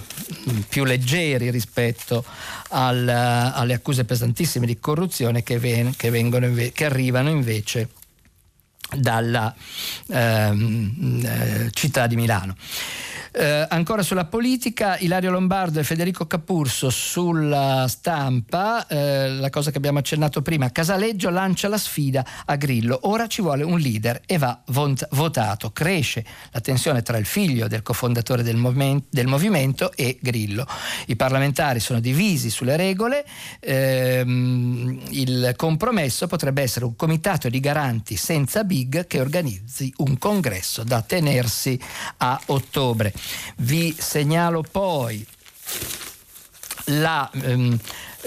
più 0.68 0.82
leggeri 0.82 1.48
rispetto 1.50 2.24
al, 2.70 3.08
alle 3.08 3.72
accuse 3.72 4.04
pesantissime 4.04 4.66
di 4.66 4.80
corruzione 4.80 5.44
che, 5.44 5.60
ven- 5.60 5.94
che, 5.94 6.10
vengono, 6.10 6.52
che 6.72 6.84
arrivano 6.84 7.30
invece 7.30 7.88
dalla 8.95 9.55
ehm, 10.09 11.22
eh, 11.24 11.70
città 11.72 12.07
di 12.07 12.16
Milano. 12.16 12.55
Eh, 13.39 13.66
ancora 13.68 14.03
sulla 14.03 14.24
politica, 14.24 14.97
Ilario 14.97 15.30
Lombardo 15.30 15.78
e 15.78 15.84
Federico 15.84 16.26
Capurso 16.26 16.89
sulla 16.89 17.84
stampa, 17.87 18.87
eh, 18.87 19.28
la 19.28 19.51
cosa 19.51 19.70
che 19.70 19.76
abbiamo 19.76 19.99
accennato 19.99 20.41
prima, 20.41 20.72
Casaleggio 20.72 21.28
lancia 21.28 21.68
la 21.68 21.76
sfida 21.76 22.24
a 22.47 22.57
Grillo, 22.57 22.99
ora 23.03 23.26
ci 23.26 23.43
vuole 23.43 23.62
un 23.62 23.78
leader 23.78 24.22
e 24.24 24.39
va 24.39 24.59
vont- 24.68 25.07
votato, 25.11 25.70
cresce 25.70 26.24
la 26.51 26.62
tensione 26.62 27.03
tra 27.03 27.18
il 27.18 27.26
figlio 27.26 27.68
del 27.68 27.82
cofondatore 27.82 28.43
del, 28.43 28.57
moven- 28.57 29.05
del, 29.11 29.26
movimento 29.26 29.93
e 29.93 30.16
Grillo. 30.22 30.66
I 31.09 31.16
parlamentari 31.16 31.78
sono 31.78 32.01
divisi 32.01 32.49
sulle 32.49 32.76
regole, 32.76 33.26
ehm, 33.61 34.99
il 35.11 35.53
compromesso 35.57 36.26
potrebbe 36.26 36.62
essere 36.62 36.87
un 36.87 36.97
comitato 36.97 37.51
di 37.51 37.61
garanti 37.61 38.16
senza 38.16 38.64
big 38.64 39.07
che 39.07 39.20
organizzi 39.20 39.93
un 39.99 40.16
congresso 40.16 40.84
da 40.84 41.03
tenersi 41.03 41.78
a 42.16 42.41
ottobre. 42.47 43.12
Vi 43.57 43.95
segnalo 43.99 44.62
poi 44.62 45.27
la, 46.87 47.29
ehm, 47.33 47.79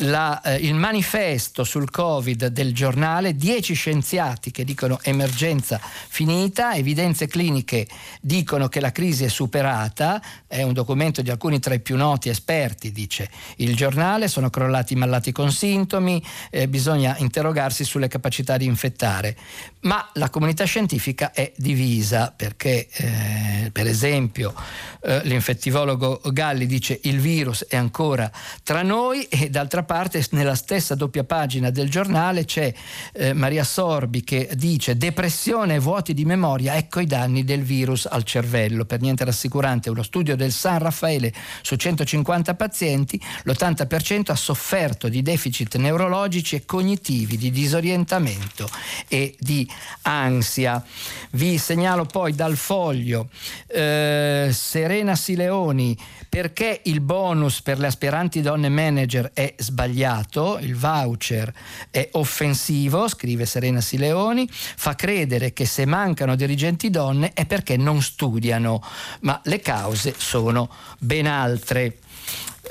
la, 0.02 0.42
eh, 0.42 0.56
il 0.56 0.76
manifesto 0.76 1.64
sul 1.64 1.90
Covid 1.90 2.48
del 2.48 2.74
giornale, 2.74 3.36
10 3.36 3.74
scienziati 3.74 4.52
che 4.52 4.64
dicono 4.64 5.00
emergenza 5.02 5.80
finita, 5.82 6.74
evidenze 6.74 7.28
cliniche 7.28 7.88
dicono 8.22 8.68
che 8.68 8.80
la 8.80 8.92
crisi 8.92 9.26
è 9.26 9.30
superata, 9.30 10.22
è 10.48 10.62
un 10.64 10.74
documento 10.74 11.22
di 11.22 11.30
alcuni 11.30 11.60
tra 11.60 11.74
i 11.74 11.80
più 11.80 11.96
noti 11.96 12.30
esperti, 12.30 12.92
dice 12.92 13.30
il 13.58 13.76
giornale, 13.76 14.28
sono 14.28 14.50
crollati 14.50 14.94
i 14.94 14.98
malati 14.98 15.32
con 15.32 15.52
sintomi, 15.52 16.24
eh, 16.50 16.68
bisogna 16.68 17.16
interrogarsi 17.18 17.84
sulle 17.84 18.08
capacità 18.08 18.58
di 18.58 18.66
infettare, 18.66 19.36
ma 19.82 20.10
la 20.14 20.30
comunità 20.30 20.66
scientifica 20.66 21.32
è 21.32 21.52
divisa 21.56 22.34
perché 22.36 22.88
eh, 22.92 23.70
per 23.72 23.88
esempio 23.88 24.54
eh, 25.02 25.22
l'infettivologo 25.24 26.22
Galli 26.32 26.66
dice 26.66 27.00
il 27.04 27.20
virus 27.20 27.66
è 27.68 27.78
ancora 27.78 28.30
tra 28.64 28.82
noi 28.82 29.24
e 29.24 29.50
d'altra 29.50 29.84
parte 29.84 30.26
nella 30.32 30.56
stessa 30.56 30.96
doppia 30.96 31.24
pagina 31.24 31.70
del 31.70 31.90
giornale 31.90 32.46
c'è 32.46 32.74
eh, 33.14 33.34
Maria 33.34 33.64
Sorbi 33.64 34.24
che 34.24 34.50
dice 34.56 34.98
depressione 34.98 35.76
e 35.76 35.80
vuoti 35.80 36.14
di 36.14 36.26
memoria, 36.26 36.76
ecco 36.76 37.00
i 37.00 37.06
danni 37.06 37.44
del 37.44 37.64
virus 37.64 38.06
al 38.06 38.24
cervello. 38.24 38.86
Per 38.86 39.00
niente 39.00 39.24
rassicurante, 39.24 39.90
uno 39.90 40.04
studio 40.04 40.36
del 40.36 40.52
San 40.52 40.80
Raffaele 40.80 41.34
su 41.62 41.76
150 41.76 42.56
pazienti, 42.56 43.22
l'80% 43.44 44.32
ha 44.32 44.36
sofferto 44.36 45.08
di 45.08 45.22
deficit 45.22 45.76
neurologici 45.78 46.56
e 46.56 46.66
cognitivi, 46.66 47.38
di 47.38 47.52
disorientamento 47.52 48.68
e 49.08 49.36
di 49.40 49.69
ansia. 50.04 50.84
Vi 51.32 51.58
segnalo 51.58 52.06
poi 52.06 52.34
dal 52.34 52.56
foglio 52.56 53.30
eh, 53.68 54.50
Serena 54.52 55.16
Sileoni 55.16 55.98
perché 56.30 56.82
il 56.84 57.02
bonus 57.02 57.62
per 57.62 57.80
le 57.80 57.88
aspiranti 57.88 58.42
donne 58.42 58.70
manager 58.70 59.32
è 59.34 59.56
sbagliato, 59.58 60.60
il 60.60 60.76
voucher 60.76 61.52
è 61.90 62.08
offensivo, 62.12 63.08
scrive 63.08 63.48
Serena 63.48 63.82
Sileoni, 63.82 64.48
fa 64.50 64.94
credere 64.94 65.54
che 65.54 65.66
se 65.66 65.86
mancano 65.86 66.36
dirigenti 66.36 66.92
donne 66.92 67.34
è 67.34 67.46
perché 67.46 67.78
non 67.78 68.02
studiano, 68.02 68.82
ma 69.22 69.42
le 69.46 69.60
cause 69.60 70.14
sono 70.18 70.70
ben 71.00 71.26
altre. 71.26 71.98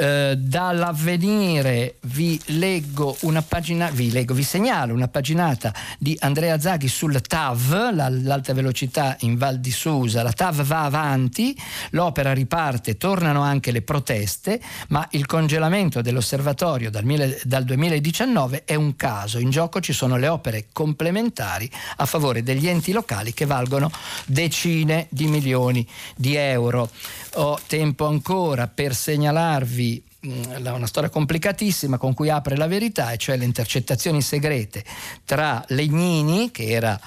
Eh, 0.00 0.36
dall'avvenire 0.38 1.96
vi 2.02 2.40
leggo 2.46 3.16
una 3.22 3.42
pagina, 3.42 3.90
vi, 3.90 4.12
leggo, 4.12 4.32
vi 4.32 4.44
segnalo 4.44 4.94
una 4.94 5.08
paginata 5.08 5.74
di 5.98 6.16
Andrea 6.20 6.60
Zaghi 6.60 6.86
sul 6.86 7.20
TAV, 7.20 7.92
la, 7.92 8.08
l'alta 8.08 8.54
velocità 8.54 9.16
in 9.22 9.36
Val 9.36 9.58
di 9.58 9.72
Susa. 9.72 10.22
La 10.22 10.30
TAV 10.30 10.62
va 10.62 10.84
avanti, 10.84 11.60
l'opera 11.90 12.32
riparte, 12.32 12.96
tornano 12.96 13.42
anche 13.42 13.72
le 13.72 13.82
proteste, 13.82 14.60
ma 14.90 15.04
il 15.10 15.26
congelamento 15.26 16.00
dell'osservatorio 16.00 16.90
dal, 16.90 17.36
dal 17.42 17.64
2019 17.64 18.62
è 18.64 18.76
un 18.76 18.94
caso. 18.94 19.40
In 19.40 19.50
gioco 19.50 19.80
ci 19.80 19.92
sono 19.92 20.16
le 20.16 20.28
opere 20.28 20.66
complementari 20.72 21.68
a 21.96 22.06
favore 22.06 22.44
degli 22.44 22.68
enti 22.68 22.92
locali 22.92 23.34
che 23.34 23.46
valgono 23.46 23.90
decine 24.26 25.06
di 25.08 25.26
milioni 25.26 25.84
di 26.14 26.36
euro. 26.36 26.88
Ho 27.34 27.58
tempo 27.66 28.06
ancora 28.06 28.68
per 28.68 28.94
segnalarvi 28.94 29.87
una 30.20 30.86
storia 30.86 31.10
complicatissima 31.10 31.96
con 31.96 32.14
cui 32.14 32.28
apre 32.28 32.56
la 32.56 32.66
verità, 32.66 33.12
e 33.12 33.18
cioè 33.18 33.36
le 33.36 33.44
intercettazioni 33.44 34.20
segrete 34.20 34.84
tra 35.24 35.64
Legnini, 35.68 36.50
che 36.50 36.68
era 36.68 36.98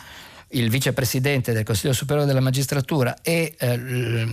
il 0.51 0.69
vicepresidente 0.69 1.53
del 1.53 1.63
Consiglio 1.63 1.93
Superiore 1.93 2.27
della 2.27 2.39
Magistratura 2.39 3.17
e 3.21 3.55
eh, 3.57 3.77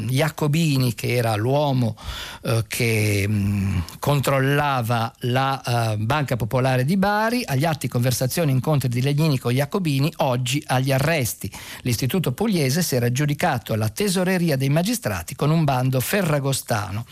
Jacobini 0.08 0.94
che 0.94 1.14
era 1.14 1.34
l'uomo 1.36 1.96
eh, 2.42 2.64
che 2.66 3.26
mh, 3.28 3.32
mm, 3.32 3.78
controllava 3.98 5.12
la 5.20 5.96
uh, 5.96 6.02
Banca 6.02 6.36
Popolare 6.36 6.84
di 6.84 6.96
Bari, 6.96 7.42
agli 7.46 7.64
atti 7.64 7.88
conversazioni 7.88 8.52
incontri 8.52 8.88
di 8.88 9.02
Legnini 9.02 9.38
con 9.38 9.52
Jacobini, 9.52 10.12
oggi 10.18 10.62
agli 10.66 10.92
arresti. 10.92 11.50
L'Istituto 11.82 12.32
Pugliese 12.32 12.82
si 12.82 12.96
era 12.96 13.06
aggiudicato 13.06 13.74
la 13.74 13.88
tesoreria 13.88 14.56
dei 14.56 14.68
magistrati 14.68 15.34
con 15.34 15.50
un 15.50 15.64
bando 15.64 16.00
ferragostano. 16.00 17.04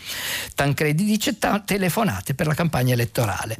Tancredi 0.55 1.03
dice 1.03 1.37
ta- 1.37 1.61
telefonate 1.63 2.33
per 2.33 2.47
la 2.47 2.53
campagna 2.53 2.93
elettorale. 2.93 3.57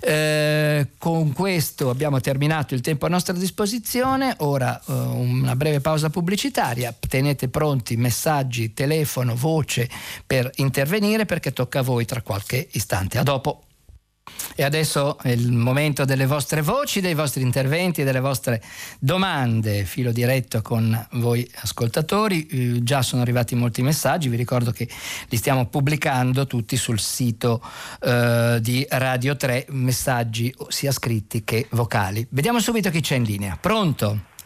Eh, 0.00 0.88
con 0.98 1.32
questo 1.32 1.90
abbiamo 1.90 2.20
terminato 2.20 2.74
il 2.74 2.80
tempo 2.80 3.06
a 3.06 3.08
nostra 3.08 3.34
disposizione, 3.34 4.34
ora 4.38 4.80
uh, 4.88 4.92
una 4.92 5.56
breve 5.56 5.80
pausa 5.80 6.10
pubblicitaria, 6.10 6.94
tenete 7.08 7.48
pronti 7.48 7.96
messaggi, 7.96 8.74
telefono, 8.74 9.34
voce 9.34 9.88
per 10.26 10.50
intervenire 10.56 11.24
perché 11.24 11.52
tocca 11.52 11.80
a 11.80 11.82
voi 11.82 12.04
tra 12.04 12.22
qualche 12.22 12.66
istante. 12.72 13.18
A 13.18 13.22
dopo. 13.22 13.62
E 14.54 14.62
adesso 14.62 15.18
è 15.18 15.30
il 15.30 15.52
momento 15.52 16.04
delle 16.04 16.26
vostre 16.26 16.62
voci, 16.62 17.00
dei 17.00 17.14
vostri 17.14 17.42
interventi, 17.42 18.02
delle 18.02 18.20
vostre 18.20 18.62
domande. 18.98 19.84
Filo 19.84 20.12
diretto 20.12 20.62
con 20.62 21.06
voi 21.12 21.48
ascoltatori. 21.60 22.46
Eh, 22.46 22.82
già 22.82 23.02
sono 23.02 23.22
arrivati 23.22 23.54
molti 23.54 23.82
messaggi, 23.82 24.28
vi 24.28 24.36
ricordo 24.36 24.70
che 24.70 24.88
li 25.28 25.36
stiamo 25.36 25.66
pubblicando 25.66 26.46
tutti 26.46 26.76
sul 26.76 26.98
sito 26.98 27.62
eh, 28.00 28.58
di 28.60 28.86
Radio 28.90 29.36
3, 29.36 29.66
messaggi 29.70 30.54
sia 30.68 30.92
scritti 30.92 31.44
che 31.44 31.66
vocali. 31.70 32.26
Vediamo 32.30 32.60
subito 32.60 32.90
chi 32.90 33.00
c'è 33.00 33.16
in 33.16 33.24
linea. 33.24 33.56
Pronto? 33.60 34.36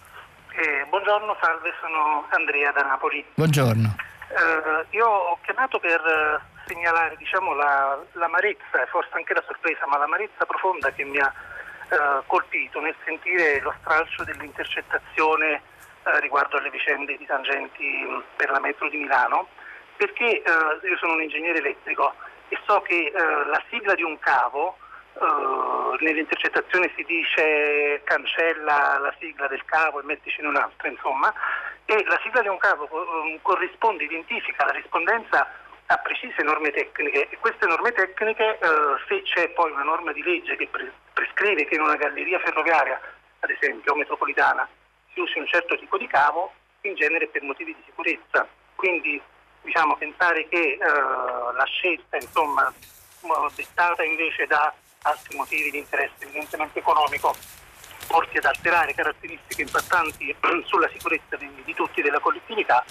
Buongiorno, 1.02 1.36
salve, 1.40 1.74
sono 1.80 2.26
Andrea 2.28 2.70
da 2.70 2.82
Napoli. 2.82 3.24
Buongiorno. 3.34 3.92
Eh, 4.28 4.86
io 4.90 5.04
ho 5.04 5.36
chiamato 5.42 5.80
per 5.80 6.00
eh, 6.00 6.38
segnalare 6.64 7.16
diciamo, 7.16 7.54
la, 7.54 7.98
l'amarezza, 8.12 8.86
forse 8.88 9.10
anche 9.10 9.34
la 9.34 9.42
sorpresa, 9.44 9.84
ma 9.88 9.98
l'amarezza 9.98 10.46
profonda 10.46 10.92
che 10.92 11.02
mi 11.02 11.18
ha 11.18 11.26
eh, 11.90 12.22
colpito 12.28 12.78
nel 12.78 12.94
sentire 13.04 13.60
lo 13.62 13.74
stralcio 13.80 14.22
dell'intercettazione 14.22 15.54
eh, 16.04 16.20
riguardo 16.20 16.56
alle 16.56 16.70
vicende 16.70 17.16
di 17.16 17.26
tangenti 17.26 18.06
mm, 18.06 18.20
per 18.36 18.50
la 18.50 18.60
metro 18.60 18.88
di 18.88 18.98
Milano, 18.98 19.48
perché 19.96 20.40
eh, 20.40 20.42
io 20.44 20.96
sono 20.98 21.14
un 21.14 21.22
ingegnere 21.22 21.58
elettrico 21.58 22.14
e 22.46 22.56
so 22.64 22.80
che 22.82 23.10
eh, 23.12 23.46
la 23.46 23.60
sigla 23.70 23.94
di 23.94 24.04
un 24.04 24.16
cavo 24.20 24.76
Uh, 25.14 25.94
nelle 26.00 26.20
intercettazioni 26.20 26.90
si 26.96 27.04
dice 27.04 28.00
cancella 28.04 28.98
la 28.98 29.14
sigla 29.20 29.46
del 29.46 29.64
cavo 29.64 30.00
e 30.00 30.04
metticene 30.04 30.48
un'altra, 30.48 30.88
insomma, 30.88 31.32
e 31.84 32.02
la 32.04 32.18
sigla 32.22 32.40
di 32.40 32.48
un 32.48 32.56
cavo 32.56 32.88
um, 32.90 33.38
corrisponde, 33.42 34.04
identifica 34.04 34.64
la 34.64 34.72
rispondenza 34.72 35.46
a 35.86 35.96
precise 35.98 36.42
norme 36.42 36.70
tecniche 36.70 37.28
e 37.28 37.38
queste 37.38 37.66
norme 37.66 37.92
tecniche, 37.92 38.58
uh, 38.62 38.96
se 39.06 39.22
c'è 39.22 39.50
poi 39.50 39.70
una 39.70 39.82
norma 39.82 40.12
di 40.12 40.22
legge 40.22 40.56
che 40.56 40.66
pre- 40.68 40.92
prescrive 41.12 41.66
che 41.66 41.74
in 41.74 41.82
una 41.82 41.96
galleria 41.96 42.40
ferroviaria, 42.40 42.98
ad 43.40 43.50
esempio, 43.50 43.94
metropolitana, 43.94 44.66
si 45.12 45.20
usi 45.20 45.38
un 45.38 45.46
certo 45.46 45.76
tipo 45.76 45.98
di 45.98 46.06
cavo, 46.06 46.54
in 46.80 46.94
genere 46.94 47.28
per 47.28 47.42
motivi 47.42 47.74
di 47.74 47.82
sicurezza. 47.84 48.48
Quindi 48.74 49.20
diciamo, 49.60 49.96
pensare 49.96 50.48
che 50.48 50.78
uh, 50.80 51.54
la 51.54 51.64
scelta, 51.64 52.16
insomma, 52.16 52.72
dettata 53.54 54.02
invece 54.02 54.46
da 54.46 54.72
altri 55.02 55.36
motivi 55.36 55.70
di 55.70 55.78
interesse 55.78 56.14
evidentemente 56.18 56.78
economico 56.78 57.34
porti 58.06 58.38
ad 58.38 58.44
alterare 58.44 58.94
caratteristiche 58.94 59.62
impattanti 59.62 60.34
sulla 60.66 60.88
sicurezza 60.92 61.36
di, 61.36 61.48
di 61.64 61.74
tutti 61.74 62.02
della 62.02 62.20
collettività 62.20 62.84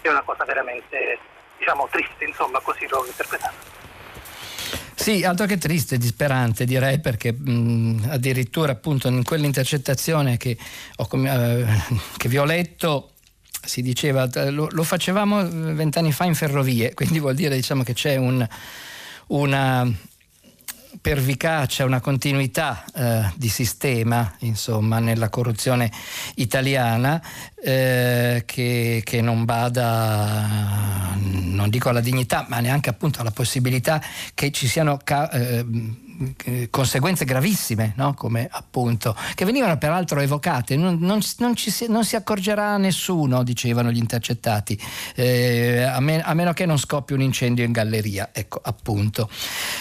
è 0.00 0.08
una 0.08 0.22
cosa 0.22 0.44
veramente 0.44 1.18
diciamo, 1.58 1.88
triste, 1.90 2.24
insomma, 2.24 2.60
così 2.60 2.86
l'ho 2.88 3.04
interpretato. 3.06 3.74
Sì, 4.94 5.24
altro 5.24 5.46
che 5.46 5.58
triste, 5.58 5.98
disperante 5.98 6.64
direi 6.64 7.00
perché 7.00 7.32
mh, 7.32 8.08
addirittura 8.10 8.72
appunto 8.72 9.08
in 9.08 9.22
quell'intercettazione 9.22 10.36
che, 10.36 10.56
ho, 10.96 11.08
eh, 11.26 11.66
che 12.16 12.28
vi 12.28 12.38
ho 12.38 12.44
letto 12.44 13.12
si 13.66 13.82
diceva 13.82 14.28
lo, 14.50 14.68
lo 14.70 14.82
facevamo 14.84 15.74
vent'anni 15.74 16.12
fa 16.12 16.24
in 16.24 16.34
ferrovie, 16.34 16.94
quindi 16.94 17.18
vuol 17.18 17.34
dire 17.34 17.54
diciamo, 17.54 17.82
che 17.82 17.92
c'è 17.92 18.16
un, 18.16 18.46
una 19.28 19.88
pervicacia, 21.00 21.84
una 21.84 22.00
continuità 22.00 22.84
eh, 22.94 23.32
di 23.36 23.48
sistema 23.48 24.34
insomma, 24.40 24.98
nella 24.98 25.28
corruzione 25.28 25.90
italiana 26.36 27.22
eh, 27.62 28.42
che, 28.46 29.02
che, 29.04 29.20
non 29.20 29.44
bada, 29.44 31.14
non 31.16 31.68
dico 31.68 31.88
alla 31.88 32.00
dignità, 32.00 32.46
ma 32.48 32.60
neanche 32.60 32.90
appunto 32.90 33.20
alla 33.20 33.30
possibilità 33.30 34.02
che 34.34 34.50
ci 34.50 34.68
siano 34.68 34.98
ca- 35.02 35.30
eh, 35.30 35.64
conseguenze 36.70 37.24
gravissime, 37.24 37.92
no? 37.96 38.14
come 38.14 38.48
appunto, 38.50 39.16
che 39.34 39.44
venivano 39.44 39.76
peraltro 39.78 40.20
evocate, 40.20 40.76
non, 40.76 40.98
non, 41.00 41.20
non, 41.38 41.56
si, 41.56 41.86
non 41.88 42.04
si, 42.04 42.16
accorgerà 42.16 42.76
nessuno, 42.76 43.42
dicevano 43.42 43.90
gli 43.90 43.98
intercettati, 43.98 44.80
eh, 45.14 45.82
a, 45.82 46.00
me, 46.00 46.20
a, 46.20 46.34
meno 46.34 46.52
che 46.52 46.66
non 46.66 46.78
scoppi 46.78 47.12
un 47.12 47.20
incendio 47.20 47.64
in 47.64 47.72
galleria, 47.72 48.30
ecco 48.32 48.60
appunto. 48.62 49.28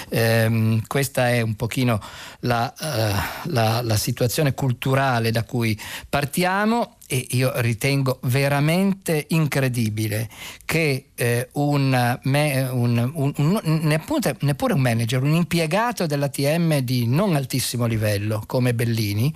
Eh, 0.09 0.81
questa 0.87 1.29
è 1.29 1.41
un 1.41 1.55
pochino 1.55 1.99
la, 2.41 2.73
uh, 2.77 3.49
la, 3.51 3.81
la 3.81 3.97
situazione 3.97 4.53
culturale 4.53 5.31
da 5.31 5.43
cui 5.43 5.79
partiamo 6.09 6.97
e 7.07 7.27
io 7.31 7.51
ritengo 7.57 8.19
veramente 8.23 9.25
incredibile 9.29 10.27
che 10.65 11.09
eh, 11.13 11.49
un, 11.53 12.19
me, 12.23 12.67
un, 12.71 13.11
un, 13.13 13.59
neppure, 13.63 14.35
neppure 14.41 14.73
un 14.73 14.81
manager, 14.81 15.21
un 15.21 15.35
impiegato 15.35 16.07
dell'ATM 16.25 16.79
di 16.79 17.07
non 17.07 17.35
altissimo 17.35 17.85
livello 17.85 18.43
come 18.45 18.73
Bellini 18.73 19.33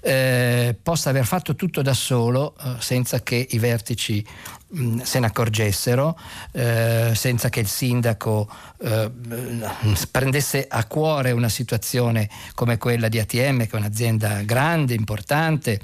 eh, 0.00 0.76
possa 0.80 1.10
aver 1.10 1.26
fatto 1.26 1.54
tutto 1.54 1.82
da 1.82 1.94
solo 1.94 2.54
eh, 2.62 2.74
senza 2.78 3.22
che 3.22 3.46
i 3.50 3.58
vertici 3.58 4.24
mm, 4.76 5.00
se 5.00 5.18
ne 5.18 5.26
accorgessero, 5.26 6.18
eh, 6.52 7.12
senza 7.14 7.48
che 7.48 7.60
il 7.60 7.68
sindaco 7.68 8.48
eh, 8.82 9.10
prendesse 10.10 10.66
a 10.68 10.84
cuore 10.86 11.32
una 11.32 11.48
situazione 11.48 12.28
come 12.54 12.78
quella 12.78 13.08
di 13.08 13.18
ATM, 13.18 13.66
che 13.66 13.70
è 13.72 13.76
un'azienda 13.76 14.42
grande, 14.42 14.94
importante 14.94 15.80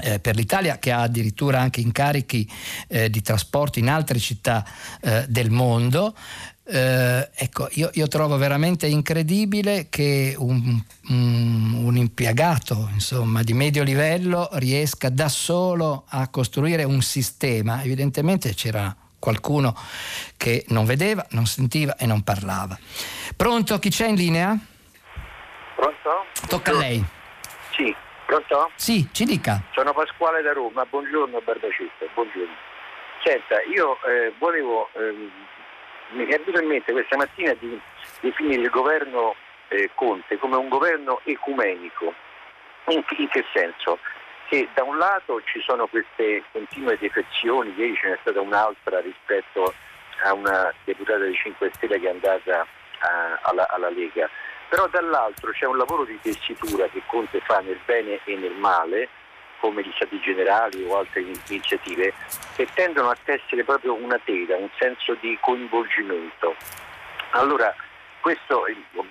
eh, 0.00 0.18
per 0.20 0.36
l'Italia 0.36 0.78
che 0.78 0.90
ha 0.90 1.02
addirittura 1.02 1.60
anche 1.60 1.80
incarichi 1.80 2.50
eh, 2.88 3.10
di 3.10 3.20
trasporto 3.20 3.78
in 3.78 3.88
altre 3.88 4.18
città 4.18 4.64
eh, 5.00 5.26
del 5.28 5.50
mondo. 5.50 6.14
Eh, 6.64 7.28
ecco, 7.34 7.68
io, 7.72 7.90
io, 7.94 8.06
trovo 8.06 8.36
veramente 8.36 8.86
incredibile 8.86 9.88
che 9.90 10.34
un, 10.38 10.80
un, 11.08 11.80
un 11.84 11.96
impiegato 11.96 12.88
insomma, 12.92 13.42
di 13.42 13.52
medio 13.52 13.82
livello 13.82 14.48
riesca 14.52 15.08
da 15.08 15.28
solo 15.28 16.04
a 16.08 16.28
costruire 16.28 16.84
un 16.84 17.02
sistema. 17.02 17.82
Evidentemente 17.82 18.54
c'era 18.54 18.94
qualcuno 19.18 19.76
che 20.36 20.64
non 20.68 20.84
vedeva, 20.84 21.26
non 21.30 21.46
sentiva 21.46 21.96
e 21.96 22.06
non 22.06 22.22
parlava. 22.22 22.78
Pronto? 23.36 23.78
Chi 23.78 23.90
c'è 23.90 24.08
in 24.08 24.14
linea? 24.14 24.56
Pronto? 25.76 26.24
Tocca 26.48 26.70
a 26.70 26.78
lei. 26.78 27.04
Sì, 27.76 27.94
Pronto? 28.32 28.70
Sì, 28.76 29.06
ci 29.12 29.26
dica. 29.26 29.60
Sono 29.74 29.92
Pasquale 29.92 30.40
da 30.40 30.54
Roma, 30.54 30.86
buongiorno 30.86 31.38
Barbacetta, 31.42 32.06
buongiorno. 32.14 32.54
Senta, 33.22 33.60
io 33.64 33.98
eh, 34.04 34.32
volevo, 34.38 34.88
eh, 34.94 35.28
mi 36.12 36.24
è 36.24 36.38
venuto 36.38 36.62
in 36.62 36.68
mente 36.68 36.92
questa 36.92 37.18
mattina 37.18 37.52
di 37.52 37.78
definire 38.20 38.62
il 38.62 38.70
governo 38.70 39.34
eh, 39.68 39.90
Conte 39.94 40.38
come 40.38 40.56
un 40.56 40.70
governo 40.70 41.20
ecumenico. 41.24 42.14
In, 42.86 43.04
in, 43.18 43.28
che 43.28 43.44
senso? 43.52 43.98
Che 44.48 44.66
da 44.72 44.82
un 44.82 44.96
lato 44.96 45.42
ci 45.44 45.60
sono 45.60 45.86
queste 45.86 46.42
continue 46.52 46.96
defezioni, 46.98 47.74
ieri 47.76 47.94
ce 47.96 48.08
n'è 48.08 48.18
stata 48.22 48.40
un'altra 48.40 49.00
rispetto 49.00 49.74
a 50.24 50.32
una 50.32 50.72
deputata 50.84 51.18
dei 51.18 51.34
5 51.34 51.70
Stelle 51.74 52.00
che 52.00 52.06
è 52.06 52.10
andata 52.10 52.66
a, 53.00 53.40
alla, 53.42 53.68
alla 53.68 53.90
Lega 53.90 54.26
però 54.72 54.88
dall'altro 54.88 55.50
c'è 55.50 55.66
un 55.66 55.76
lavoro 55.76 56.04
di 56.04 56.18
tessitura 56.22 56.86
che 56.86 57.02
Conte 57.04 57.40
fa 57.40 57.60
nel 57.60 57.78
bene 57.84 58.18
e 58.24 58.36
nel 58.36 58.54
male, 58.54 59.06
come 59.60 59.82
gli 59.82 59.92
stati 59.96 60.18
generali 60.20 60.82
o 60.84 60.96
altre 60.96 61.20
iniziative, 61.20 62.14
che 62.56 62.66
tendono 62.72 63.10
a 63.10 63.16
tessere 63.22 63.64
proprio 63.64 63.92
una 63.92 64.18
tela, 64.24 64.56
un 64.56 64.70
senso 64.78 65.14
di 65.20 65.36
coinvolgimento. 65.42 66.56
Allora, 67.32 67.74
questo 68.22 68.64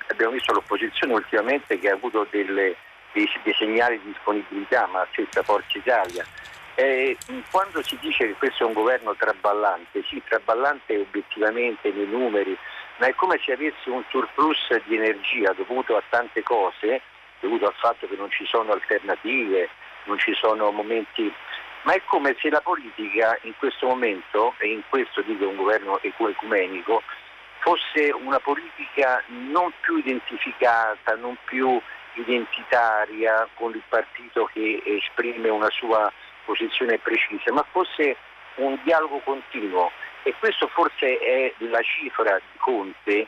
abbiamo 0.08 0.34
visto 0.34 0.52
l'opposizione 0.52 1.14
ultimamente 1.14 1.78
che 1.78 1.92
ha 1.92 1.94
avuto 1.94 2.26
delle, 2.32 2.76
dei, 3.12 3.30
dei, 3.44 3.54
segnali 3.54 4.00
di 4.00 4.14
disponibilità, 4.14 4.88
ma 4.88 5.06
stessa 5.12 5.44
Forza 5.44 5.78
Italia. 5.78 6.26
Eh, 6.74 7.16
quando 7.52 7.84
si 7.84 8.00
dice 8.02 8.26
che 8.26 8.34
questo 8.34 8.64
è 8.64 8.66
un 8.66 8.74
governo 8.74 9.14
traballante, 9.14 10.02
sì, 10.10 10.24
traballante 10.28 10.98
obiettivamente 10.98 11.92
nei 11.92 12.08
numeri, 12.08 12.58
ma 13.02 13.08
è 13.08 13.16
come 13.16 13.40
se 13.44 13.54
avesse 13.54 13.90
un 13.90 14.04
surplus 14.10 14.80
di 14.86 14.96
energia 14.96 15.54
dovuto 15.54 15.98
a 15.98 16.04
tante 16.08 16.44
cose, 16.44 17.02
dovuto 17.40 17.66
al 17.66 17.74
fatto 17.74 18.08
che 18.08 18.16
non 18.16 18.30
ci 18.30 18.46
sono 18.46 18.74
alternative, 18.74 19.70
non 20.04 20.20
ci 20.20 20.36
sono 20.36 20.70
momenti, 20.70 21.34
ma 21.82 21.94
è 21.94 22.02
come 22.06 22.36
se 22.40 22.52
la 22.52 22.62
politica 22.62 23.40
in 23.42 23.54
questo 23.58 23.88
momento, 23.88 24.54
e 24.60 24.68
in 24.68 24.84
questo 24.88 25.22
dico 25.22 25.48
un 25.48 25.56
governo 25.56 26.00
ecumenico, 26.04 27.02
fosse 27.62 28.12
una 28.12 28.40
politica 28.40 29.24
non 29.30 29.74
più 29.82 29.98
identificata, 29.98 31.16
non 31.16 31.36
più 31.46 31.82
identitaria 32.14 33.48
con 33.56 33.74
il 33.74 33.82
partito 33.90 34.46
che 34.54 34.80
esprime 34.86 35.50
una 35.50 35.72
sua 35.72 36.12
posizione 36.46 37.00
precisa, 37.00 37.52
ma 37.52 37.66
fosse 37.72 38.16
un 38.58 38.78
dialogo 38.84 39.18
continuo 39.24 39.92
e 40.24 40.34
questo 40.40 40.68
forse 40.68 41.18
è 41.18 41.54
la 41.60 41.82
cifra 41.82 42.38
di 42.38 42.58
Conte 42.58 43.28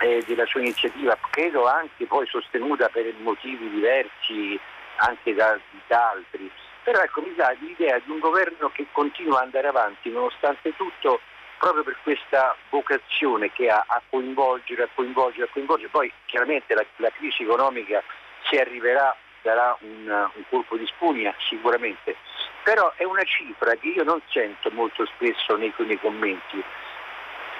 eh, 0.00 0.24
della 0.26 0.46
sua 0.46 0.60
iniziativa, 0.60 1.16
credo 1.30 1.66
anche 1.66 2.06
poi 2.06 2.26
sostenuta 2.26 2.88
per 2.88 3.12
motivi 3.18 3.68
diversi 3.70 4.58
anche 4.96 5.34
da, 5.34 5.58
da 5.86 6.10
altri. 6.10 6.50
Però 6.82 7.00
ecco, 7.00 7.22
mi 7.22 7.34
dà 7.34 7.54
l'idea 7.60 7.98
di 7.98 8.10
un 8.10 8.18
governo 8.18 8.70
che 8.70 8.86
continua 8.92 9.38
ad 9.38 9.44
andare 9.44 9.68
avanti 9.68 10.10
nonostante 10.10 10.74
tutto 10.76 11.20
proprio 11.58 11.82
per 11.82 11.96
questa 12.02 12.54
vocazione 12.68 13.50
che 13.52 13.70
ha 13.70 13.84
a 13.86 14.02
coinvolgere, 14.10 14.82
a 14.82 14.88
coinvolgere, 14.94 15.44
a 15.44 15.48
coinvolgere. 15.50 15.88
Poi 15.88 16.12
chiaramente 16.26 16.74
la, 16.74 16.84
la 16.96 17.10
crisi 17.10 17.42
economica 17.42 18.02
si 18.42 18.56
arriverà 18.56 19.16
darà 19.44 19.76
un, 19.80 20.08
un 20.08 20.42
colpo 20.48 20.76
di 20.76 20.86
spugna 20.86 21.32
sicuramente, 21.48 22.16
però 22.64 22.92
è 22.96 23.04
una 23.04 23.22
cifra 23.24 23.74
che 23.74 23.88
io 23.88 24.02
non 24.02 24.20
sento 24.30 24.70
molto 24.72 25.04
spesso 25.06 25.54
nei, 25.56 25.72
nei 25.76 26.00
commenti, 26.00 26.64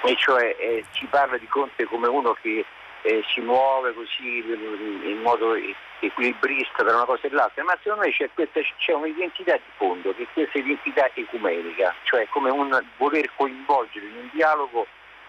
e 0.03 0.17
cioè 0.17 0.57
eh, 0.59 0.85
si 0.93 1.07
parla 1.07 1.37
di 1.37 1.47
Conte 1.47 1.85
come 1.85 2.09
uno 2.09 2.33
che 2.41 2.65
eh, 3.03 3.23
si 3.29 3.41
muove 3.41 3.93
così 3.93 4.39
in 4.39 5.21
modo 5.23 5.55
equilibrista 6.01 6.83
tra 6.83 6.97
una 6.97 7.05
cosa 7.05 7.27
e 7.27 7.31
l'altra, 7.31 7.63
ma 7.65 7.77
secondo 7.83 8.07
me 8.07 8.13
c'è, 8.13 8.31
questa, 8.33 8.61
c'è 8.79 8.93
un'identità 8.93 9.55
di 9.55 9.71
fondo, 9.77 10.15
che 10.15 10.23
è 10.23 10.27
questa 10.33 10.59
identità 10.59 11.11
ecumenica, 11.13 11.95
cioè 12.05 12.27
come 12.29 12.51
un 12.51 12.83
voler 12.97 13.31
coinvolgere 13.37 14.07
in 14.07 14.17
un 14.17 14.31
dialogo 14.33 14.87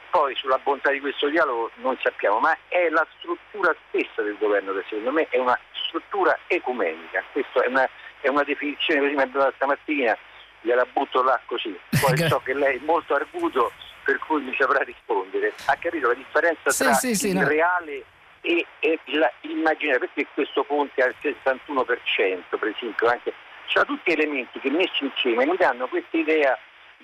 poi 0.09 0.33
sulla 0.35 0.59
bontà 0.59 0.91
di 0.91 1.01
questo 1.01 1.27
dialogo 1.27 1.71
non 1.75 1.97
sappiamo, 2.01 2.39
ma 2.39 2.57
è 2.69 2.87
la 2.87 3.05
struttura 3.17 3.75
stessa 3.89 4.21
del 4.21 4.37
governo 4.37 4.71
che 4.71 4.85
secondo 4.87 5.11
me 5.11 5.27
è 5.27 5.37
una 5.37 5.59
struttura 5.87 6.37
ecumenica. 6.47 7.23
Questa 7.31 7.63
è 7.63 7.67
una, 7.67 7.89
è 8.21 8.27
una 8.27 8.43
definizione 8.43 9.09
mi 9.09 9.21
è 9.21 9.27
data 9.27 9.51
stamattina, 9.55 10.17
gliela 10.61 10.85
butto 10.91 11.23
là 11.23 11.39
così. 11.45 11.77
Poi 12.01 12.17
so 12.27 12.41
che 12.43 12.53
lei 12.53 12.77
è 12.77 12.81
molto 12.83 13.15
arguto 13.15 13.71
per 14.03 14.19
cui 14.19 14.41
mi 14.41 14.55
saprà 14.57 14.83
rispondere. 14.83 15.53
Ha 15.65 15.75
capito 15.77 16.07
la 16.07 16.13
differenza 16.13 16.71
tra 16.71 16.93
sì, 16.93 17.15
sì, 17.15 17.29
il 17.29 17.37
no. 17.37 17.47
reale 17.47 18.03
e, 18.41 18.65
e 18.79 18.99
l'immaginario? 19.41 19.99
Perché 19.99 20.27
questo 20.33 20.63
ponte 20.63 21.01
al 21.01 21.15
61% 21.21 22.43
per 22.57 22.67
esempio, 22.67 23.07
anche, 23.07 23.33
sono 23.65 23.85
tutti 23.85 24.11
elementi 24.11 24.59
che 24.59 24.69
messi 24.69 25.03
insieme 25.03 25.45
mi 25.45 25.57
danno 25.57 25.87
questa 25.87 26.17
idea 26.17 26.57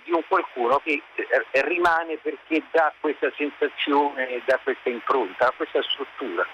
di 0.03 0.11
un 0.11 0.21
qualcuno 0.27 0.79
che 0.83 1.01
eh, 1.15 1.61
rimane 1.63 2.17
perché 2.17 2.63
dà 2.71 2.93
questa 2.99 3.31
sensazione, 3.35 4.41
dà 4.45 4.59
questa 4.63 4.89
impronta, 4.89 5.51
questa 5.55 5.81
struttura. 5.83 6.45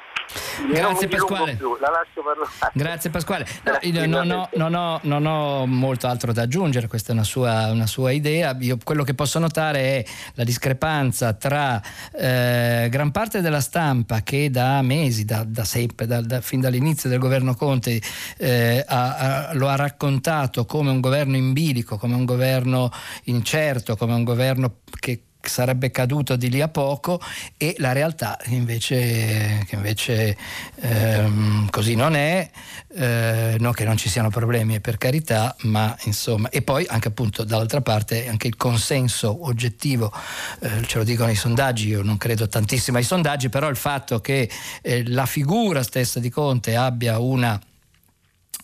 Grazie 0.69 1.07
Pasquale. 1.07 1.57
la. 1.59 2.71
Grazie 2.73 3.09
Pasquale. 3.09 3.47
No, 3.63 4.05
non, 4.05 4.31
ho, 4.31 4.49
non, 4.53 4.73
ho, 4.73 4.99
non, 5.03 5.25
ho, 5.25 5.65
molto 5.65 6.07
altro 6.07 6.33
da 6.33 6.43
aggiungere, 6.43 6.87
questa 6.87 7.11
è 7.11 7.13
una 7.13 7.23
sua, 7.23 7.71
una 7.71 7.87
sua 7.87 8.11
idea. 8.11 8.55
Io, 8.59 8.77
quello 8.83 9.03
che 9.03 9.13
posso 9.13 9.39
notare 9.39 9.79
è 9.79 10.05
la 10.33 10.43
discrepanza 10.43 11.33
tra 11.33 11.81
eh, 12.13 12.87
gran 12.89 13.11
parte 13.11 13.41
della 13.41 13.61
stampa 13.61 14.21
che 14.21 14.49
da 14.49 14.81
mesi, 14.81 15.25
da, 15.25 15.43
da 15.45 15.63
sempre, 15.63 16.05
da, 16.05 16.21
da, 16.21 16.41
fin 16.41 16.59
dall'inizio 16.59 17.09
del 17.09 17.19
governo 17.19 17.55
Conte, 17.55 18.01
eh, 18.37 18.83
ha, 18.85 19.15
ha, 19.15 19.53
lo 19.53 19.67
ha 19.67 19.75
raccontato 19.75 20.65
come 20.65 20.89
un 20.89 20.99
governo 20.99 21.37
in 21.37 21.53
bilico, 21.53 21.97
come 21.97 22.15
un 22.15 22.25
governo 22.25 22.91
incerto, 23.25 23.95
come 23.95 24.13
un 24.13 24.23
governo 24.23 24.79
che 24.99 25.26
sarebbe 25.49 25.91
caduto 25.91 26.35
di 26.35 26.49
lì 26.49 26.61
a 26.61 26.67
poco 26.67 27.19
e 27.57 27.75
la 27.79 27.91
realtà 27.91 28.37
invece, 28.45 29.63
che 29.67 29.75
invece 29.75 30.37
ehm, 30.81 31.69
così 31.69 31.95
non 31.95 32.15
è, 32.15 32.49
eh, 32.95 33.55
non 33.59 33.73
che 33.73 33.83
non 33.83 33.97
ci 33.97 34.09
siano 34.09 34.29
problemi 34.29 34.79
per 34.79 34.97
carità, 34.97 35.55
ma 35.61 35.95
insomma, 36.03 36.49
e 36.49 36.61
poi 36.61 36.85
anche 36.87 37.09
appunto 37.09 37.43
dall'altra 37.43 37.81
parte 37.81 38.27
anche 38.27 38.47
il 38.47 38.57
consenso 38.57 39.45
oggettivo, 39.45 40.11
eh, 40.59 40.83
ce 40.85 40.97
lo 40.97 41.03
dicono 41.03 41.31
i 41.31 41.35
sondaggi, 41.35 41.87
io 41.89 42.03
non 42.03 42.17
credo 42.17 42.47
tantissimo 42.47 42.97
ai 42.97 43.03
sondaggi, 43.03 43.49
però 43.49 43.69
il 43.69 43.75
fatto 43.75 44.19
che 44.19 44.49
eh, 44.81 45.07
la 45.07 45.25
figura 45.25 45.83
stessa 45.83 46.19
di 46.19 46.29
Conte 46.29 46.75
abbia 46.75 47.19
una... 47.19 47.59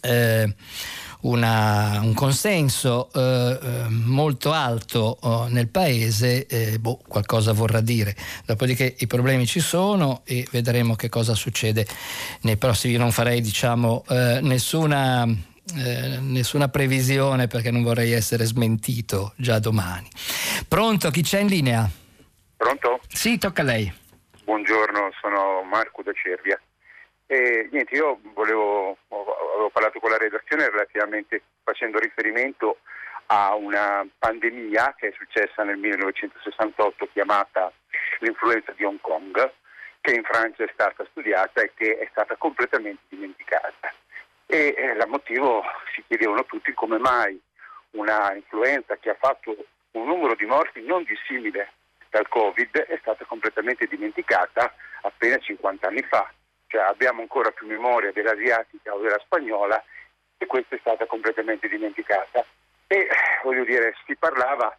Eh, 0.02 0.56
una, 1.24 2.00
un 2.02 2.14
consenso 2.14 3.10
eh, 3.14 3.60
eh, 3.62 3.90
molto 3.90 4.52
alto 4.52 5.18
oh, 5.22 5.48
nel 5.48 5.68
paese, 5.68 6.46
eh, 6.48 6.80
boh, 6.80 7.00
qualcosa 7.08 7.52
vorrà 7.54 7.82
dire. 7.82 8.16
Dopodiché 8.46 8.96
i 8.98 9.08
problemi 9.08 9.46
ci 9.46 9.60
sono 9.60 10.22
e 10.26 10.48
vedremo 10.52 10.96
che 10.96 11.10
cosa 11.10 11.34
succede 11.36 11.86
nei 12.42 12.58
prossimi. 12.58 12.94
Io 12.94 13.00
non 13.00 13.12
farei 13.12 13.42
diciamo, 13.42 14.04
eh, 14.10 14.40
nessuna, 14.42 15.26
eh, 15.26 16.18
nessuna 16.20 16.68
previsione 16.68 17.48
perché 17.48 17.72
non 17.72 17.84
vorrei 17.84 18.12
essere 18.12 18.46
smentito 18.46 19.34
già 19.38 19.60
domani. 19.60 20.08
Pronto? 20.68 21.10
Chi 21.12 21.22
c'è 21.22 21.40
in 21.40 21.48
linea? 21.48 21.90
Pronto? 22.58 23.00
Sì, 23.08 23.38
tocca 23.38 23.62
a 23.62 23.66
lei. 23.66 23.94
Buongiorno, 24.44 25.10
sono 25.22 25.64
Marco 25.64 26.04
da 26.04 26.12
Cervia. 26.14 26.60
E, 27.34 27.68
niente, 27.72 27.96
io 27.96 28.20
volevo, 28.36 28.96
avevo 29.08 29.72
parlato 29.72 30.00
con 30.00 30.12
la 30.12 30.18
redazione 30.18 30.70
relativamente 30.70 31.42
facendo 31.64 31.98
riferimento 31.98 32.78
a 33.26 33.56
una 33.56 34.06
pandemia 34.20 34.94
che 34.96 35.08
è 35.08 35.14
successa 35.18 35.64
nel 35.64 35.78
1968 35.78 37.10
chiamata 37.12 37.72
l'influenza 38.20 38.72
di 38.74 38.84
Hong 38.84 39.02
Kong, 39.02 39.52
che 40.02 40.14
in 40.14 40.22
Francia 40.22 40.64
è 40.64 40.70
stata 40.74 41.04
studiata 41.10 41.64
e 41.64 41.72
che 41.74 41.98
è 41.98 42.08
stata 42.12 42.36
completamente 42.36 43.02
dimenticata. 43.08 43.92
E 44.46 44.76
eh, 44.78 44.94
la 44.94 45.08
motivo 45.08 45.64
si 45.96 46.04
chiedevano 46.06 46.46
tutti 46.46 46.72
come 46.74 47.00
mai 47.00 47.42
una 47.94 48.32
influenza 48.36 48.96
che 48.98 49.10
ha 49.10 49.18
fatto 49.20 49.56
un 49.94 50.06
numero 50.06 50.36
di 50.36 50.46
morti 50.46 50.86
non 50.86 51.04
dissimile 51.04 51.72
dal 52.12 52.28
Covid 52.28 52.78
è 52.78 52.98
stata 53.02 53.26
completamente 53.26 53.88
dimenticata 53.88 54.72
appena 55.02 55.40
50 55.40 55.88
anni 55.88 56.04
fa 56.04 56.32
cioè 56.74 56.82
abbiamo 56.82 57.22
ancora 57.22 57.52
più 57.52 57.68
memoria 57.68 58.12
dell'asiatica 58.12 58.96
o 58.96 59.00
della 59.00 59.20
spagnola 59.20 59.82
e 60.38 60.48
questa 60.48 60.76
è 60.76 60.80
stata 60.80 61.06
completamente 61.06 61.68
dimenticata. 61.68 62.44
E 62.88 63.08
voglio 63.44 63.64
dire, 63.64 63.94
si 64.08 64.16
parlava, 64.16 64.76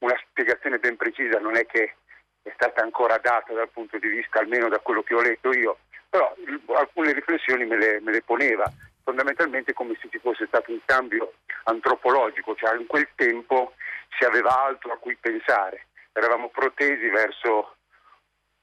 una 0.00 0.14
spiegazione 0.28 0.78
ben 0.78 0.96
precisa 0.96 1.38
non 1.38 1.56
è 1.56 1.64
che 1.64 1.94
è 2.42 2.52
stata 2.54 2.82
ancora 2.82 3.16
data 3.16 3.54
dal 3.54 3.70
punto 3.70 3.96
di 3.96 4.08
vista, 4.08 4.40
almeno 4.40 4.68
da 4.68 4.78
quello 4.80 5.02
che 5.02 5.14
ho 5.14 5.22
letto 5.22 5.50
io, 5.52 5.78
però 6.10 6.34
alcune 6.76 7.12
riflessioni 7.12 7.64
me 7.64 7.78
le, 7.78 8.00
me 8.00 8.12
le 8.12 8.22
poneva, 8.22 8.70
fondamentalmente 9.02 9.72
come 9.72 9.96
se 10.02 10.08
ci 10.10 10.18
fosse 10.18 10.46
stato 10.48 10.70
un 10.70 10.80
cambio 10.84 11.32
antropologico, 11.64 12.54
cioè 12.56 12.76
in 12.76 12.86
quel 12.86 13.08
tempo 13.14 13.72
si 14.18 14.24
aveva 14.24 14.66
altro 14.66 14.92
a 14.92 14.98
cui 14.98 15.16
pensare, 15.16 15.86
eravamo 16.12 16.50
protesi 16.50 17.08
verso 17.08 17.76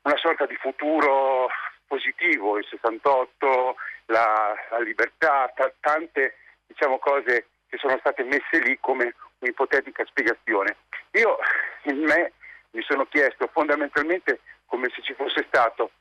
una 0.04 0.18
sorta 0.18 0.46
di 0.46 0.56
futuro 0.58 1.50
positivo, 1.88 2.58
il 2.58 2.66
68, 2.66 3.76
la, 4.08 4.54
la 4.72 4.80
libertà, 4.80 5.52
t- 5.56 5.74
tante 5.80 6.38
diciamo, 6.68 7.00
cose 7.00 7.48
che 7.68 7.78
sono 7.78 7.98
state 8.00 8.24
messe 8.24 8.60
lì 8.64 8.78
come 8.80 9.14
un'ipotetica 9.40 10.06
spiegazione. 10.06 10.78
Io 11.12 11.38
in 11.84 12.04
me 12.04 12.34
mi 12.72 12.82
sono 12.84 13.06
chiesto 13.06 13.50
fondamentalmente 13.52 14.40
come 14.66 14.90
se 14.94 15.02
ci 15.02 15.14
fosse 15.14 15.46
stato 15.48 15.92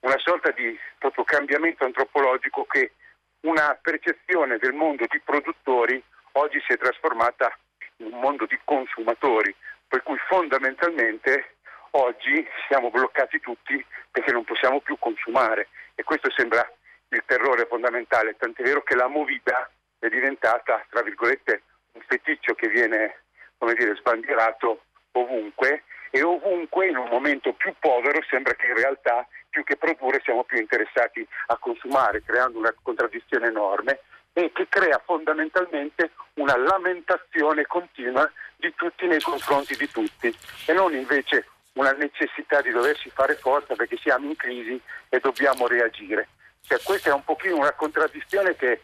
una 0.00 0.18
sorta 0.18 0.50
di 0.50 0.78
proprio 0.98 1.24
cambiamento 1.24 1.84
antropologico 1.84 2.64
che 2.64 2.92
una 3.40 3.78
percezione 3.80 4.58
del 4.58 4.72
mondo 4.72 5.06
di 5.08 5.20
produttori 5.20 6.02
oggi 6.32 6.60
si 6.66 6.72
è 6.72 6.78
trasformata 6.78 7.56
in 7.96 8.12
un 8.12 8.20
mondo 8.20 8.46
di 8.46 8.58
consumatori, 8.64 9.54
per 9.86 10.02
cui 10.02 10.18
fondamentalmente 10.28 11.53
oggi 11.96 12.46
siamo 12.68 12.90
bloccati 12.90 13.40
tutti 13.40 13.84
perché 14.10 14.32
non 14.32 14.44
possiamo 14.44 14.80
più 14.80 14.96
consumare. 14.98 15.68
E 15.94 16.02
questo 16.02 16.30
sembra 16.30 16.68
il 17.08 17.22
terrore 17.26 17.66
fondamentale, 17.66 18.36
tant'è 18.36 18.62
vero 18.62 18.82
che 18.82 18.94
la 18.94 19.08
movida 19.08 19.70
è 19.98 20.08
diventata, 20.08 20.84
tra 20.90 21.02
virgolette, 21.02 21.62
un 21.92 22.02
feticcio 22.06 22.54
che 22.54 22.68
viene, 22.68 23.22
come 23.58 23.74
dire, 23.74 23.94
sbandierato 23.96 24.84
ovunque. 25.12 25.84
E 26.10 26.22
ovunque 26.22 26.86
in 26.86 26.96
un 26.96 27.08
momento 27.08 27.52
più 27.54 27.74
povero 27.78 28.22
sembra 28.28 28.54
che 28.54 28.66
in 28.66 28.76
realtà 28.76 29.26
più 29.48 29.64
che 29.64 29.76
produrre 29.76 30.20
siamo 30.22 30.44
più 30.44 30.58
interessati 30.58 31.26
a 31.46 31.56
consumare, 31.56 32.22
creando 32.22 32.58
una 32.58 32.74
contraddizione 32.82 33.48
enorme 33.48 34.00
e 34.32 34.50
che 34.52 34.66
crea 34.68 35.00
fondamentalmente 35.04 36.10
una 36.34 36.56
lamentazione 36.56 37.66
continua 37.66 38.30
di 38.56 38.72
tutti 38.74 39.06
nei 39.06 39.20
confronti 39.20 39.76
di 39.76 39.88
tutti. 39.90 40.36
E 40.66 40.72
non 40.72 40.94
invece 40.94 41.46
una 41.74 41.92
necessità 41.92 42.60
di 42.60 42.70
doversi 42.70 43.10
fare 43.10 43.34
forza 43.36 43.74
perché 43.74 43.96
siamo 43.96 44.26
in 44.26 44.36
crisi 44.36 44.80
e 45.08 45.20
dobbiamo 45.20 45.66
reagire. 45.66 46.28
Cioè, 46.66 46.80
questa 46.82 47.10
è 47.10 47.12
un 47.12 47.24
pochino 47.24 47.56
una 47.56 47.72
contraddizione 47.72 48.56
che 48.56 48.80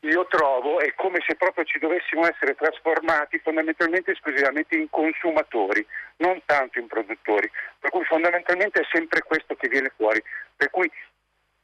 io 0.00 0.26
trovo, 0.26 0.78
è 0.78 0.94
come 0.94 1.20
se 1.26 1.34
proprio 1.34 1.64
ci 1.64 1.78
dovessimo 1.78 2.26
essere 2.26 2.54
trasformati 2.54 3.38
fondamentalmente 3.38 4.12
esclusivamente 4.12 4.76
in 4.76 4.88
consumatori, 4.90 5.84
non 6.18 6.40
tanto 6.44 6.78
in 6.78 6.86
produttori. 6.86 7.50
Per 7.78 7.90
cui 7.90 8.04
fondamentalmente 8.04 8.80
è 8.80 8.86
sempre 8.92 9.22
questo 9.22 9.56
che 9.56 9.68
viene 9.68 9.92
fuori. 9.96 10.22
Per 10.54 10.70
cui 10.70 10.90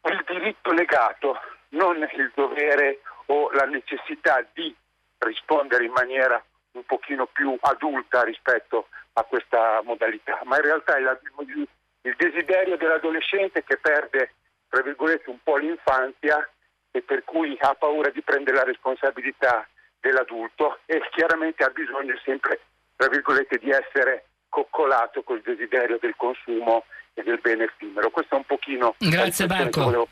il 0.05 0.25
diritto 0.27 0.73
negato, 0.73 1.39
non 1.71 1.97
il 1.99 2.33
dovere 2.35 3.01
o 3.27 3.51
la 3.53 3.67
necessità 3.67 4.45
di 4.53 4.75
rispondere 5.19 5.85
in 5.85 5.93
maniera 5.93 6.43
un 6.73 6.85
pochino 6.85 7.27
più 7.27 7.57
adulta 7.61 8.23
rispetto 8.25 8.89
a 9.15 9.25
questa 9.25 9.81
modalità, 9.85 10.41
ma 10.45 10.57
in 10.57 10.63
realtà 10.63 10.97
il, 10.97 11.19
il 12.03 12.15
desiderio 12.17 12.77
dell'adolescente 12.77 13.63
che 13.65 13.77
perde, 13.77 14.35
tra 14.69 14.83
virgolette, 14.83 15.31
un 15.31 15.39
po' 15.43 15.57
l'infanzia 15.57 16.49
e 16.91 17.03
per 17.03 17.25
cui 17.25 17.57
ha 17.61 17.75
paura 17.75 18.11
di 18.11 18.23
prendere 18.23 18.57
la 18.57 18.65
responsabilità 18.65 19.67
dell'adulto 20.01 20.81
e 20.87 21.01
chiaramente 21.11 21.65
ha 21.65 21.71
bisogno 21.71 22.19
sempre, 22.25 22.61
tra 22.97 23.09
virgolette, 23.09 23.59
di 23.59 23.71
essere 23.71 24.25
coccolato 24.49 25.23
col 25.23 25.41
desiderio 25.41 25.99
del 25.99 26.15
consumo 26.17 26.85
e 27.15 27.23
del 27.23 27.39
bene 27.43 27.65
effimero. 27.65 28.11
Questo 28.11 28.35
è 28.35 28.39
un 28.39 28.45
pochino 28.47 28.95
Grazie 28.99 29.47
Marco. 29.47 30.09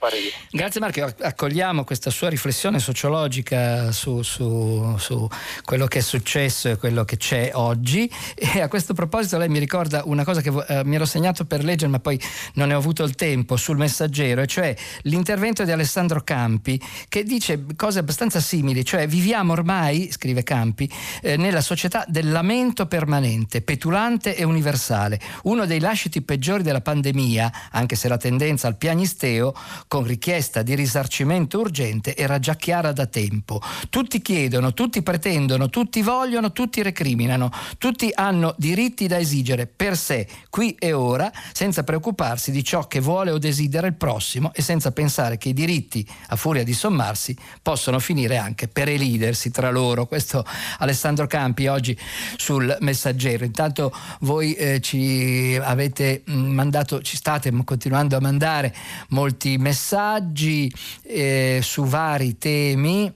Grazie 0.50 0.80
Marco, 0.80 1.08
accogliamo 1.20 1.84
questa 1.84 2.10
sua 2.10 2.28
riflessione 2.28 2.78
sociologica 2.78 3.90
su, 3.90 4.22
su, 4.22 4.96
su, 4.98 5.26
quello 5.64 5.86
che 5.86 6.00
è 6.00 6.02
successo 6.02 6.68
e 6.68 6.76
quello 6.76 7.04
che 7.04 7.16
c'è 7.16 7.52
oggi 7.54 8.10
e 8.36 8.60
a 8.60 8.68
questo 8.68 8.92
proposito 8.92 9.38
lei 9.38 9.48
mi 9.48 9.58
ricorda 9.58 10.02
una 10.04 10.24
cosa 10.24 10.42
che 10.42 10.52
eh, 10.68 10.84
mi 10.84 10.96
ero 10.96 11.06
segnato 11.06 11.46
per 11.46 11.64
leggere 11.64 11.90
ma 11.90 12.00
poi 12.00 12.20
non 12.54 12.68
ne 12.68 12.74
ho 12.74 12.78
avuto 12.78 13.02
il 13.02 13.14
tempo 13.14 13.56
sul 13.56 13.78
messaggero 13.78 14.42
e 14.42 14.46
cioè 14.46 14.76
l'intervento 15.02 15.64
di 15.64 15.72
Alessandro 15.72 16.20
Campi 16.20 16.80
che 17.08 17.22
dice 17.22 17.64
cose 17.76 17.98
abbastanza 17.98 18.40
simili, 18.40 18.84
cioè 18.84 19.06
viviamo 19.06 19.52
ormai, 19.52 20.10
scrive 20.12 20.42
Campi, 20.42 20.90
eh, 21.22 21.36
nella 21.36 21.62
società 21.62 22.04
del 22.06 22.30
lamento 22.30 22.86
permanente, 22.86 23.62
petulante 23.62 24.36
e 24.36 24.44
universale, 24.44 25.18
uno 25.44 25.64
dei 25.64 25.80
lasciti 25.80 26.20
peggiori 26.20 26.62
della 26.62 26.80
pandemia 26.80 26.89
pandemia, 26.90 27.52
anche 27.70 27.94
se 27.94 28.08
la 28.08 28.16
tendenza 28.16 28.66
al 28.66 28.76
pianisteo 28.76 29.54
con 29.86 30.02
richiesta 30.02 30.62
di 30.62 30.74
risarcimento 30.74 31.60
urgente 31.60 32.16
era 32.16 32.40
già 32.40 32.56
chiara 32.56 32.90
da 32.90 33.06
tempo. 33.06 33.62
Tutti 33.88 34.20
chiedono, 34.20 34.74
tutti 34.74 35.00
pretendono, 35.02 35.70
tutti 35.70 36.02
vogliono, 36.02 36.50
tutti 36.50 36.82
recriminano, 36.82 37.52
tutti 37.78 38.10
hanno 38.12 38.54
diritti 38.58 39.06
da 39.06 39.18
esigere 39.18 39.68
per 39.68 39.96
sé, 39.96 40.26
qui 40.50 40.74
e 40.80 40.92
ora, 40.92 41.30
senza 41.52 41.84
preoccuparsi 41.84 42.50
di 42.50 42.64
ciò 42.64 42.88
che 42.88 42.98
vuole 42.98 43.30
o 43.30 43.38
desidera 43.38 43.86
il 43.86 43.94
prossimo 43.94 44.50
e 44.52 44.60
senza 44.60 44.90
pensare 44.90 45.38
che 45.38 45.50
i 45.50 45.54
diritti, 45.54 46.04
a 46.28 46.36
furia 46.36 46.64
di 46.64 46.72
sommarsi, 46.72 47.36
possono 47.62 48.00
finire 48.00 48.36
anche 48.36 48.66
per 48.66 48.88
elidersi 48.88 49.52
tra 49.52 49.70
loro. 49.70 50.06
Questo 50.06 50.44
Alessandro 50.78 51.28
Campi 51.28 51.68
oggi 51.68 51.96
sul 52.36 52.76
messaggero. 52.80 53.44
Intanto 53.44 53.94
voi 54.20 54.54
eh, 54.54 54.80
ci 54.80 55.56
avete 55.62 56.22
mandato 56.26 56.78
mandato, 56.80 57.02
ci 57.02 57.16
state 57.16 57.52
continuando 57.64 58.16
a 58.16 58.20
mandare 58.20 58.74
molti 59.08 59.56
messaggi 59.58 60.72
eh, 61.02 61.60
su 61.62 61.84
vari 61.84 62.38
temi. 62.38 63.12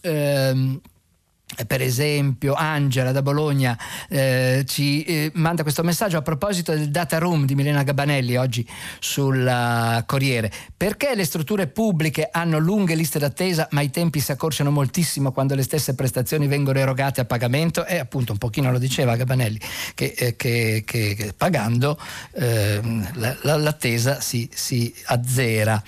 Eh, 0.00 0.80
per 1.66 1.82
esempio 1.82 2.54
Angela 2.54 3.12
da 3.12 3.22
Bologna 3.22 3.78
eh, 4.08 4.64
ci 4.66 5.02
eh, 5.02 5.30
manda 5.34 5.62
questo 5.62 5.82
messaggio 5.82 6.16
a 6.16 6.22
proposito 6.22 6.72
del 6.72 6.90
data 6.90 7.18
room 7.18 7.44
di 7.44 7.54
Milena 7.54 7.82
Gabanelli 7.82 8.36
oggi 8.36 8.66
sul 8.98 10.02
Corriere. 10.06 10.52
Perché 10.76 11.14
le 11.14 11.24
strutture 11.24 11.66
pubbliche 11.66 12.28
hanno 12.30 12.58
lunghe 12.58 12.94
liste 12.94 13.18
d'attesa 13.18 13.68
ma 13.72 13.80
i 13.80 13.90
tempi 13.90 14.20
si 14.20 14.32
accorciano 14.32 14.70
moltissimo 14.70 15.32
quando 15.32 15.54
le 15.54 15.62
stesse 15.62 15.94
prestazioni 15.94 16.46
vengono 16.46 16.78
erogate 16.78 17.20
a 17.20 17.24
pagamento? 17.24 17.84
E 17.84 17.98
appunto 17.98 18.32
un 18.32 18.38
pochino 18.38 18.70
lo 18.70 18.78
diceva 18.78 19.16
Gabanelli 19.16 19.60
che, 19.94 20.14
eh, 20.16 20.36
che, 20.36 20.82
che, 20.86 21.14
che 21.14 21.32
pagando 21.36 21.98
ehm, 22.32 23.10
la, 23.14 23.56
l'attesa 23.56 24.20
si, 24.20 24.48
si 24.52 24.92
azzera. 25.06 25.82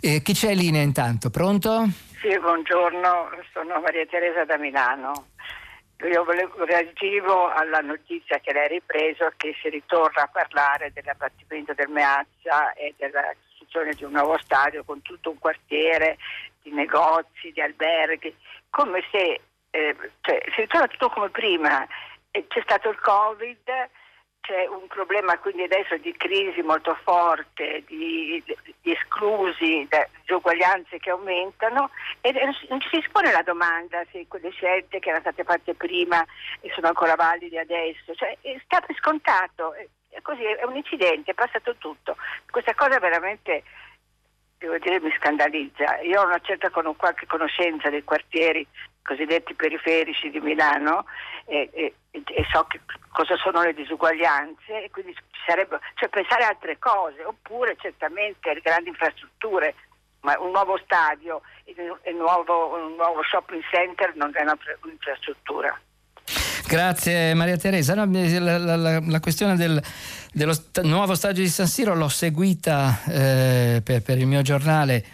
Eh, 0.00 0.22
chi 0.22 0.32
c'è 0.32 0.52
in 0.52 0.58
linea 0.58 0.82
intanto? 0.82 1.30
Pronto? 1.30 2.12
Sì, 2.24 2.38
buongiorno, 2.38 3.28
sono 3.52 3.80
Maria 3.80 4.06
Teresa 4.06 4.46
da 4.46 4.56
Milano. 4.56 5.26
Io 6.10 6.24
volevo, 6.24 6.64
reagivo 6.64 7.50
alla 7.50 7.80
notizia 7.80 8.38
che 8.38 8.50
lei 8.54 8.64
ha 8.64 8.68
ripreso 8.68 9.30
che 9.36 9.54
si 9.60 9.68
ritorna 9.68 10.22
a 10.22 10.28
parlare 10.28 10.90
dell'abbattimento 10.94 11.74
del 11.74 11.90
Meazza 11.90 12.72
e 12.72 12.94
della 12.96 13.30
costruzione 13.46 13.92
di 13.92 14.04
un 14.04 14.12
nuovo 14.12 14.38
stadio 14.38 14.84
con 14.84 15.02
tutto 15.02 15.32
un 15.32 15.38
quartiere 15.38 16.16
di 16.62 16.72
negozi, 16.72 17.52
di 17.52 17.60
alberghi, 17.60 18.34
come 18.70 19.04
se 19.10 19.42
eh, 19.70 19.94
cioè, 20.22 20.42
si 20.54 20.62
ritorna 20.62 20.86
tutto 20.86 21.10
come 21.10 21.28
prima. 21.28 21.86
E 22.30 22.46
c'è 22.48 22.62
stato 22.62 22.88
il 22.88 22.98
Covid, 23.00 23.68
c'è 24.44 24.66
un 24.66 24.86
problema 24.88 25.38
quindi 25.38 25.62
adesso 25.62 25.96
di 25.96 26.12
crisi 26.18 26.60
molto 26.60 26.94
forte, 27.02 27.82
di, 27.86 28.42
di 28.44 28.92
esclusi, 28.92 29.88
di 29.88 30.06
disuguaglianze 30.20 30.98
che 30.98 31.08
aumentano 31.08 31.88
e 32.20 32.30
non 32.68 32.80
ci 32.80 32.88
si 32.90 33.08
pone 33.10 33.32
la 33.32 33.40
domanda 33.40 34.04
se 34.12 34.26
quelle 34.28 34.50
scelte 34.50 34.98
che 34.98 35.08
erano 35.08 35.24
state 35.24 35.44
fatte 35.44 35.74
prima 35.74 36.22
sono 36.74 36.88
ancora 36.88 37.14
valide 37.14 37.60
adesso, 37.60 38.14
cioè 38.14 38.36
è 38.42 38.60
stato 38.64 38.92
scontato, 38.98 39.72
è 39.74 40.20
così, 40.20 40.42
è 40.42 40.64
un 40.64 40.76
incidente, 40.76 41.30
è 41.30 41.34
passato 41.34 41.76
tutto. 41.76 42.16
Questa 42.50 42.74
cosa 42.74 42.98
veramente 42.98 43.62
devo 44.58 44.76
dire 44.76 45.00
mi 45.00 45.12
scandalizza. 45.16 46.00
Io 46.00 46.20
ho 46.20 46.26
una 46.26 46.40
certa 46.40 46.68
qualche 46.68 47.26
conoscenza 47.26 47.88
dei 47.88 48.04
quartieri 48.04 48.66
cosiddetti 49.04 49.54
periferici 49.54 50.30
di 50.30 50.40
Milano 50.40 51.04
e, 51.44 51.70
e, 51.72 51.94
e 52.10 52.46
so 52.50 52.64
che, 52.64 52.80
cosa 53.12 53.36
sono 53.36 53.62
le 53.62 53.74
disuguaglianze 53.74 54.84
e 54.84 54.90
quindi 54.90 55.14
ci 55.14 55.40
sarebbe, 55.46 55.78
cioè 55.94 56.08
pensare 56.08 56.44
a 56.44 56.48
altre 56.48 56.78
cose, 56.78 57.22
oppure 57.24 57.76
certamente 57.78 58.52
le 58.52 58.60
grandi 58.60 58.88
infrastrutture, 58.88 59.74
ma 60.20 60.36
un 60.40 60.50
nuovo 60.50 60.78
stadio 60.78 61.42
un 61.66 62.16
nuovo, 62.16 62.74
un 62.76 62.94
nuovo 62.96 63.22
shopping 63.22 63.62
center 63.70 64.14
non 64.16 64.30
è 64.34 64.42
un'infrastruttura. 64.82 65.78
Grazie 66.66 67.34
Maria 67.34 67.56
Teresa. 67.56 67.94
No, 67.94 68.06
la, 68.10 68.58
la, 68.58 68.76
la, 68.76 69.00
la, 69.00 69.20
questione 69.20 69.56
del, 69.56 69.82
dello 70.32 70.52
st- 70.52 70.80
nuovo 70.82 71.14
stadio 71.14 71.42
di 71.42 71.48
San 71.48 71.66
Siro 71.66 71.94
l'ho 71.94 72.08
seguita 72.08 73.02
eh, 73.06 73.82
per, 73.84 74.02
per 74.02 74.18
il 74.18 74.26
mio 74.26 74.42
giornale 74.42 75.04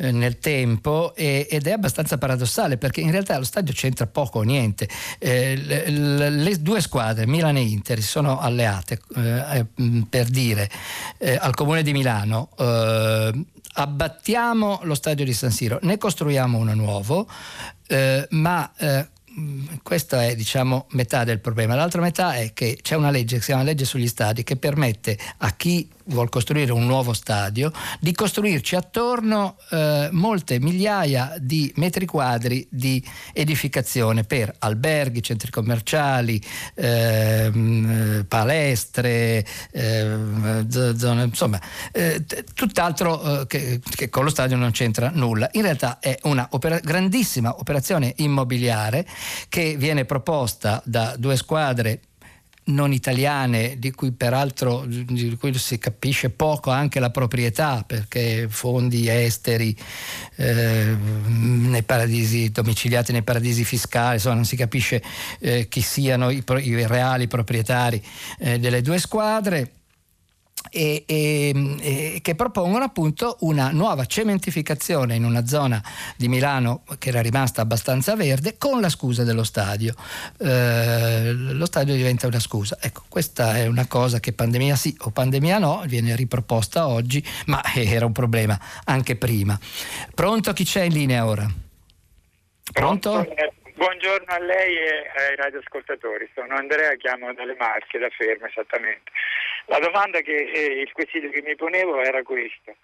eh, 0.00 0.12
nel 0.12 0.38
tempo 0.38 1.12
e, 1.16 1.48
ed 1.50 1.66
è 1.66 1.72
abbastanza 1.72 2.18
paradossale 2.18 2.76
perché 2.76 3.00
in 3.00 3.10
realtà 3.10 3.36
lo 3.36 3.44
stadio 3.44 3.74
c'entra 3.74 4.06
poco 4.06 4.38
o 4.38 4.42
niente. 4.42 4.88
Eh, 5.18 5.56
le, 5.56 6.30
le, 6.30 6.62
due 6.62 6.80
squadre, 6.80 7.26
Milan 7.26 7.56
e 7.56 7.62
Inter, 7.62 8.00
si 8.00 8.06
sono 8.06 8.38
alleate 8.38 9.00
eh, 9.16 9.66
mm, 9.80 10.02
per 10.02 10.26
dire 10.26 10.70
eh, 11.18 11.36
al 11.40 11.54
comune 11.54 11.82
di 11.82 11.92
Milano 11.92 12.50
eh, 12.56 13.44
abbattiamo 13.72 14.80
lo 14.84 14.94
stadio 14.94 15.24
di 15.24 15.32
San 15.32 15.50
Siro, 15.50 15.80
ne 15.82 15.98
costruiamo 15.98 16.58
uno 16.58 16.74
nuovo, 16.74 17.28
ma 18.30 18.72
questa 19.82 20.24
è 20.24 20.34
diciamo 20.34 20.86
metà 20.90 21.24
del 21.24 21.38
problema. 21.38 21.74
L'altra 21.74 22.00
metà 22.00 22.34
è 22.34 22.52
che 22.52 22.78
c'è 22.82 22.96
una 22.96 23.10
legge 23.10 23.36
che 23.36 23.40
si 23.40 23.46
chiama 23.48 23.62
legge 23.62 23.84
sugli 23.84 24.08
stadi 24.08 24.42
che 24.42 24.56
permette 24.56 25.16
a 25.38 25.52
chi 25.52 25.88
vuole 26.08 26.28
costruire 26.28 26.72
un 26.72 26.86
nuovo 26.86 27.12
stadio 27.12 27.72
di 28.00 28.12
costruirci 28.12 28.76
attorno 28.76 29.56
eh, 29.70 30.08
molte 30.12 30.58
migliaia 30.58 31.34
di 31.38 31.72
metri 31.76 32.06
quadri 32.06 32.66
di 32.70 33.04
edificazione 33.32 34.24
per 34.24 34.54
alberghi, 34.58 35.22
centri 35.22 35.50
commerciali, 35.50 36.42
eh, 36.74 38.24
palestre, 38.26 39.46
eh, 39.70 40.66
zone, 40.68 41.24
insomma, 41.24 41.60
eh, 41.92 42.24
tutt'altro 42.54 43.40
eh, 43.42 43.46
che, 43.46 43.80
che, 43.88 44.08
con 44.08 44.24
lo 44.24 44.30
stadio 44.30 44.56
non 44.56 44.70
c'entra 44.70 45.10
nulla. 45.12 45.48
In 45.52 45.62
realtà 45.62 45.98
è 46.00 46.18
una 46.22 46.46
opera- 46.50 46.80
grandissima 46.80 47.58
operazione 47.58 48.14
immobiliare 48.16 49.06
che 49.48 49.76
viene 49.76 50.04
proposta 50.04 50.82
da 50.84 51.14
due 51.16 51.36
squadre 51.36 52.00
non 52.68 52.92
italiane, 52.92 53.78
di 53.78 53.90
cui 53.92 54.12
peraltro 54.12 54.84
di 54.86 55.36
cui 55.38 55.56
si 55.58 55.78
capisce 55.78 56.30
poco 56.30 56.70
anche 56.70 57.00
la 57.00 57.10
proprietà, 57.10 57.84
perché 57.86 58.46
fondi 58.48 59.08
esteri 59.08 59.76
eh, 60.36 60.96
nei 60.96 61.82
paradisi, 61.82 62.50
domiciliati 62.50 63.12
nei 63.12 63.22
paradisi 63.22 63.64
fiscali, 63.64 64.14
insomma 64.14 64.36
non 64.36 64.44
si 64.44 64.56
capisce 64.56 65.02
eh, 65.40 65.68
chi 65.68 65.80
siano 65.80 66.30
i, 66.30 66.42
i 66.62 66.86
reali 66.86 67.26
proprietari 67.26 68.02
eh, 68.38 68.58
delle 68.58 68.82
due 68.82 68.98
squadre 68.98 69.77
e, 70.70 71.04
e, 71.06 71.76
e, 71.80 72.18
che 72.22 72.34
propongono 72.34 72.84
appunto 72.84 73.36
una 73.40 73.70
nuova 73.70 74.04
cementificazione 74.06 75.14
in 75.14 75.24
una 75.24 75.46
zona 75.46 75.82
di 76.16 76.28
Milano 76.28 76.82
che 76.98 77.08
era 77.08 77.20
rimasta 77.20 77.62
abbastanza 77.62 78.14
verde 78.16 78.56
con 78.58 78.80
la 78.80 78.88
scusa 78.88 79.24
dello 79.24 79.44
stadio. 79.44 79.94
Eh, 80.38 81.32
lo 81.32 81.66
stadio 81.66 81.94
diventa 81.94 82.26
una 82.26 82.40
scusa. 82.40 82.78
Ecco, 82.80 83.02
questa 83.08 83.56
è 83.56 83.66
una 83.66 83.86
cosa 83.86 84.20
che 84.20 84.32
pandemia 84.32 84.76
sì 84.76 84.96
o 85.00 85.10
pandemia 85.10 85.58
no, 85.58 85.82
viene 85.86 86.16
riproposta 86.16 86.88
oggi, 86.88 87.24
ma 87.46 87.60
era 87.74 88.06
un 88.06 88.12
problema 88.12 88.58
anche 88.84 89.16
prima. 89.16 89.58
Pronto 90.14 90.52
chi 90.52 90.64
c'è 90.64 90.82
in 90.82 90.92
linea 90.92 91.26
ora? 91.26 91.46
Pronto? 92.72 93.26
Buongiorno 93.78 94.26
a 94.26 94.40
lei 94.40 94.76
e 94.76 95.28
ai 95.28 95.36
radioascoltatori, 95.36 96.28
sono 96.34 96.56
Andrea, 96.56 96.96
chiamo 96.96 97.32
dalle 97.32 97.54
Marche, 97.56 97.98
da 97.98 98.08
Fermo 98.10 98.46
esattamente. 98.46 99.12
La 99.68 99.78
domanda 99.80 100.20
che 100.20 100.34
eh, 100.34 100.80
il 100.80 100.92
quesito 100.92 101.28
che 101.28 101.42
mi 101.42 101.54
ponevo 101.54 102.00
era 102.00 102.22
questo. 102.22 102.76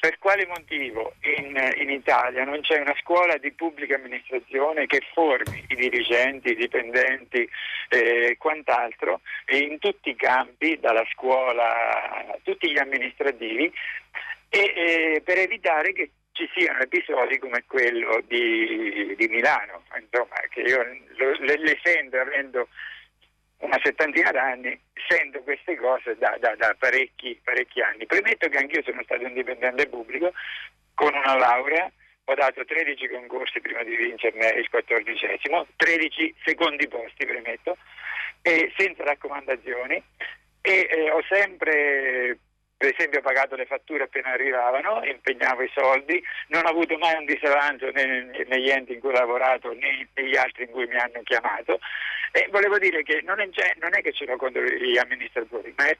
Per 0.00 0.18
quale 0.18 0.46
motivo 0.46 1.14
in, 1.38 1.56
in, 1.76 1.90
Italia 1.90 2.44
non 2.44 2.60
c'è 2.60 2.80
una 2.80 2.94
scuola 3.00 3.36
di 3.38 3.52
pubblica 3.52 3.94
amministrazione 3.94 4.86
che 4.86 5.00
formi 5.12 5.64
i 5.68 5.76
dirigenti, 5.76 6.50
i 6.50 6.56
dipendenti 6.56 7.48
e 7.88 7.98
eh, 7.98 8.36
quant'altro 8.36 9.20
in 9.46 9.78
tutti 9.78 10.10
i 10.10 10.16
campi, 10.16 10.78
dalla 10.80 11.04
scuola 11.12 12.32
a 12.32 12.38
tutti 12.42 12.70
gli 12.70 12.78
amministrativi, 12.78 13.72
e, 14.48 14.72
e 14.76 15.22
per 15.24 15.38
evitare 15.38 15.92
che 15.92 16.10
ci 16.32 16.50
siano 16.54 16.80
episodi 16.80 17.38
come 17.38 17.62
quello 17.66 18.20
di, 18.26 19.14
di 19.16 19.28
Milano, 19.28 19.84
insomma, 19.98 20.34
che 20.50 20.62
io 20.62 20.82
le, 20.82 21.58
le 21.58 21.78
sento 21.82 22.18
avendo 22.18 22.68
una 23.58 23.78
settantina 23.82 24.30
d'anni, 24.30 24.78
sento 25.08 25.40
queste 25.42 25.76
cose 25.76 26.16
da, 26.16 26.36
da, 26.38 26.54
da 26.56 26.74
parecchi, 26.78 27.40
parecchi, 27.42 27.80
anni. 27.80 28.06
Premetto 28.06 28.48
che 28.48 28.58
anch'io 28.58 28.82
sono 28.82 29.02
stato 29.02 29.24
un 29.24 29.32
dipendente 29.32 29.88
pubblico 29.88 30.32
con 30.94 31.14
una 31.14 31.36
laurea, 31.36 31.90
ho 32.26 32.34
dato 32.34 32.64
13 32.64 33.08
concorsi 33.08 33.60
prima 33.60 33.82
di 33.82 33.96
vincerne 33.96 34.48
il 34.48 34.68
14, 34.68 35.40
13 35.76 36.34
secondi 36.44 36.88
posti, 36.88 37.26
premetto, 37.26 37.76
e 38.42 38.72
senza 38.76 39.04
raccomandazioni 39.04 40.02
e 40.60 40.88
eh, 40.90 41.10
ho 41.10 41.22
sempre 41.28 42.38
per 42.76 42.92
esempio 42.92 43.20
ho 43.20 43.22
pagato 43.22 43.54
le 43.54 43.66
fatture 43.66 44.04
appena 44.04 44.32
arrivavano, 44.32 45.02
impegnavo 45.04 45.62
i 45.62 45.70
soldi, 45.72 46.22
non 46.48 46.66
ho 46.66 46.68
avuto 46.68 46.98
mai 46.98 47.16
un 47.16 47.24
disavanzo 47.24 47.90
negli 47.90 48.68
enti 48.68 48.92
in 48.92 49.00
cui 49.00 49.10
ho 49.10 49.12
lavorato 49.12 49.72
né 49.72 50.08
negli 50.14 50.36
altri 50.36 50.64
in 50.64 50.70
cui 50.70 50.86
mi 50.86 50.96
hanno 50.96 51.22
chiamato 51.22 51.78
e 52.36 52.48
volevo 52.50 52.78
dire 52.78 53.04
che 53.04 53.22
non 53.22 53.38
è, 53.38 53.48
non 53.78 53.94
è 53.94 54.02
che 54.02 54.12
ce 54.12 54.26
contro 54.36 54.60
gli 54.60 54.98
amministratori, 54.98 55.72
ma 55.76 55.86
è 55.86 55.96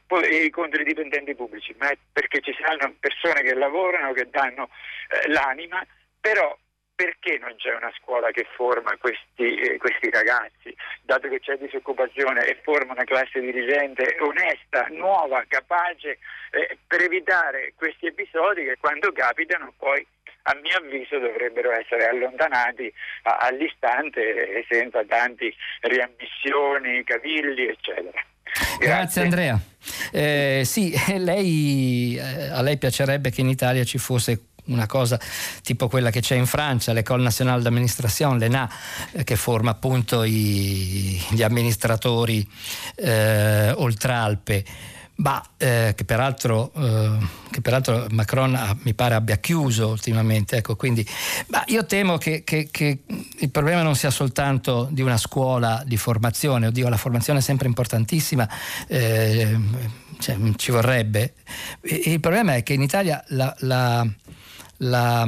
contro 0.51 0.81
i 0.81 0.85
dipendenti 0.85 1.33
pubblici, 1.37 1.73
ma 1.79 1.89
è 1.91 1.97
perché 2.13 2.41
ci 2.41 2.53
saranno 2.59 2.93
persone 2.99 3.41
che 3.43 3.55
lavorano, 3.55 4.13
che 4.13 4.29
danno 4.31 4.69
eh, 5.11 5.31
l'anima, 5.31 5.87
però 6.21 6.59
perché 6.93 7.39
non 7.39 7.55
c'è 7.55 7.73
una 7.77 7.93
scuola 8.01 8.33
che 8.33 8.49
forma 8.57 8.97
questi, 8.99 9.55
eh, 9.61 9.79
questi, 9.79 10.11
ragazzi, 10.11 10.75
dato 11.03 11.29
che 11.29 11.39
c'è 11.39 11.57
disoccupazione 11.57 12.45
e 12.49 12.59
forma 12.65 12.95
una 12.95 13.05
classe 13.05 13.39
dirigente 13.39 14.17
onesta, 14.19 14.89
nuova, 14.91 15.45
capace, 15.47 16.19
eh, 16.51 16.79
per 16.85 17.01
evitare 17.01 17.75
questi 17.77 18.07
episodi 18.07 18.65
che 18.65 18.77
quando 18.81 19.13
capitano 19.13 19.73
poi 19.79 20.05
a 20.47 20.59
mio 20.61 20.77
avviso 20.77 21.19
dovrebbero 21.19 21.73
essere 21.73 22.09
allontanati 22.09 22.93
all'istante 23.23 24.21
e 24.21 24.67
senza 24.69 25.05
tanti 25.05 25.55
riammissioni, 25.81 27.03
cavilli, 27.05 27.69
eccetera. 27.69 28.23
Grazie, 28.79 28.87
Grazie 28.87 29.23
Andrea. 29.23 29.59
Eh, 30.13 30.63
sì, 30.65 30.95
lei, 31.19 32.17
eh, 32.17 32.51
a 32.51 32.63
lei 32.63 32.79
piacerebbe 32.79 33.31
che 33.31 33.41
in 33.41 33.49
Italia 33.49 33.85
ci 33.85 33.99
fosse 33.99 34.49
una 34.67 34.87
cosa 34.87 35.19
tipo 35.63 35.89
quella 35.89 36.11
che 36.11 36.21
c'è 36.21 36.37
in 36.37 36.47
Francia, 36.47 36.93
l'École 36.93 37.23
Nationale 37.23 37.63
d'Administration, 37.63 38.39
l'ENA, 38.39 38.71
eh, 39.13 39.25
che 39.25 39.37
forma 39.37 39.71
appunto 39.71 40.23
i, 40.25 41.21
gli 41.31 41.43
amministratori 41.43 42.47
eh, 42.97 43.73
oltralpe. 43.73 44.65
Ma 45.17 45.41
eh, 45.57 45.93
che, 45.95 46.05
peraltro, 46.05 46.73
eh, 46.75 47.19
che, 47.51 47.61
peraltro, 47.61 48.07
Macron 48.11 48.55
ha, 48.57 48.77
mi 48.83 48.95
pare 48.95 49.15
abbia 49.15 49.37
chiuso 49.37 49.89
ultimamente. 49.89 50.57
Ecco, 50.57 50.75
quindi, 50.75 51.07
io 51.67 51.87
temo 51.87 52.19
che, 52.19 52.43
che, 52.43 52.69
che, 52.71 53.03
il 53.39 53.51
problema 53.51 53.83
non 53.83 53.95
sia 53.95 54.11
soltanto 54.11 54.89
di 54.91 55.03
una 55.03 55.17
scuola 55.17 55.83
di 55.87 55.97
formazione, 55.97 56.67
oddio 56.67 56.89
la 56.89 56.97
formazione 56.97 57.39
è 57.39 57.43
sempre 57.43 57.69
importantissima, 57.69 58.49
eh, 58.89 59.57
cioè, 60.19 60.37
ci 60.57 60.73
vorrebbe. 60.73 61.35
Il 61.83 62.19
problema 62.19 62.57
è 62.57 62.65
che 62.65 62.73
in 62.73 62.83
Italia 62.83 63.23
la, 63.29 63.55
la 63.61 64.07
la, 64.79 65.27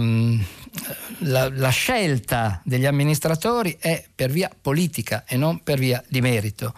la, 1.20 1.48
la, 1.50 1.68
scelta 1.70 2.60
degli 2.64 2.86
amministratori 2.86 3.76
è 3.78 4.04
per 4.14 4.30
via 4.30 4.50
politica 4.60 5.24
e 5.26 5.36
non 5.36 5.62
per 5.62 5.78
via 5.78 6.02
di 6.08 6.20
merito. 6.20 6.74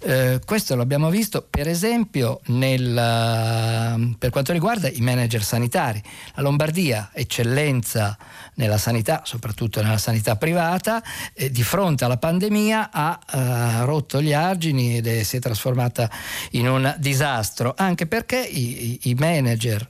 Eh, 0.00 0.40
questo 0.44 0.74
l'abbiamo 0.74 1.10
visto 1.10 1.46
per 1.48 1.68
esempio 1.68 2.40
nel, 2.46 4.14
per 4.18 4.30
quanto 4.30 4.52
riguarda 4.52 4.88
i 4.88 5.00
manager 5.00 5.42
sanitari. 5.42 6.02
La 6.34 6.42
Lombardia, 6.42 7.10
eccellenza 7.12 8.16
nella 8.54 8.78
sanità, 8.78 9.22
soprattutto 9.24 9.82
nella 9.82 9.98
sanità 9.98 10.36
privata, 10.36 11.02
eh, 11.34 11.50
di 11.50 11.62
fronte 11.62 12.04
alla 12.04 12.18
pandemia 12.18 12.90
ha 12.92 13.18
eh, 13.30 13.84
rotto 13.84 14.20
gli 14.22 14.32
argini 14.32 14.96
ed 14.96 15.06
è, 15.06 15.22
si 15.22 15.36
è 15.36 15.40
trasformata 15.40 16.10
in 16.52 16.68
un 16.68 16.94
disastro, 16.98 17.74
anche 17.76 18.06
perché 18.06 18.38
i, 18.38 18.98
i 19.02 19.14
manager 19.14 19.88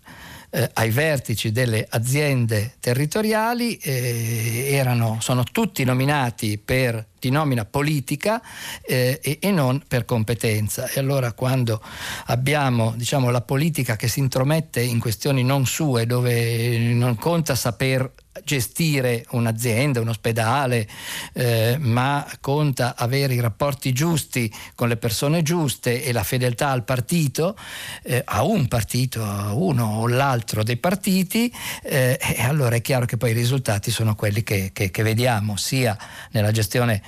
eh, 0.54 0.70
ai 0.74 0.90
vertici 0.90 1.50
delle 1.50 1.86
aziende 1.88 2.74
territoriali 2.78 3.76
eh, 3.78 4.68
erano, 4.72 5.16
sono 5.20 5.44
tutti 5.44 5.82
nominati 5.82 6.58
per 6.58 7.06
di 7.18 7.30
nomina 7.30 7.64
politica 7.64 8.42
eh, 8.84 9.20
e, 9.22 9.38
e, 9.40 9.50
non 9.52 9.82
per 9.86 10.04
competenza. 10.04 10.88
E 10.88 10.98
allora 10.98 11.32
quando 11.32 11.80
abbiamo 12.26 12.92
diciamo, 12.96 13.30
la 13.30 13.40
politica 13.40 13.96
che 13.96 14.08
si 14.08 14.18
intromette 14.18 14.82
in 14.82 14.98
questioni 14.98 15.44
non 15.44 15.64
sue, 15.64 16.04
dove 16.04 16.76
non 16.78 17.16
conta 17.16 17.54
saper 17.54 18.12
gestire 18.44 19.24
un'azienda, 19.30 20.00
un 20.00 20.08
ospedale, 20.08 20.88
eh, 21.34 21.76
ma 21.78 22.26
conta 22.40 22.94
avere 22.96 23.34
i 23.34 23.40
rapporti 23.40 23.92
giusti 23.92 24.52
con 24.74 24.88
le 24.88 24.96
persone 24.96 25.42
giuste 25.42 26.02
e 26.02 26.12
la 26.12 26.22
fedeltà 26.22 26.70
al 26.70 26.84
partito, 26.84 27.56
eh, 28.02 28.22
a 28.24 28.42
un 28.42 28.68
partito, 28.68 29.22
a 29.24 29.52
uno 29.52 30.00
o 30.00 30.08
l'altro 30.08 30.62
dei 30.62 30.76
partiti, 30.78 31.52
eh, 31.82 32.18
e 32.20 32.42
allora 32.42 32.76
è 32.76 32.80
chiaro 32.80 33.04
che 33.04 33.16
poi 33.16 33.30
i 33.30 33.34
risultati 33.34 33.90
sono 33.90 34.14
quelli 34.14 34.42
che, 34.42 34.70
che, 34.72 34.90
che 34.90 35.02
vediamo 35.02 35.56
sia 35.56 35.96
nella 36.30 36.50
gestione 36.50 37.02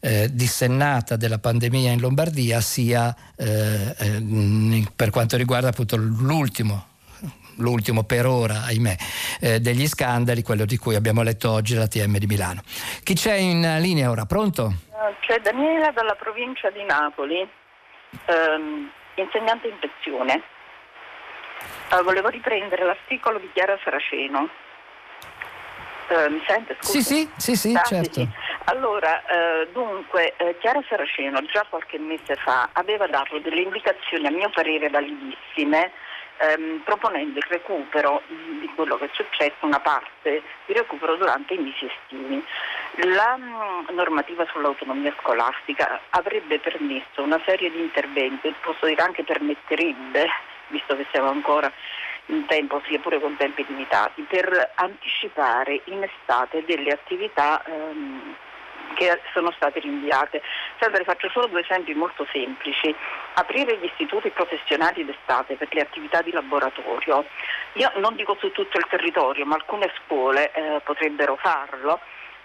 eh, 0.00 0.30
dissennata 0.32 1.16
della 1.16 1.38
pandemia 1.38 1.92
in 1.92 2.00
Lombardia 2.00 2.60
sia 2.62 3.14
eh, 3.36 3.94
eh, 3.98 4.86
per 4.96 5.10
quanto 5.10 5.36
riguarda 5.36 5.68
appunto 5.68 5.96
l'ultimo 5.96 6.86
l'ultimo 7.60 8.04
per 8.04 8.26
ora, 8.26 8.64
ahimè, 8.66 8.96
eh, 9.40 9.60
degli 9.60 9.86
scandali, 9.86 10.42
quello 10.42 10.64
di 10.64 10.76
cui 10.76 10.94
abbiamo 10.94 11.22
letto 11.22 11.50
oggi 11.50 11.74
la 11.74 11.86
TM 11.86 12.18
di 12.18 12.26
Milano. 12.26 12.62
Chi 13.02 13.14
c'è 13.14 13.34
in 13.34 13.78
linea 13.80 14.10
ora? 14.10 14.26
Pronto? 14.26 14.72
C'è 15.20 15.38
Daniela 15.40 15.90
dalla 15.92 16.14
provincia 16.14 16.70
di 16.70 16.82
Napoli, 16.84 17.48
ehm, 18.26 18.90
insegnante 19.14 19.68
in 19.68 19.78
pensione. 19.78 20.42
Uh, 21.90 22.02
volevo 22.02 22.28
riprendere 22.28 22.84
l'articolo 22.84 23.38
di 23.38 23.50
Chiara 23.52 23.78
Saraceno. 23.82 24.48
Uh, 26.08 26.32
mi 26.32 26.42
sente? 26.46 26.76
Scusa? 26.80 27.00
Sì, 27.00 27.02
sì, 27.02 27.30
sì, 27.36 27.56
sì 27.56 27.74
ah, 27.74 27.82
certo. 27.82 28.20
Sì. 28.20 28.28
Allora, 28.64 29.24
eh, 29.24 29.68
dunque, 29.72 30.34
eh, 30.36 30.56
Chiara 30.60 30.80
Saraceno 30.88 31.42
già 31.46 31.64
qualche 31.68 31.98
mese 31.98 32.36
fa 32.36 32.68
aveva 32.72 33.06
dato 33.06 33.38
delle 33.38 33.62
indicazioni, 33.62 34.26
a 34.26 34.30
mio 34.30 34.50
parere 34.50 34.88
validissime, 34.88 35.90
ehm, 36.40 36.80
proponendo 36.84 37.38
il 37.38 37.46
recupero 37.48 38.22
di 38.26 38.68
quello 38.74 38.96
che 38.96 39.06
è 39.06 39.10
successo, 39.12 39.66
una 39.66 39.80
parte 39.80 40.42
di 40.66 40.72
recupero 40.72 41.16
durante 41.16 41.54
i 41.54 41.58
mesi 41.58 41.86
estivi. 41.86 42.44
La 43.14 43.36
mm, 43.36 43.94
normativa 43.94 44.46
sull'autonomia 44.46 45.14
scolastica 45.20 46.00
avrebbe 46.10 46.58
permesso 46.58 47.22
una 47.22 47.40
serie 47.44 47.70
di 47.70 47.80
interventi, 47.80 48.54
posso 48.60 48.86
dire 48.86 49.02
anche 49.02 49.22
permetterebbe, 49.22 50.28
visto 50.68 50.96
che 50.96 51.06
siamo 51.10 51.28
ancora 51.28 51.70
in 52.26 52.46
tempo, 52.46 52.80
sia 52.86 52.98
pure 53.00 53.20
con 53.20 53.36
tempi 53.36 53.64
limitati, 53.66 54.22
per 54.22 54.72
anticipare 54.76 55.80
in 55.84 56.02
estate 56.02 56.64
delle 56.64 56.92
attività 56.92 57.62
ehm, 57.64 58.34
che 58.94 59.20
sono 59.32 59.50
state 59.52 59.80
rinviate. 59.80 60.42
Salve, 60.78 61.04
faccio 61.04 61.28
solo 61.30 61.46
due 61.46 61.60
esempi 61.60 61.94
molto 61.94 62.26
semplici. 62.32 62.94
Aprire 63.34 63.76
gli 63.78 63.84
istituti 63.84 64.30
professionali 64.30 65.04
d'estate 65.04 65.56
per 65.56 65.68
le 65.72 65.82
attività 65.82 66.22
di 66.22 66.32
laboratorio. 66.32 67.24
Io 67.74 67.92
non 67.96 68.16
dico 68.16 68.36
su 68.38 68.50
tutto 68.52 68.78
il 68.78 68.86
territorio, 68.88 69.44
ma 69.44 69.54
alcune 69.54 69.92
scuole 70.04 70.50
eh, 70.52 70.80
potrebbero 70.84 71.36
farlo 71.36 72.00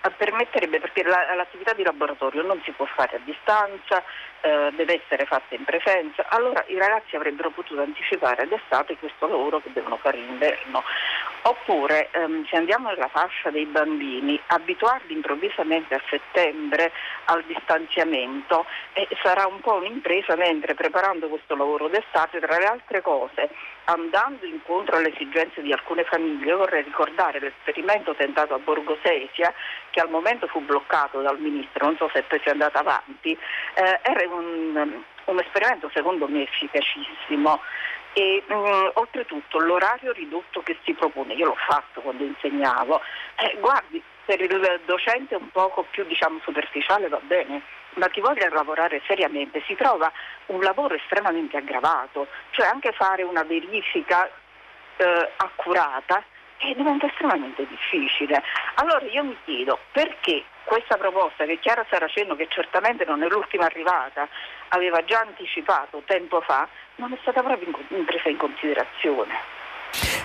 permetterebbe 0.10 0.80
perché 0.80 1.04
la, 1.04 1.34
l'attività 1.36 1.74
di 1.74 1.84
laboratorio 1.84 2.42
non 2.44 2.62
si 2.64 2.72
può 2.72 2.86
fare 2.86 3.18
a 3.18 3.20
distanza, 3.24 4.04
eh, 4.42 4.72
deve 4.76 5.02
essere 5.04 5.26
fatta 5.26 5.56
in 5.56 5.64
presenza, 5.64 6.26
allora 6.30 6.64
i 6.68 6.78
ragazzi 6.78 7.16
avrebbero 7.16 7.50
potuto 7.50 7.82
anticipare 7.82 8.44
ad 8.44 8.52
estate 8.52 8.98
questo 8.98 9.28
lavoro 9.28 9.60
che 9.60 9.72
devono 9.74 9.98
fare 9.98 10.18
in 10.18 10.30
inverno. 10.30 10.84
Oppure 11.44 12.10
ehm, 12.12 12.46
se 12.48 12.56
andiamo 12.56 12.90
nella 12.90 13.08
fascia 13.08 13.52
dei 13.52 13.66
bambini, 13.66 14.40
abituarli 14.48 15.14
improvvisamente 15.14 15.94
a 15.94 16.02
settembre 16.10 16.92
al 17.26 17.44
distanziamento 17.44 18.66
eh, 18.94 19.08
sarà 19.22 19.46
un 19.46 19.60
po' 19.62 19.74
un'impresa 19.74 20.36
mentre 20.36 20.74
preparando 20.74 21.28
questo 21.28 21.56
lavoro 21.56 21.88
d'estate, 21.88 22.40
tra 22.40 22.58
le 22.58 22.66
altre 22.66 23.02
cose, 23.02 23.50
andando 23.86 24.46
incontro 24.46 24.98
alle 24.98 25.14
esigenze 25.14 25.62
di 25.62 25.72
alcune 25.72 26.04
famiglie, 26.04 26.54
vorrei 26.54 26.84
ricordare 26.84 27.40
l'esperimento 27.40 28.16
tentato 28.16 28.54
a 28.54 28.60
Borgo 28.60 28.98
Sesia, 29.04 29.54
che 29.90 30.00
al 30.00 30.10
momento 30.10 30.48
fu 30.48 30.62
bloccato 30.62 31.22
dal 31.22 31.40
ministro, 31.40 31.86
non 31.86 31.98
so 31.98 32.10
se 32.14 32.24
poi 32.24 32.40
sia 32.42 32.52
andato 32.52 32.78
avanti, 32.78 33.32
eh, 33.32 34.00
era 34.02 34.28
un, 34.34 35.04
un 35.26 35.40
esperimento 35.40 35.90
secondo 35.94 36.28
me 36.28 36.44
efficacissimo. 36.44 37.62
E 38.14 38.44
mh, 38.48 38.54
mm, 38.54 38.88
oltretutto 38.94 39.60
l'orario 39.60 40.14
ridotto 40.14 40.62
che 40.62 40.78
si 40.84 40.94
propone, 40.94 41.34
io 41.34 41.48
l'ho 41.48 41.58
fatto 41.68 42.00
quando 42.00 42.24
insegnavo, 42.24 43.02
eh, 43.36 43.58
guardi, 43.60 44.02
per 44.26 44.42
il 44.42 44.82
docente 44.86 45.36
un 45.36 45.50
poco 45.52 45.86
più 45.92 46.04
diciamo, 46.06 46.40
superficiale 46.44 47.10
va 47.10 47.20
bene, 47.22 47.62
ma 47.96 48.08
chi 48.08 48.22
voglia 48.22 48.50
lavorare 48.50 49.02
seriamente 49.06 49.62
si 49.66 49.76
trova 49.76 50.12
un 50.48 50.62
lavoro 50.62 50.96
estremamente 50.96 51.58
aggravato, 51.58 52.28
cioè 52.52 52.68
anche 52.68 52.92
fare 52.92 53.24
una 53.24 53.44
verifica 53.44 54.30
eh, 54.98 55.32
accurata 55.38 56.24
e 56.58 56.74
diventa 56.76 57.08
estremamente 57.08 57.66
difficile. 57.68 58.42
Allora 58.76 59.06
io 59.06 59.24
mi 59.24 59.38
chiedo 59.44 59.80
perché 59.92 60.44
questa 60.64 60.98
proposta 60.98 61.46
che 61.46 61.60
Chiara 61.60 61.86
Saraceno, 61.90 62.36
che 62.36 62.48
certamente 62.50 63.06
non 63.06 63.24
è 63.24 63.28
l'ultima 63.28 63.66
arrivata, 63.66 64.28
aveva 64.70 65.04
già 65.04 65.20
anticipato 65.20 66.02
tempo 66.06 66.42
fa, 66.42 66.68
non 66.96 67.12
è 67.14 67.18
stata 67.22 67.44
proprio 67.44 67.72
presa 68.06 68.30
in 68.30 68.38
considerazione. 68.38 69.64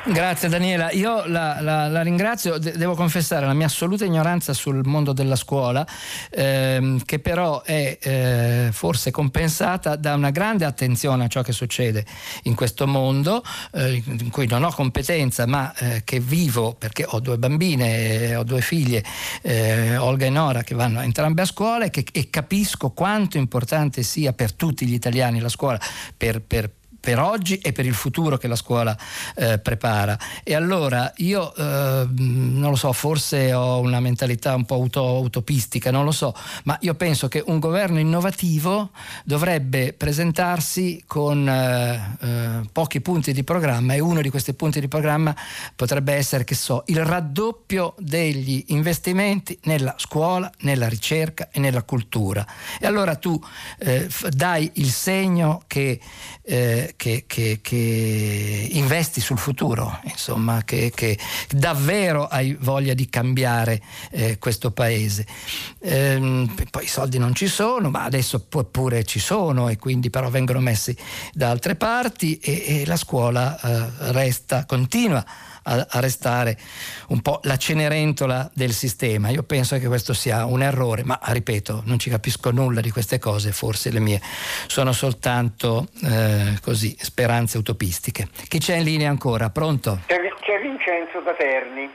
Grazie 0.02 0.48
Daniela, 0.48 0.90
io 0.92 1.26
la, 1.26 1.60
la, 1.60 1.86
la 1.88 2.00
ringrazio, 2.00 2.56
De- 2.56 2.72
devo 2.72 2.94
confessare 2.94 3.44
la 3.44 3.52
mia 3.52 3.66
assoluta 3.66 4.06
ignoranza 4.06 4.54
sul 4.54 4.80
mondo 4.86 5.12
della 5.12 5.36
scuola, 5.36 5.86
ehm, 6.30 7.04
che 7.04 7.18
però 7.18 7.62
è 7.62 7.98
eh, 8.00 8.68
forse 8.72 9.10
compensata 9.10 9.96
da 9.96 10.14
una 10.14 10.30
grande 10.30 10.64
attenzione 10.64 11.24
a 11.24 11.28
ciò 11.28 11.42
che 11.42 11.52
succede 11.52 12.06
in 12.44 12.54
questo 12.54 12.86
mondo, 12.86 13.44
eh, 13.74 14.02
in 14.06 14.30
cui 14.30 14.46
non 14.46 14.64
ho 14.64 14.72
competenza 14.72 15.46
ma 15.46 15.74
eh, 15.74 16.00
che 16.02 16.18
vivo 16.18 16.72
perché 16.72 17.04
ho 17.06 17.20
due 17.20 17.36
bambine, 17.36 18.34
ho 18.36 18.42
due 18.42 18.62
figlie, 18.62 19.04
eh, 19.42 19.98
Olga 19.98 20.24
e 20.24 20.30
Nora, 20.30 20.62
che 20.62 20.74
vanno 20.74 21.02
entrambe 21.02 21.42
a 21.42 21.46
scuola 21.46 21.84
e, 21.84 21.90
che, 21.90 22.06
e 22.10 22.30
capisco 22.30 22.88
quanto 22.90 23.36
importante 23.36 24.02
sia 24.02 24.32
per 24.32 24.54
tutti 24.54 24.86
gli 24.86 24.94
italiani 24.94 25.40
la 25.40 25.50
scuola, 25.50 25.78
per, 26.16 26.40
per 26.40 26.70
per 27.00 27.18
oggi 27.18 27.58
e 27.58 27.72
per 27.72 27.86
il 27.86 27.94
futuro 27.94 28.36
che 28.36 28.46
la 28.46 28.56
scuola 28.56 28.96
eh, 29.34 29.58
prepara. 29.58 30.18
E 30.44 30.54
allora 30.54 31.10
io 31.16 31.54
eh, 31.54 32.06
non 32.10 32.70
lo 32.70 32.76
so, 32.76 32.92
forse 32.92 33.52
ho 33.52 33.80
una 33.80 34.00
mentalità 34.00 34.54
un 34.54 34.66
po' 34.66 34.74
auto, 34.74 35.20
utopistica, 35.20 35.90
non 35.90 36.04
lo 36.04 36.12
so, 36.12 36.34
ma 36.64 36.76
io 36.82 36.94
penso 36.94 37.28
che 37.28 37.42
un 37.46 37.58
governo 37.58 37.98
innovativo 37.98 38.90
dovrebbe 39.24 39.92
presentarsi 39.92 41.02
con 41.06 41.48
eh, 41.48 42.16
eh 42.20 42.68
pochi 42.72 43.00
punti 43.00 43.32
di 43.32 43.42
programma 43.42 43.94
e 43.94 44.00
uno 44.00 44.20
di 44.20 44.30
questi 44.30 44.54
punti 44.54 44.80
di 44.80 44.88
programma 44.88 45.34
potrebbe 45.74 46.12
essere, 46.14 46.44
che 46.44 46.54
so, 46.54 46.82
il 46.86 47.04
raddoppio 47.04 47.94
degli 47.98 48.64
investimenti 48.68 49.58
nella 49.64 49.94
scuola, 49.96 50.50
nella 50.60 50.88
ricerca 50.88 51.48
e 51.50 51.60
nella 51.60 51.82
cultura. 51.82 52.46
E 52.78 52.86
allora 52.86 53.16
tu 53.16 53.40
eh, 53.78 54.08
dai 54.30 54.70
il 54.74 54.90
segno 54.90 55.62
che, 55.66 56.00
che, 56.96 57.24
che, 57.26 57.60
che, 57.62 58.68
investi 58.72 59.20
sul 59.20 59.38
futuro, 59.38 60.00
insomma, 60.04 60.62
che, 60.64 60.92
davvero 61.48 62.26
hai 62.26 62.56
voglia 62.60 62.94
di 62.94 63.08
cambiare 63.08 63.80
eh, 64.10 64.38
questo 64.38 64.70
paese. 64.70 65.26
Ehm, 65.80 66.54
poi 66.70 66.84
i 66.84 66.88
soldi 66.88 67.18
non 67.18 67.34
ci 67.34 67.46
sono, 67.46 67.90
ma 67.90 68.04
adesso 68.04 68.40
pure 68.40 69.04
ci 69.04 69.18
sono 69.18 69.68
e 69.68 69.76
quindi 69.78 70.10
però 70.10 70.28
vengono 70.30 70.60
messi 70.60 70.96
da 71.32 71.50
altre 71.50 71.76
parti 71.76 72.38
e, 72.38 72.64
e 72.66 72.86
la 72.86 72.96
scuola 72.96 73.58
eh, 73.60 74.12
resta, 74.12 74.64
continua 74.64 75.24
a, 75.70 75.86
a, 75.88 76.00
restare 76.00 76.56
un 77.08 77.22
po' 77.22 77.40
la 77.44 77.56
cenerentola 77.56 78.50
del 78.52 78.72
sistema. 78.72 79.28
Io 79.30 79.44
penso 79.44 79.78
che 79.78 79.86
questo 79.86 80.12
sia 80.12 80.44
un 80.44 80.62
errore, 80.62 81.04
ma 81.04 81.18
ripeto, 81.22 81.82
non 81.86 81.98
ci 81.98 82.10
capisco 82.10 82.50
nulla 82.50 82.80
di 82.80 82.90
queste 82.90 83.18
cose, 83.18 83.52
forse 83.52 83.90
le 83.90 84.00
mie 84.00 84.20
sono 84.66 84.92
soltanto 84.92 85.86
eh, 86.04 86.58
così, 86.62 86.96
speranze 86.98 87.58
utopistiche. 87.58 88.28
Chi 88.48 88.58
c'è 88.58 88.76
in 88.76 88.84
linea 88.84 89.10
ancora? 89.10 89.50
Pronto? 89.50 90.00
C'è, 90.06 90.18
c'è 90.40 90.60
Vincenzo 90.60 91.20
da 91.20 91.34
Terni. 91.34 91.88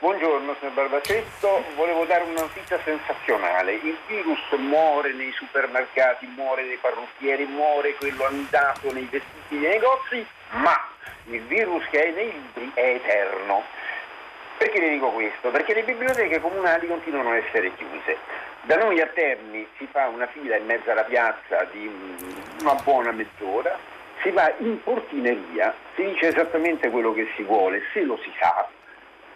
Buongiorno 0.00 0.56
signor 0.58 0.72
Barbacetto, 0.72 1.62
volevo 1.76 2.06
dare 2.06 2.24
una 2.24 2.40
notizia 2.40 2.80
sensazionale. 2.82 3.74
Il 3.74 3.98
virus 4.08 4.40
muore 4.56 5.12
nei 5.12 5.30
supermercati, 5.32 6.26
muore 6.34 6.64
nei 6.64 6.78
parrucchieri, 6.80 7.44
muore 7.44 7.94
quello 7.96 8.24
andato 8.24 8.90
nei 8.94 9.06
vestiti 9.10 9.56
nei 9.56 9.72
negozi, 9.76 10.26
ma 10.52 10.89
il 11.26 11.42
virus 11.42 11.84
che 11.90 12.06
è 12.06 12.10
nei 12.10 12.32
libri 12.32 12.70
è 12.74 12.94
eterno. 12.94 13.62
Perché 14.58 14.80
le 14.80 14.90
dico 14.90 15.10
questo? 15.10 15.50
Perché 15.50 15.74
le 15.74 15.84
biblioteche 15.84 16.40
comunali 16.40 16.86
continuano 16.86 17.30
a 17.30 17.36
essere 17.36 17.72
chiuse. 17.74 18.18
Da 18.62 18.76
noi 18.76 19.00
a 19.00 19.06
Terni 19.06 19.66
si 19.78 19.88
fa 19.90 20.08
una 20.08 20.26
fila 20.26 20.56
in 20.56 20.66
mezzo 20.66 20.90
alla 20.90 21.04
piazza 21.04 21.64
di 21.72 21.90
una 22.60 22.74
buona 22.82 23.10
mezz'ora, 23.10 23.78
si 24.22 24.30
va 24.30 24.52
in 24.58 24.82
portineria, 24.82 25.74
si 25.94 26.04
dice 26.04 26.28
esattamente 26.28 26.90
quello 26.90 27.14
che 27.14 27.26
si 27.36 27.42
vuole, 27.42 27.82
se 27.94 28.02
lo 28.02 28.18
si 28.18 28.30
sa, 28.38 28.68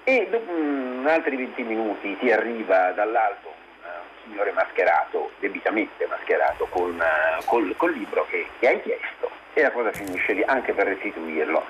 e 0.05 0.28
dopo 0.30 0.53
un 0.53 1.07
altri 1.09 1.37
20 1.37 1.62
minuti 1.62 2.18
ti 2.18 2.30
arriva 2.30 2.93
dall'alto 2.93 3.49
un, 3.49 3.89
un 3.89 4.22
signore 4.24 4.53
mascherato, 4.53 5.30
debitamente 5.39 6.07
mascherato, 6.07 6.66
con, 6.66 7.03
col, 7.47 7.74
col 7.78 7.93
libro 7.95 8.26
che, 8.28 8.47
che 8.59 8.68
hai 8.68 8.82
chiesto 8.82 9.43
e 9.55 9.63
la 9.63 9.71
cosa 9.71 9.93
finisce 9.93 10.33
lì 10.33 10.43
anche 10.45 10.73
per 10.73 10.89
restituirlo. 10.89 11.65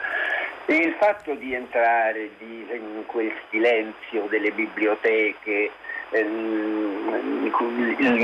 Il 0.66 0.94
fatto 0.98 1.34
di 1.34 1.52
entrare 1.52 2.30
di, 2.38 2.66
in 2.72 3.04
quel 3.06 3.30
silenzio 3.50 4.22
delle 4.28 4.50
biblioteche, 4.50 5.70
ehm, 6.08 7.50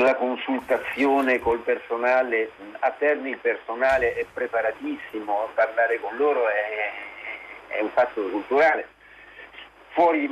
la 0.03 0.15
consultazione 0.15 1.39
col 1.39 1.59
personale, 1.59 2.51
a 2.79 2.91
Terni 2.93 3.31
il 3.31 3.39
personale 3.39 4.15
è 4.15 4.25
preparatissimo, 4.33 5.51
parlare 5.55 6.01
con 6.01 6.17
loro 6.17 6.49
è, 6.49 6.93
è 7.69 7.81
un 7.81 7.91
fatto 7.91 8.23
culturale. 8.23 8.89
Fuori, 9.91 10.27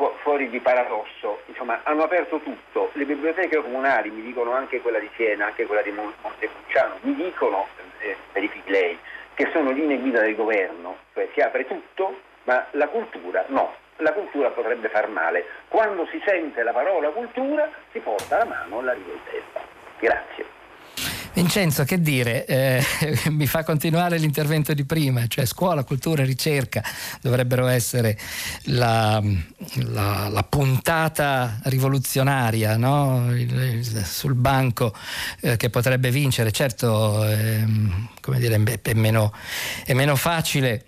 fu, 0.00 0.10
fuori, 0.22 0.48
di 0.48 0.60
paradosso, 0.60 1.42
insomma, 1.46 1.80
hanno 1.82 2.04
aperto 2.04 2.38
tutto, 2.38 2.88
le 2.94 3.04
biblioteche 3.04 3.60
comunali, 3.60 4.08
mi 4.08 4.22
dicono 4.22 4.52
anche 4.52 4.80
quella 4.80 4.98
di 4.98 5.10
Siena, 5.14 5.46
anche 5.46 5.66
quella 5.66 5.82
di 5.82 5.90
Montepulciano, 5.90 6.96
mi 7.02 7.14
dicono 7.14 7.66
eh, 7.98 8.16
verifichi 8.32 8.70
lei, 8.70 8.98
che 9.34 9.50
sono 9.52 9.70
linee 9.70 9.98
guida 9.98 10.20
del 10.22 10.34
governo, 10.34 10.96
cioè 11.12 11.28
si 11.34 11.40
apre 11.40 11.66
tutto, 11.66 12.18
ma 12.44 12.66
la 12.70 12.88
cultura 12.88 13.44
no. 13.48 13.74
La 13.96 14.14
cultura 14.14 14.48
potrebbe 14.48 14.88
far 14.88 15.08
male. 15.08 15.44
Quando 15.68 16.06
si 16.06 16.22
sente 16.24 16.62
la 16.62 16.72
parola 16.72 17.10
cultura 17.10 17.68
si 17.92 17.98
porta 17.98 18.38
la 18.38 18.46
mano 18.46 18.78
alla 18.78 18.94
rivoltella. 18.94 19.60
Grazie. 19.98 20.59
Vincenzo, 21.40 21.84
che 21.84 22.02
dire, 22.02 22.44
eh, 22.44 22.84
mi 23.30 23.46
fa 23.46 23.64
continuare 23.64 24.18
l'intervento 24.18 24.74
di 24.74 24.84
prima, 24.84 25.26
cioè 25.26 25.46
scuola, 25.46 25.84
cultura 25.84 26.22
e 26.22 26.26
ricerca 26.26 26.84
dovrebbero 27.22 27.66
essere 27.66 28.18
la, 28.64 29.22
la, 29.86 30.28
la 30.28 30.42
puntata 30.42 31.58
rivoluzionaria 31.62 32.76
no? 32.76 33.32
sul 34.04 34.34
banco 34.34 34.94
eh, 35.40 35.56
che 35.56 35.70
potrebbe 35.70 36.10
vincere. 36.10 36.52
Certo, 36.52 37.26
eh, 37.26 37.64
come 38.20 38.38
dire, 38.38 38.62
è, 38.82 38.92
meno, 38.92 39.32
è 39.86 39.94
meno 39.94 40.16
facile. 40.16 40.84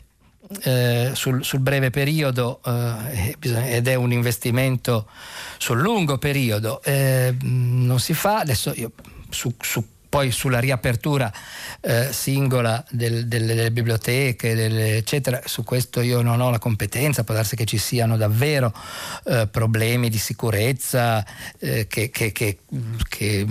Eh, 0.64 1.12
sul, 1.14 1.42
sul, 1.42 1.60
breve 1.60 1.88
periodo 1.88 2.60
eh, 2.66 3.34
ed 3.40 3.88
è 3.88 3.94
un 3.94 4.12
investimento 4.12 5.08
sul 5.56 5.80
lungo 5.80 6.18
periodo. 6.18 6.82
Eh, 6.82 7.34
non 7.40 7.98
si 7.98 8.12
fa, 8.12 8.40
adesso 8.40 8.70
io 8.76 8.92
su, 9.30 9.54
su 9.58 9.82
poi 10.12 10.30
sulla 10.30 10.58
riapertura 10.58 11.32
eh, 11.80 12.12
singola 12.12 12.84
del, 12.90 13.26
delle, 13.28 13.46
delle, 13.46 13.70
biblioteche, 13.70 14.54
delle, 14.54 14.96
eccetera, 14.98 15.40
su 15.46 15.64
questo 15.64 16.02
io 16.02 16.20
non 16.20 16.42
ho 16.42 16.50
la 16.50 16.58
competenza, 16.58 17.24
può 17.24 17.32
darsi 17.32 17.56
che 17.56 17.64
ci 17.64 17.78
siano 17.78 18.18
davvero 18.18 18.74
eh, 19.24 19.48
problemi 19.50 20.10
di 20.10 20.18
sicurezza 20.18 21.24
eh, 21.58 21.86
che, 21.86 22.10
che, 22.10 22.30
che, 22.30 22.58
che 23.08 23.46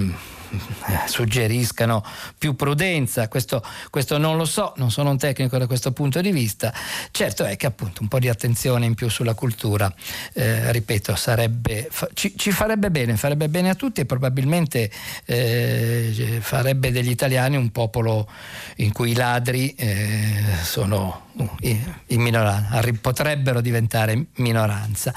suggeriscano 1.07 2.03
più 2.37 2.55
prudenza, 2.55 3.27
questo, 3.27 3.63
questo, 3.89 4.17
non 4.17 4.37
lo 4.37 4.45
so, 4.45 4.73
non 4.77 4.91
sono 4.91 5.11
un 5.11 5.17
tecnico 5.17 5.57
da 5.57 5.67
questo 5.67 5.91
punto 5.91 6.21
di 6.21 6.31
vista, 6.31 6.73
certo 7.11 7.43
è 7.43 7.55
che 7.55 7.65
appunto 7.65 8.01
un 8.01 8.07
po' 8.07 8.19
di 8.19 8.29
attenzione 8.29 8.85
in 8.85 8.95
più 8.95 9.09
sulla 9.09 9.33
cultura, 9.33 9.93
eh, 10.33 10.71
ripeto, 10.71 11.15
sarebbe, 11.15 11.89
ci, 12.13 12.33
ci, 12.37 12.51
farebbe 12.51 12.91
bene, 12.91 13.17
farebbe 13.17 13.49
bene 13.49 13.69
a 13.69 13.75
tutti 13.75 14.01
e 14.01 14.05
probabilmente 14.05 14.91
eh, 15.25 16.39
farebbe 16.41 16.91
degli 16.91 17.09
italiani 17.09 17.55
un 17.55 17.71
popolo 17.71 18.29
in 18.77 18.91
cui 18.91 19.11
i 19.11 19.15
ladri 19.15 19.73
eh, 19.75 20.43
sono 20.63 21.29
in 22.07 22.21
minoranza, 22.21 22.81
potrebbero 22.99 23.61
diventare 23.61 24.25
minoranza. 24.35 25.13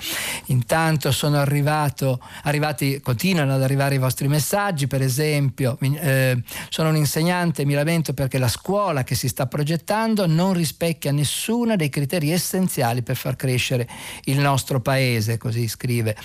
Intanto 0.47 1.11
sono 1.11 1.39
arrivato, 1.39 2.20
arrivati, 2.43 3.01
continuano 3.01 3.55
ad 3.55 3.62
arrivare 3.62 3.97
i 3.97 3.99
vostri 3.99 4.28
messaggi, 4.28 4.87
per 4.87 5.03
esempio, 5.03 5.23
eh, 5.32 6.42
sono 6.68 6.88
un 6.88 6.96
insegnante, 6.96 7.64
mi 7.64 7.74
lamento 7.74 8.12
perché 8.12 8.38
la 8.38 8.48
scuola 8.48 9.04
che 9.04 9.14
si 9.14 9.28
sta 9.28 9.46
progettando 9.46 10.26
non 10.26 10.52
rispecchia 10.52 11.12
nessuno 11.12 11.76
dei 11.76 11.88
criteri 11.88 12.30
essenziali 12.30 13.02
per 13.02 13.16
far 13.16 13.36
crescere 13.36 13.88
il 14.24 14.38
nostro 14.38 14.80
paese, 14.80 15.38
così 15.38 15.68
scrive 15.68 16.16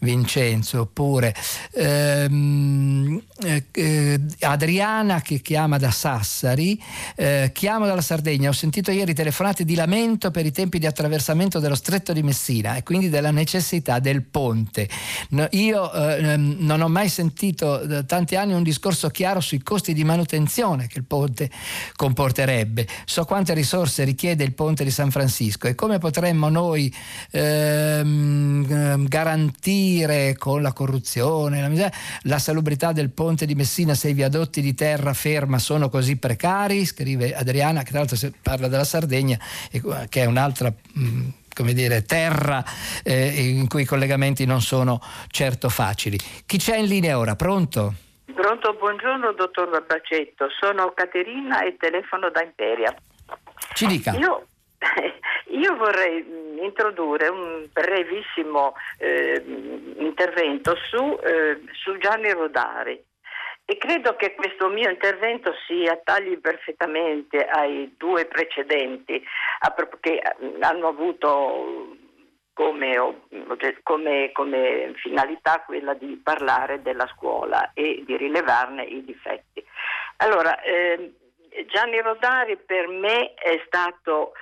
Vincenzo. 0.00 0.80
Oppure 0.80 1.34
ehm, 1.74 3.22
eh, 3.44 3.64
eh, 3.70 4.20
Adriana 4.40 5.20
che 5.20 5.40
chiama 5.40 5.78
da 5.78 5.90
Sassari, 5.90 6.80
eh, 7.16 7.50
chiamo 7.52 7.86
dalla 7.86 8.00
Sardegna, 8.00 8.48
ho 8.48 8.52
sentito 8.52 8.90
ieri 8.90 9.14
telefonate 9.14 9.64
di 9.64 9.74
lamento 9.74 10.30
per 10.30 10.46
i 10.46 10.52
tempi 10.52 10.78
di 10.78 10.86
attraversamento 10.86 11.58
dello 11.58 11.74
stretto 11.74 12.12
di 12.12 12.22
Messina 12.22 12.76
e 12.76 12.82
quindi 12.82 13.08
della 13.08 13.30
necessità 13.30 13.98
del 13.98 14.22
ponte. 14.22 14.88
No, 15.30 15.46
io 15.50 15.92
eh, 15.92 16.36
non 16.36 16.80
ho 16.80 16.88
mai 16.88 17.08
sentito 17.08 17.84
da 17.86 18.02
tanti 18.02 18.36
anni 18.40 18.54
un 18.54 18.62
discorso 18.62 19.08
chiaro 19.08 19.40
sui 19.40 19.62
costi 19.62 19.92
di 19.92 20.04
manutenzione 20.04 20.86
che 20.86 20.98
il 20.98 21.04
ponte 21.04 21.50
comporterebbe. 21.96 22.86
So 23.04 23.24
quante 23.24 23.54
risorse 23.54 24.04
richiede 24.04 24.44
il 24.44 24.52
ponte 24.52 24.84
di 24.84 24.90
San 24.90 25.10
Francisco 25.10 25.66
e 25.68 25.74
come 25.74 25.98
potremmo 25.98 26.48
noi 26.48 26.92
ehm, 27.30 29.06
garantire 29.06 30.36
con 30.36 30.62
la 30.62 30.72
corruzione, 30.72 31.60
la, 31.60 31.68
miseria, 31.68 31.92
la 32.22 32.38
salubrità 32.38 32.92
del 32.92 33.10
ponte 33.10 33.46
di 33.46 33.54
Messina 33.54 33.94
se 33.94 34.08
i 34.08 34.14
viadotti 34.14 34.60
di 34.60 34.74
terra 34.74 35.12
ferma 35.12 35.58
sono 35.58 35.88
così 35.88 36.16
precari, 36.16 36.84
scrive 36.84 37.34
Adriana, 37.34 37.82
che 37.82 37.90
tra 37.90 37.98
l'altro 38.00 38.30
parla 38.42 38.68
della 38.68 38.84
Sardegna 38.84 39.08
Sardegna, 39.10 39.38
che 40.08 40.22
è 40.22 40.24
un'altra 40.24 40.72
mm, 40.98 41.28
come 41.54 41.72
dire, 41.74 42.04
terra 42.04 42.64
eh, 43.02 43.48
in 43.48 43.68
cui 43.68 43.82
i 43.82 43.84
collegamenti 43.84 44.46
non 44.46 44.62
sono 44.62 45.02
certo 45.28 45.68
facili. 45.68 46.18
Chi 46.46 46.56
c'è 46.58 46.78
in 46.78 46.86
linea 46.86 47.18
ora? 47.18 47.36
Pronto? 47.36 47.94
Pronto, 48.40 48.72
buongiorno 48.72 49.32
dottor 49.32 49.68
Barbacetto, 49.68 50.48
sono 50.48 50.92
Caterina 50.92 51.62
e 51.62 51.76
telefono 51.76 52.30
da 52.30 52.42
Imperia. 52.42 52.90
Ci 53.74 53.84
dica. 53.86 54.12
Io, 54.12 54.46
io 55.52 55.76
vorrei 55.76 56.24
mm, 56.26 56.58
introdurre 56.64 57.28
un 57.28 57.68
brevissimo 57.70 58.74
eh, 58.96 59.44
intervento 59.98 60.74
su, 60.88 61.18
eh, 61.22 61.60
su 61.72 61.98
Gianni 61.98 62.32
Rodari 62.32 62.98
e 63.66 63.76
credo 63.76 64.16
che 64.16 64.34
questo 64.34 64.68
mio 64.68 64.88
intervento 64.88 65.52
si 65.66 65.84
attagli 65.84 66.38
perfettamente 66.38 67.44
ai 67.44 67.94
due 67.98 68.24
precedenti 68.24 69.22
che 70.00 70.22
hanno 70.60 70.88
avuto 70.88 71.94
come, 72.52 73.22
come, 73.82 74.32
come, 74.32 74.92
finalità 74.96 75.62
quella 75.64 75.94
di 75.94 76.20
parlare 76.22 76.82
della 76.82 77.06
scuola 77.14 77.72
e 77.74 78.02
di 78.04 78.16
rilevarne 78.16 78.84
i 78.84 79.04
difetti. 79.04 79.64
Allora, 80.18 80.60
eh, 80.60 81.14
Gianni 81.66 82.00
Rodari 82.00 82.56
per 82.56 82.86
me 82.88 83.34
è 83.34 83.62
stato 83.66 84.32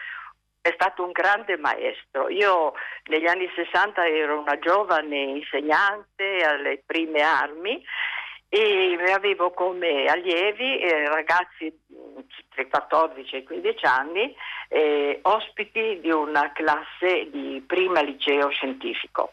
è 0.61 0.72
stato 0.74 1.04
un 1.04 1.12
grande 1.12 1.56
maestro. 1.56 2.28
Io 2.28 2.74
negli 3.04 3.26
anni 3.26 3.50
60 3.54 4.06
ero 4.06 4.38
una 4.38 4.59
giovane 4.59 5.16
insegnante 5.16 6.42
alle 6.44 6.82
prime 6.84 7.22
armi 7.22 7.82
e 8.49 8.96
avevo 9.12 9.51
come 9.51 10.07
allievi 10.07 10.80
eh, 10.80 11.09
ragazzi 11.09 11.72
tra 12.51 12.62
i 12.62 12.68
14 12.68 13.34
e 13.34 13.38
i 13.38 13.44
15 13.44 13.86
anni, 13.86 14.34
eh, 14.68 15.18
ospiti 15.22 16.01
di 16.01 16.11
una 16.11 16.53
classe 16.53 17.28
di 17.30 17.62
prima 17.66 18.01
liceo 18.01 18.49
scientifico. 18.51 19.32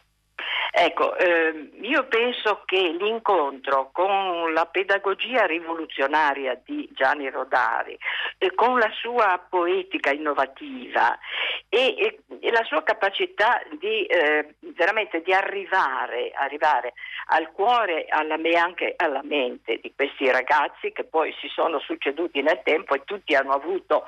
Ecco, 0.78 1.16
eh, 1.16 1.70
io 1.80 2.04
penso 2.04 2.60
che 2.66 2.76
l'incontro 2.76 3.88
con 3.92 4.52
la 4.52 4.66
pedagogia 4.66 5.46
rivoluzionaria 5.46 6.60
di 6.66 6.86
Gianni 6.92 7.30
Rodari, 7.30 7.96
eh, 8.36 8.54
con 8.54 8.78
la 8.78 8.90
sua 8.92 9.42
poetica 9.48 10.10
innovativa 10.10 11.18
e, 11.70 12.20
e, 12.40 12.50
la 12.50 12.62
sua 12.64 12.82
capacità 12.82 13.62
di 13.78 14.04
eh, 14.04 14.56
veramente 14.76 15.22
di 15.22 15.32
arrivare, 15.32 16.32
arrivare 16.34 16.92
al 17.28 17.50
cuore 17.52 18.04
e 18.04 18.56
anche 18.56 18.92
alla 18.98 19.22
mente 19.22 19.78
di 19.80 19.94
questi 19.96 20.30
ragazzi 20.30 20.92
che 20.92 21.04
poi 21.04 21.34
si 21.40 21.48
sono 21.48 21.78
succeduti 21.78 22.42
nel 22.42 22.60
tempo 22.62 22.94
e 22.94 23.00
tutti 23.06 23.34
hanno 23.34 23.52
avuto 23.52 24.04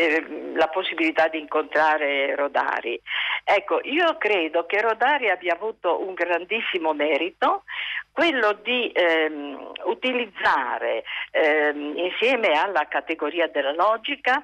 eh, 0.00 0.52
la 0.54 0.68
possibilità 0.68 1.28
di 1.28 1.38
incontrare 1.38 2.34
Rodari. 2.34 2.98
Ecco, 3.44 3.80
io 3.82 4.16
credo 4.16 4.64
che 4.64 4.80
Rodari 4.80 5.28
abbia 5.28 5.54
avuto 5.54 6.00
un 6.00 6.14
grandissimo 6.14 6.94
merito, 6.94 7.64
quello 8.10 8.52
di 8.62 8.90
ehm, 8.92 9.72
utilizzare 9.84 11.04
ehm, 11.30 11.96
insieme 11.96 12.52
alla 12.52 12.86
categoria 12.88 13.48
della 13.48 13.72
logica 13.72 14.42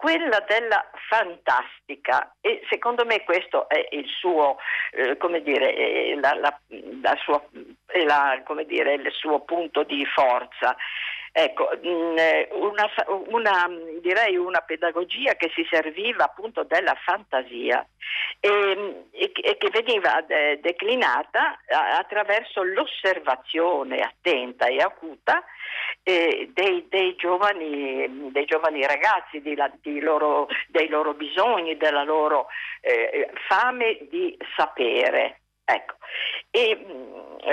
quella 0.00 0.42
della 0.48 0.90
fantastica 1.10 2.34
e 2.40 2.62
secondo 2.70 3.04
me 3.04 3.22
questo 3.22 3.68
è 3.68 3.86
il 3.90 4.06
suo, 4.06 4.56
eh, 4.92 5.18
come 5.18 5.42
dire, 5.42 6.18
la, 6.18 6.32
la, 6.40 6.58
la 7.02 7.16
sua, 7.22 7.42
la, 8.06 8.40
come 8.46 8.64
dire, 8.64 8.94
il 8.94 9.12
suo 9.12 9.40
punto 9.40 9.82
di 9.82 10.02
forza. 10.06 10.74
Ecco, 11.32 11.70
mm, 11.76 12.16
una, 12.50 12.90
una, 13.28 13.70
direi 14.00 14.36
una 14.36 14.60
pedagogia 14.60 15.34
che 15.34 15.50
si 15.54 15.64
serviva 15.70 16.24
appunto 16.24 16.64
della 16.64 16.96
fantasia 17.04 17.86
e, 18.40 19.06
e, 19.12 19.32
e 19.34 19.56
che 19.56 19.70
veniva 19.70 20.24
de, 20.26 20.58
declinata 20.60 21.60
attraverso 21.98 22.64
l'osservazione 22.64 24.00
attenta 24.00 24.66
e 24.66 24.78
acuta 24.78 25.44
eh, 26.02 26.50
dei, 26.52 26.86
dei, 26.88 27.14
giovani, 27.16 28.30
dei, 28.32 28.44
giovani, 28.44 28.84
ragazzi, 28.84 29.40
la, 29.54 29.70
loro, 30.00 30.48
dei 30.68 30.88
loro 30.88 31.14
bisogni, 31.14 31.76
della 31.76 32.02
loro 32.02 32.46
eh, 32.80 33.30
fame 33.46 33.98
di 34.10 34.36
sapere. 34.56 35.39
Ecco. 35.74 35.96
E 36.50 36.84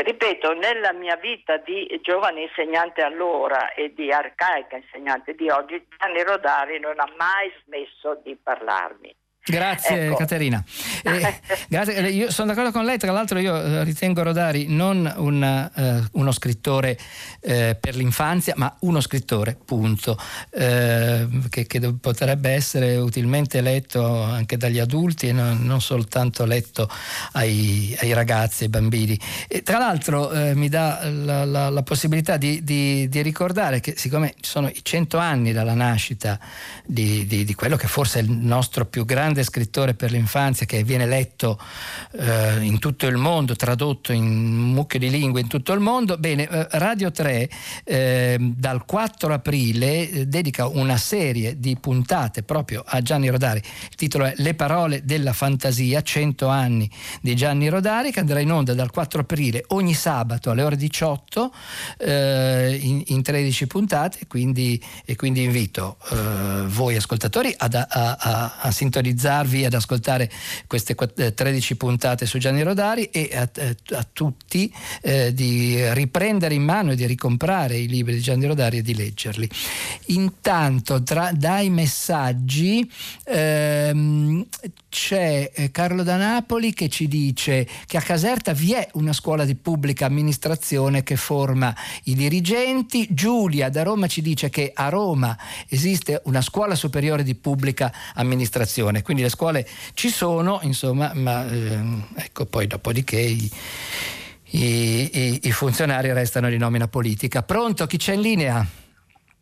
ripeto, 0.03 0.53
nella 0.53 0.91
mia 0.91 1.15
vita 1.17 1.57
di 1.57 1.99
giovane 2.01 2.41
insegnante 2.41 3.01
allora 3.01 3.73
e 3.73 3.93
di 3.93 4.11
arcaica 4.11 4.77
insegnante 4.77 5.35
di 5.35 5.49
oggi, 5.49 5.85
Gianni 5.97 6.23
Rodari 6.23 6.79
non 6.79 6.99
ha 6.99 7.09
mai 7.15 7.51
smesso 7.63 8.19
di 8.23 8.35
parlarmi. 8.35 9.15
Grazie 9.49 10.07
ecco. 10.07 10.15
Caterina. 10.15 10.63
Eh, 11.07 11.39
grazie. 11.69 11.95
Eh, 11.95 12.09
io 12.09 12.31
sono 12.31 12.49
d'accordo 12.49 12.71
con 12.71 12.83
lei, 12.83 12.97
tra 12.97 13.11
l'altro 13.11 13.39
io 13.39 13.55
eh, 13.55 13.83
ritengo 13.83 14.21
Rodari 14.23 14.65
non 14.67 15.11
una, 15.17 15.71
uh, 15.73 16.19
uno 16.19 16.31
scrittore 16.31 16.97
uh, 17.41 17.77
per 17.79 17.95
l'infanzia, 17.95 18.53
ma 18.57 18.75
uno 18.81 18.99
scrittore, 18.99 19.57
punto, 19.63 20.11
uh, 20.11 20.59
che, 21.49 21.65
che, 21.65 21.93
potrebbe 21.99 22.49
essere 22.49 22.97
utilmente 22.97 23.61
letto 23.61 24.21
anche 24.21 24.57
dagli 24.57 24.79
adulti 24.79 25.29
e 25.29 25.31
non, 25.31 25.59
non 25.61 25.79
soltanto 25.79 26.43
letto 26.45 26.89
ai, 27.33 27.95
ai, 28.01 28.11
ragazzi, 28.13 28.63
ai 28.63 28.69
bambini. 28.69 29.17
E, 29.47 29.63
tra 29.63 29.77
l'altro 29.77 30.29
mi 30.53 30.67
dà 30.67 31.09
la, 31.09 31.45
la, 31.45 31.69
la 31.69 31.83
possibilità 31.83 32.37
di, 32.37 32.63
di, 32.63 33.07
di, 33.07 33.21
ricordare 33.21 33.79
che 33.79 33.93
siccome 33.95 34.33
sono 34.41 34.67
i 34.67 34.79
cento 34.83 35.17
anni 35.17 35.53
dalla 35.53 35.73
nascita 35.73 36.37
di, 36.85 37.25
di, 37.25 37.45
di 37.45 37.55
quello 37.55 37.77
che 37.77 37.87
forse 37.87 38.19
è 38.19 38.21
il 38.23 38.31
nostro 38.31 38.85
più 38.85 39.05
grande 39.05 39.36
grande 39.37 39.43
scrittore 39.43 39.93
per 39.93 40.11
l'infanzia 40.11 40.65
che 40.65 40.83
viene 40.83 41.05
letto 41.05 41.59
eh, 42.13 42.61
in 42.61 42.79
tutto 42.79 43.05
il 43.05 43.17
mondo, 43.17 43.55
tradotto 43.55 44.11
in 44.11 44.25
mucche 44.25 44.97
di 44.97 45.09
lingue 45.09 45.41
in 45.41 45.47
tutto 45.47 45.73
il 45.73 45.79
mondo. 45.79 46.17
Bene, 46.17 46.47
eh, 46.47 46.67
Radio 46.71 47.11
3 47.11 47.49
eh, 47.83 48.37
dal 48.39 48.85
4 48.85 49.33
aprile 49.33 50.27
dedica 50.27 50.67
una 50.67 50.97
serie 50.97 51.59
di 51.59 51.77
puntate 51.79 52.43
proprio 52.43 52.83
a 52.85 53.01
Gianni 53.01 53.29
Rodari. 53.29 53.59
Il 53.59 53.95
titolo 53.95 54.25
è 54.25 54.33
Le 54.37 54.53
parole 54.55 55.03
della 55.05 55.33
fantasia, 55.33 56.01
100 56.01 56.47
anni 56.47 56.89
di 57.21 57.35
Gianni 57.35 57.69
Rodari, 57.69 58.11
che 58.11 58.19
andrà 58.19 58.39
in 58.39 58.51
onda 58.51 58.73
dal 58.73 58.91
4 58.91 59.21
aprile 59.21 59.63
ogni 59.69 59.93
sabato 59.93 60.49
alle 60.49 60.63
ore 60.63 60.75
18 60.75 61.53
eh, 61.99 62.79
in, 62.81 63.03
in, 63.07 63.21
13 63.21 63.67
puntate, 63.67 64.19
quindi, 64.27 64.81
e 65.05 65.15
quindi 65.15 65.43
invito 65.43 65.97
eh, 66.11 66.63
voi 66.67 66.95
ascoltatori 66.95 67.53
ad, 67.55 67.75
a, 67.75 67.85
a, 67.87 68.55
a 68.59 68.71
sintonizzare 68.71 69.25
sintonizzarvi 69.27 69.65
ad 69.65 69.73
ascoltare 69.73 70.31
queste 70.65 70.95
13 70.95 71.73
eh, 71.73 71.75
puntate 71.75 72.25
su 72.25 72.37
Gianni 72.37 72.63
Rodari 72.63 73.05
e 73.05 73.29
a, 73.33 73.49
eh, 73.53 73.75
a 73.91 74.07
tutti 74.11 74.73
eh, 75.01 75.33
di 75.33 75.77
riprendere 75.93 76.53
in 76.53 76.63
mano 76.63 76.91
e 76.91 76.95
di 76.95 77.05
ricomprare 77.05 77.77
i 77.77 77.87
libri 77.87 78.13
di 78.13 78.21
Gianni 78.21 78.45
Rodari 78.45 78.77
e 78.77 78.81
di 78.81 78.95
leggerli. 78.95 79.49
Intanto 80.07 81.03
tra, 81.03 81.31
dai 81.33 81.69
messaggi 81.69 82.89
ehm, 83.25 84.45
c'è 84.97 85.51
eh, 85.53 85.69
Carlo 85.69 86.01
da 86.01 86.17
Napoli 86.17 86.73
che 86.73 86.89
ci 86.89 87.07
dice 87.07 87.67
che 87.85 87.97
a 87.97 88.01
Caserta 88.01 88.53
vi 88.53 88.73
è 88.73 88.89
una 88.93 89.13
scuola 89.13 89.45
di 89.45 89.53
pubblica 89.53 90.07
amministrazione 90.07 91.03
che 91.03 91.17
forma 91.17 91.71
i 92.05 92.15
dirigenti. 92.15 93.05
Giulia 93.11 93.69
da 93.69 93.83
Roma 93.83 94.07
ci 94.07 94.23
dice 94.23 94.49
che 94.49 94.71
a 94.73 94.89
Roma 94.89 95.37
esiste 95.69 96.23
una 96.25 96.41
scuola 96.41 96.73
superiore 96.73 97.21
di 97.21 97.35
pubblica 97.35 97.93
amministrazione, 98.15 99.03
quindi 99.03 99.21
le 99.21 99.29
scuole 99.29 99.67
ci 99.93 100.09
sono, 100.09 100.59
insomma, 100.63 101.11
ma 101.13 101.45
ehm, 101.47 102.07
ecco 102.15 102.45
poi 102.45 102.65
dopodiché 102.65 103.19
i, 103.19 103.51
i, 104.49 105.39
i, 105.43 105.51
funzionari 105.51 106.11
restano 106.11 106.49
di 106.49 106.57
nomina 106.57 106.87
politica. 106.87 107.43
Pronto? 107.43 107.85
Chi 107.85 107.97
c'è 107.97 108.13
in 108.13 108.21
linea? 108.21 108.65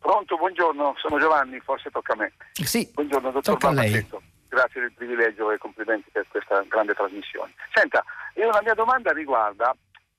Pronto, 0.00 0.36
buongiorno, 0.36 0.94
sono 0.98 1.18
Giovanni, 1.18 1.58
forse 1.60 1.88
tocca 1.88 2.12
a 2.12 2.16
me. 2.16 2.32
Sì, 2.52 2.86
buongiorno, 2.92 3.30
dottor 3.30 3.54
tocca 3.54 3.68
a 3.68 3.72
lei 3.72 4.06
grazie 4.48 4.80
del 4.80 4.92
privilegio 4.92 5.50
e 5.50 5.58
complimenti 5.58 6.10
per 6.10 6.26
questa 6.28 6.62
grande 6.68 6.94
trasmissione. 6.94 7.52
Senta, 7.72 8.04
io 8.34 8.50
la 8.50 8.62
mia 8.62 8.74
domanda 8.74 9.12
riguarda... 9.12 9.74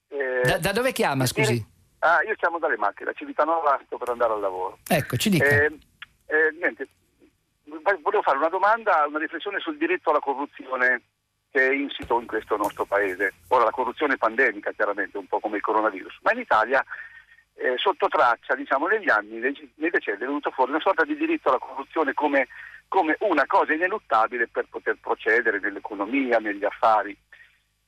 Eh, 0.09 0.41
da, 0.43 0.57
da, 0.57 0.71
dove 0.71 0.91
chiama, 0.91 1.25
scusi? 1.25 1.65
Ah, 1.99 2.21
io 2.23 2.35
chiamo 2.35 2.59
dalle 2.59 2.77
macchine, 2.77 3.11
da 3.11 3.17
Civitanova 3.17 3.79
sto 3.85 3.97
per 3.97 4.09
andare 4.09 4.33
al 4.33 4.39
lavoro. 4.39 4.77
Ecco, 4.87 5.17
ci 5.17 5.29
dica. 5.29 5.45
Eh, 5.45 5.77
eh, 6.27 6.51
niente, 6.59 6.87
volevo 8.01 8.21
fare 8.21 8.37
una 8.37 8.49
domanda, 8.49 9.05
una 9.07 9.19
riflessione 9.19 9.59
sul 9.59 9.77
diritto 9.77 10.09
alla 10.09 10.19
corruzione 10.19 11.01
che 11.51 11.69
è 11.69 11.73
insito 11.73 12.19
in 12.19 12.27
questo 12.27 12.55
nostro 12.55 12.85
paese. 12.85 13.33
Ora 13.49 13.63
la 13.63 13.71
corruzione 13.71 14.17
pandemica 14.17 14.71
chiaramente, 14.71 15.17
un 15.17 15.27
po' 15.27 15.39
come 15.39 15.57
il 15.57 15.63
coronavirus, 15.63 16.19
ma 16.21 16.33
in 16.33 16.39
Italia 16.39 16.83
eh, 17.55 17.73
sotto 17.77 18.07
traccia, 18.07 18.55
diciamo, 18.55 18.87
negli 18.87 19.09
anni, 19.09 19.39
nei, 19.39 19.71
nei 19.75 19.89
decenni 19.89 20.17
è 20.17 20.25
venuto 20.25 20.51
fuori 20.51 20.71
una 20.71 20.79
sorta 20.79 21.03
di 21.03 21.15
diritto 21.15 21.49
alla 21.49 21.57
corruzione 21.57 22.13
come 22.13 22.47
come 22.87 23.15
una 23.19 23.45
cosa 23.45 23.73
ineluttabile 23.73 24.47
per 24.47 24.67
poter 24.69 24.97
procedere 24.99 25.59
nell'economia, 25.59 26.39
negli 26.39 26.63
affari. 26.63 27.15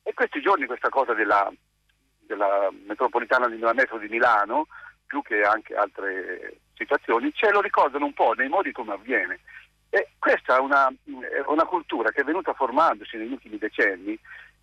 E 0.02 0.14
questi 0.14 0.40
giorni 0.40 0.66
questa 0.66 0.88
cosa 0.88 1.14
della, 1.14 1.50
della 2.18 2.70
metropolitana 2.86 3.48
della 3.48 3.72
metro 3.72 3.98
di 3.98 4.08
Milano, 4.08 4.66
più 5.06 5.22
che 5.22 5.42
anche 5.42 5.74
altre 5.74 6.60
situazioni, 6.74 7.32
ce 7.32 7.50
lo 7.50 7.60
ricordano 7.60 8.06
un 8.06 8.14
po' 8.14 8.32
nei 8.32 8.48
modi 8.48 8.72
come 8.72 8.92
avviene. 8.92 9.40
E 9.90 10.10
questa 10.18 10.56
è 10.56 10.60
una, 10.60 10.92
una 11.46 11.64
cultura 11.64 12.10
che 12.10 12.20
è 12.20 12.24
venuta 12.24 12.52
formandosi 12.54 13.16
negli 13.16 13.32
ultimi 13.32 13.58
decenni 13.58 14.18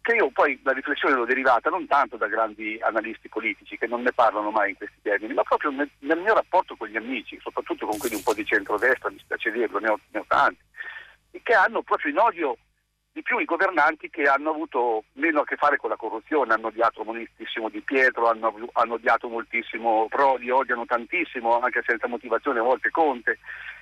che 0.07 0.15
io 0.15 0.29
poi 0.29 0.57
la 0.63 0.71
riflessione 0.71 1.15
l'ho 1.15 1.25
derivata 1.25 1.69
non 1.69 1.85
tanto 1.85 2.15
da 2.15 2.27
grandi 2.27 2.79
analisti 2.81 3.27
politici 3.27 3.77
che 3.77 3.87
non 3.87 4.03
ne 4.03 4.13
parlano 4.13 4.51
mai 4.51 4.69
in 4.69 4.77
questi 4.77 5.01
termini, 5.01 5.33
ma 5.33 5.43
proprio 5.43 5.69
nel, 5.69 5.89
nel 5.99 6.19
mio 6.19 6.33
rapporto 6.33 6.77
con 6.77 6.87
gli 6.87 6.95
amici, 6.95 7.37
soprattutto 7.41 7.85
con 7.85 7.97
quelli 7.97 8.15
un 8.15 8.23
po' 8.23 8.33
di 8.33 8.45
centrodestra, 8.45 9.09
mi 9.09 9.19
spiace 9.19 9.51
dirlo, 9.51 9.79
ne 9.79 9.89
ho, 9.89 9.99
ne 10.11 10.19
ho 10.19 10.25
tanti, 10.25 10.61
che 11.43 11.53
hanno 11.53 11.81
proprio 11.81 12.11
in 12.11 12.19
odio 12.19 12.57
di 13.11 13.21
più 13.21 13.37
i 13.39 13.43
governanti 13.43 14.09
che 14.09 14.29
hanno 14.29 14.51
avuto 14.51 15.03
meno 15.13 15.41
a 15.41 15.43
che 15.43 15.57
fare 15.57 15.75
con 15.75 15.89
la 15.89 15.97
corruzione, 15.97 16.53
hanno 16.53 16.67
odiato 16.67 17.03
moltissimo 17.03 17.67
Di 17.67 17.81
Pietro, 17.81 18.29
hanno, 18.29 18.55
hanno 18.73 18.93
odiato 18.93 19.27
moltissimo 19.27 20.07
Prodi, 20.07 20.49
odiano 20.49 20.85
tantissimo, 20.85 21.59
anche 21.59 21.83
senza 21.85 22.07
motivazione 22.07 22.59
a 22.59 22.63
volte 22.63 22.91
Conte. 22.91 23.39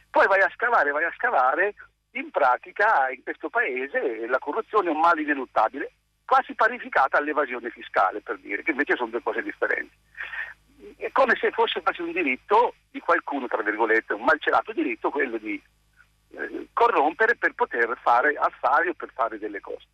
Poi 0.09 0.25
vai 0.25 0.41
a 0.41 0.51
scavare, 0.55 0.89
vai 0.89 1.03
a 1.03 1.13
scavare, 1.15 1.75
in 2.13 2.31
pratica 2.31 3.09
in 3.11 3.21
questo 3.21 3.49
paese 3.49 4.25
la 4.25 4.39
corruzione 4.39 4.87
è 4.87 4.91
un 4.91 5.01
male 5.01 5.21
ineluttabile, 5.21 5.91
quasi 6.25 6.53
parificata 6.55 7.17
all'evasione 7.17 7.69
fiscale, 7.69 8.21
per 8.21 8.37
dire, 8.39 8.63
che 8.63 8.71
invece 8.71 8.95
sono 8.95 9.09
due 9.09 9.21
cose 9.21 9.41
differenti. 9.41 9.95
È 10.97 11.11
come 11.11 11.37
se 11.39 11.51
fosse 11.51 11.81
quasi 11.81 12.01
un 12.01 12.11
diritto 12.11 12.75
di 12.91 12.99
qualcuno, 12.99 13.47
tra 13.47 13.61
virgolette, 13.61 14.13
un 14.13 14.23
malcelato 14.23 14.73
diritto, 14.73 15.09
quello 15.09 15.37
di 15.37 15.61
eh, 16.31 16.67
corrompere 16.73 17.35
per 17.35 17.53
poter 17.53 17.97
fare 18.01 18.35
affari 18.35 18.89
o 18.89 18.93
per 18.93 19.11
fare 19.13 19.39
delle 19.39 19.61
cose. 19.61 19.85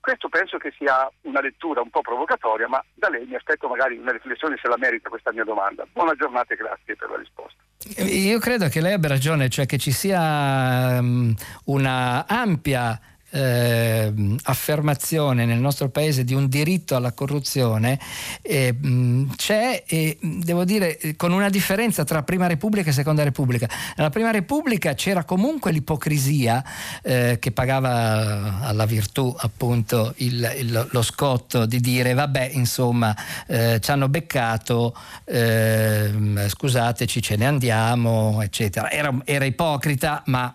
Questo 0.00 0.28
penso 0.28 0.56
che 0.58 0.72
sia 0.78 1.10
una 1.22 1.40
lettura 1.40 1.80
un 1.80 1.90
po' 1.90 2.00
provocatoria, 2.00 2.68
ma 2.68 2.82
da 2.94 3.08
lei 3.08 3.26
mi 3.26 3.34
aspetto 3.34 3.66
magari 3.66 3.96
una 3.96 4.12
riflessione 4.12 4.56
se 4.60 4.68
la 4.68 4.76
merita 4.78 5.08
questa 5.08 5.32
mia 5.32 5.42
domanda. 5.42 5.84
Buona 5.92 6.14
giornata 6.14 6.54
e 6.54 6.56
grazie 6.56 6.94
per 6.94 7.10
la 7.10 7.16
risposta. 7.16 7.60
Io 8.04 8.38
credo 8.38 8.68
che 8.68 8.80
lei 8.80 8.92
abbia 8.92 9.08
ragione, 9.08 9.48
cioè 9.48 9.66
che 9.66 9.78
ci 9.78 9.90
sia 9.90 10.98
um, 11.00 11.34
una 11.64 12.24
ampia 12.28 13.00
eh, 13.30 14.12
affermazione 14.44 15.44
nel 15.44 15.58
nostro 15.58 15.88
paese 15.88 16.24
di 16.24 16.34
un 16.34 16.48
diritto 16.48 16.94
alla 16.96 17.12
corruzione 17.12 17.98
eh, 18.42 18.74
c'è, 19.36 19.82
eh, 19.86 20.16
devo 20.20 20.64
dire, 20.64 20.98
con 21.16 21.32
una 21.32 21.48
differenza 21.48 22.04
tra 22.04 22.22
Prima 22.22 22.46
Repubblica 22.46 22.90
e 22.90 22.92
Seconda 22.92 23.22
Repubblica. 23.22 23.68
Nella 23.96 24.10
Prima 24.10 24.30
Repubblica 24.30 24.94
c'era 24.94 25.24
comunque 25.24 25.72
l'ipocrisia 25.72 26.64
eh, 27.02 27.38
che 27.40 27.50
pagava 27.52 28.60
alla 28.60 28.86
virtù 28.86 29.34
appunto 29.36 30.14
il, 30.18 30.54
il, 30.58 30.88
lo 30.90 31.02
scotto 31.02 31.66
di 31.66 31.80
dire 31.80 32.14
vabbè 32.14 32.50
insomma 32.52 33.14
eh, 33.46 33.78
ci 33.80 33.90
hanno 33.90 34.08
beccato, 34.08 34.96
ehm, 35.24 36.48
scusateci 36.48 37.22
ce 37.22 37.36
ne 37.36 37.46
andiamo 37.46 38.40
eccetera. 38.42 38.90
Era, 38.90 39.14
era 39.24 39.44
ipocrita 39.44 40.22
ma 40.26 40.54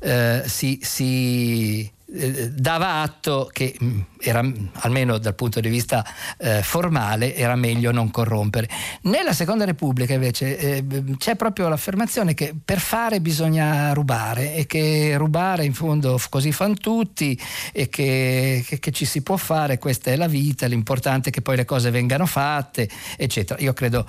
eh, 0.00 0.42
si, 0.46 0.78
si 0.82 1.96
eh, 2.10 2.50
dava 2.52 3.02
atto 3.02 3.50
che 3.52 3.76
mm, 3.82 4.00
era, 4.20 4.42
almeno 4.80 5.18
dal 5.18 5.34
punto 5.34 5.60
di 5.60 5.68
vista 5.68 6.02
eh, 6.38 6.62
formale 6.62 7.34
era 7.34 7.54
meglio 7.54 7.92
non 7.92 8.10
corrompere. 8.10 8.66
Nella 9.02 9.34
Seconda 9.34 9.66
Repubblica 9.66 10.14
invece 10.14 10.58
eh, 10.58 10.84
c'è 11.18 11.36
proprio 11.36 11.68
l'affermazione 11.68 12.32
che 12.32 12.54
per 12.64 12.80
fare 12.80 13.20
bisogna 13.20 13.92
rubare 13.92 14.54
e 14.54 14.66
che 14.66 15.16
rubare 15.18 15.66
in 15.66 15.74
fondo 15.74 16.18
così 16.30 16.50
fanno 16.50 16.74
tutti 16.74 17.38
e 17.72 17.90
che, 17.90 18.64
che, 18.66 18.78
che 18.78 18.90
ci 18.90 19.04
si 19.04 19.20
può 19.20 19.36
fare, 19.36 19.76
questa 19.76 20.10
è 20.10 20.16
la 20.16 20.28
vita, 20.28 20.66
l'importante 20.66 21.28
è 21.28 21.32
che 21.32 21.42
poi 21.42 21.56
le 21.56 21.66
cose 21.66 21.90
vengano 21.90 22.24
fatte, 22.24 22.88
eccetera. 23.18 23.60
Io 23.60 23.74
credo 23.74 24.06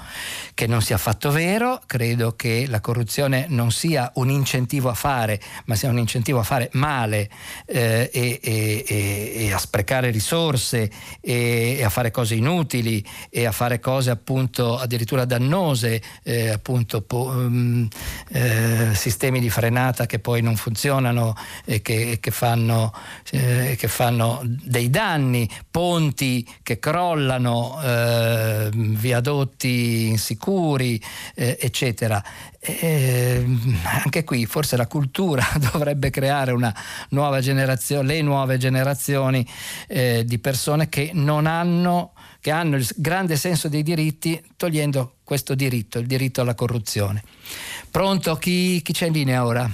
che 0.53 0.67
non 0.67 0.81
sia 0.81 0.95
affatto 0.95 1.31
vero, 1.31 1.81
credo 1.85 2.33
che 2.37 2.65
la 2.67 2.79
corruzione 2.79 3.45
non 3.49 3.71
sia 3.71 4.09
un 4.15 4.29
incentivo 4.29 4.87
a 4.87 4.93
fare, 4.93 5.41
ma 5.65 5.75
sia 5.75 5.89
un 5.89 5.97
incentivo 5.97 6.39
a 6.39 6.43
fare 6.43 6.69
male. 6.73 7.29
Eh, 7.65 7.87
eh, 7.89 8.09
e, 8.13 8.39
e, 8.43 9.45
e, 9.45 9.53
a 9.53 9.57
sprecare 9.57 10.11
risorse 10.11 10.89
e, 11.19 11.81
a 11.83 11.89
fare 11.89 12.11
cose 12.11 12.35
inutili 12.35 13.03
e 13.29 13.45
a 13.45 13.51
fare 13.51 13.79
cose 13.79 14.11
appunto 14.11 14.77
addirittura 14.77 15.25
dannose, 15.25 16.01
eh, 16.23 16.49
appunto 16.49 17.01
po, 17.01 17.25
um, 17.25 17.87
eh, 18.29 18.89
sistemi 18.93 19.39
di 19.39 19.49
frenata 19.49 20.05
che 20.05 20.19
poi 20.19 20.41
non 20.41 20.55
funzionano 20.55 21.35
e 21.65 21.81
che, 21.81 22.19
che, 22.19 22.31
fanno, 22.31 22.93
eh, 23.31 23.75
che 23.77 23.87
fanno, 23.87 24.41
dei 24.43 24.89
danni, 24.89 25.49
ponti 25.71 26.47
che 26.61 26.77
crollano, 26.77 27.79
eh, 27.81 28.69
viadotti 28.71 30.07
insicuri, 30.07 31.01
eh, 31.35 31.57
eccetera. 31.59 32.23
E 32.61 33.45
anche 34.03 34.25
qui 34.25 34.45
forse 34.45 34.75
la 34.75 34.87
cultura 34.87 35.43
dovrebbe 35.71 36.09
creare 36.09 36.51
una 36.51 36.73
nuova 37.09 37.39
generazione, 37.39 38.15
le 38.15 38.21
nuove 38.21 38.57
generazioni 38.57 39.45
eh, 39.87 40.23
di 40.25 40.39
persone 40.39 40.89
che 40.89 41.11
non 41.13 41.45
hanno, 41.45 42.13
che 42.41 42.51
hanno 42.51 42.75
il 42.75 42.87
grande 42.97 43.37
senso 43.37 43.69
dei 43.69 43.83
diritti, 43.83 44.43
togliendo 44.57 45.13
questo 45.23 45.55
diritto, 45.55 45.99
il 45.99 46.07
diritto 46.07 46.41
alla 46.41 46.55
corruzione. 46.55 47.23
Pronto? 47.89 48.35
Chi, 48.35 48.81
chi 48.81 48.91
c'è 48.91 49.07
in 49.07 49.13
linea 49.13 49.45
ora? 49.45 49.69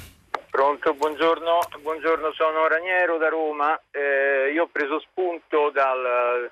Pronto, 0.50 0.94
buongiorno, 0.94 1.60
buongiorno 1.82 2.32
sono 2.34 2.68
Raniero 2.68 3.18
da 3.18 3.30
Roma. 3.30 3.78
Eh, 3.92 4.54
io 4.54 4.64
ho 4.64 4.70
preso 4.72 5.02
spunto 5.02 5.70
dal 5.74 6.50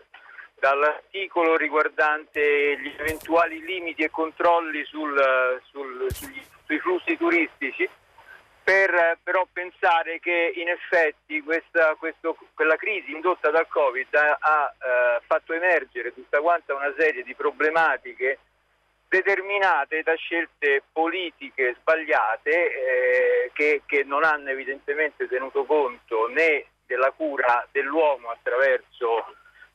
dall'articolo 0.63 1.57
riguardante 1.57 2.77
gli 2.79 2.95
eventuali 2.97 3.61
limiti 3.65 4.01
e 4.01 4.09
controlli 4.09 4.85
sul, 4.85 5.59
sul, 5.69 6.05
sugli, 6.07 6.41
sui 6.65 6.79
flussi 6.79 7.17
turistici, 7.17 7.89
per 8.63 9.17
però 9.21 9.45
pensare 9.51 10.21
che 10.21 10.53
in 10.55 10.69
effetti 10.69 11.41
questa, 11.41 11.95
questo, 11.95 12.37
quella 12.53 12.77
crisi 12.77 13.11
indotta 13.11 13.49
dal 13.49 13.67
Covid 13.67 14.07
ha, 14.15 14.37
ha 14.39 14.73
eh, 14.73 15.21
fatto 15.25 15.51
emergere 15.51 16.13
tutta 16.13 16.39
quanta 16.39 16.73
una 16.73 16.93
serie 16.97 17.23
di 17.23 17.35
problematiche 17.35 18.39
determinate 19.09 20.01
da 20.01 20.15
scelte 20.15 20.81
politiche 20.93 21.75
sbagliate 21.81 22.51
eh, 22.51 23.51
che, 23.51 23.81
che 23.85 24.05
non 24.05 24.23
hanno 24.23 24.51
evidentemente 24.51 25.27
tenuto 25.27 25.65
conto 25.65 26.27
né 26.27 26.67
della 26.85 27.11
cura 27.11 27.67
dell'uomo 27.69 28.29
attraverso 28.29 29.25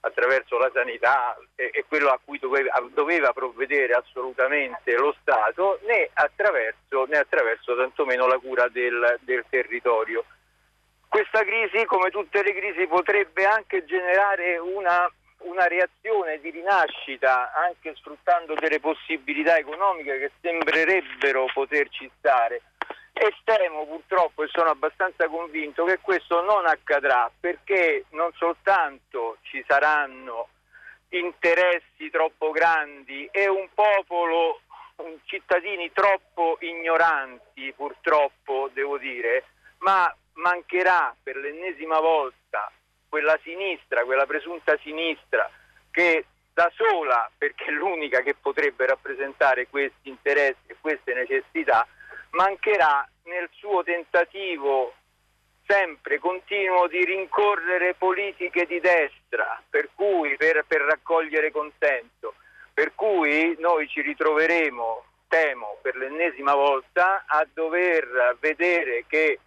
attraverso 0.01 0.59
la 0.59 0.71
sanità 0.73 1.37
e, 1.55 1.71
e 1.73 1.85
quello 1.89 2.11
a 2.11 2.19
cui 2.23 2.39
doveva, 2.39 2.73
doveva, 2.93 3.33
provvedere 3.33 3.93
assolutamente 3.95 4.97
lo 4.97 5.15
Stato, 5.21 5.81
né 5.87 6.09
attraverso, 6.13 7.07
né 7.07 7.19
attraverso 7.19 7.77
tantomeno 7.77 8.27
la 8.27 8.39
cura 8.39 8.69
del, 8.69 9.19
del 9.23 9.45
territorio. 9.49 10.25
Questa 11.09 11.43
crisi, 11.43 11.85
come 11.87 12.11
tutte 12.11 12.43
le 12.43 12.55
crisi, 12.55 12.87
potrebbe 12.87 13.45
anche 13.45 13.85
generare 13.85 14.59
una, 14.59 15.11
una 15.39 15.67
reazione 15.67 16.39
di 16.41 16.51
rinascita, 16.51 17.53
anche 17.55 17.95
sfruttando 17.97 18.55
delle 18.55 18.79
possibilità 18.79 19.57
economiche 19.57 20.19
che 20.19 20.31
sembrerebbero 20.41 21.47
poterci 21.53 22.11
stare 22.19 22.63
e 23.19 23.35
temo 23.45 23.85
purtroppo 23.87 24.45
e 24.45 24.49
sono 24.49 24.71
abbastanza 24.71 25.27
convinto 25.29 25.85
che 25.85 25.99
questo 26.01 26.41
non 26.43 26.67
accadrà 26.67 27.31
perché 27.39 28.05
non 28.11 28.31
soltanto 28.35 29.39
ci 29.43 29.65
saranno 29.67 30.49
interessi 31.11 32.11
troppo 32.11 32.51
grandi 32.51 33.29
e 33.33 33.49
un 33.49 33.69
popolo, 33.75 34.61
cittadini 35.25 35.91
troppo 35.93 36.59
ignoranti 36.61 37.73
purtroppo 37.73 38.71
devo 38.73 38.99
dire, 38.99 39.45
ma 39.79 40.15
mancherà 40.35 41.15
per 41.23 41.37
l'ennesima 41.37 42.01
volta 42.01 42.71
quella 43.09 43.39
sinistra, 43.43 44.05
quella 44.05 44.27
presunta 44.27 44.77
sinistra 44.83 45.51
che 45.91 46.27
da 46.53 46.71
sola, 46.75 47.31
perché 47.39 47.67
è 47.67 47.71
l'unica 47.71 48.21
che 48.21 48.35
potrebbe 48.35 48.87
rappresentare 48.87 49.69
questi 49.69 50.09
interessi 50.09 50.67
e 50.67 50.77
queste 50.81 51.15
necessità, 51.15 51.87
mancherà 52.39 53.07
nel 53.25 53.49
suo 53.55 53.83
tentativo 53.83 54.95
sempre 55.67 56.21
continuo 56.21 56.87
di 56.87 57.05
rincorrere 57.05 57.95
politiche 57.95 58.65
di 58.65 58.79
destra 58.79 59.61
per, 59.69 59.91
cui, 59.95 60.37
per, 60.37 60.65
per 60.67 60.83
raccogliere 60.83 61.51
consenso, 61.51 62.35
per 62.73 62.95
cui 62.95 63.57
noi 63.59 63.89
ci 63.89 64.03
ritroveremo, 64.03 65.05
temo, 65.27 65.79
per 65.83 65.97
l'ennesima 65.97 66.55
volta 66.55 67.25
a 67.27 67.45
dover 67.53 68.37
vedere 68.39 69.05
che 69.09 69.41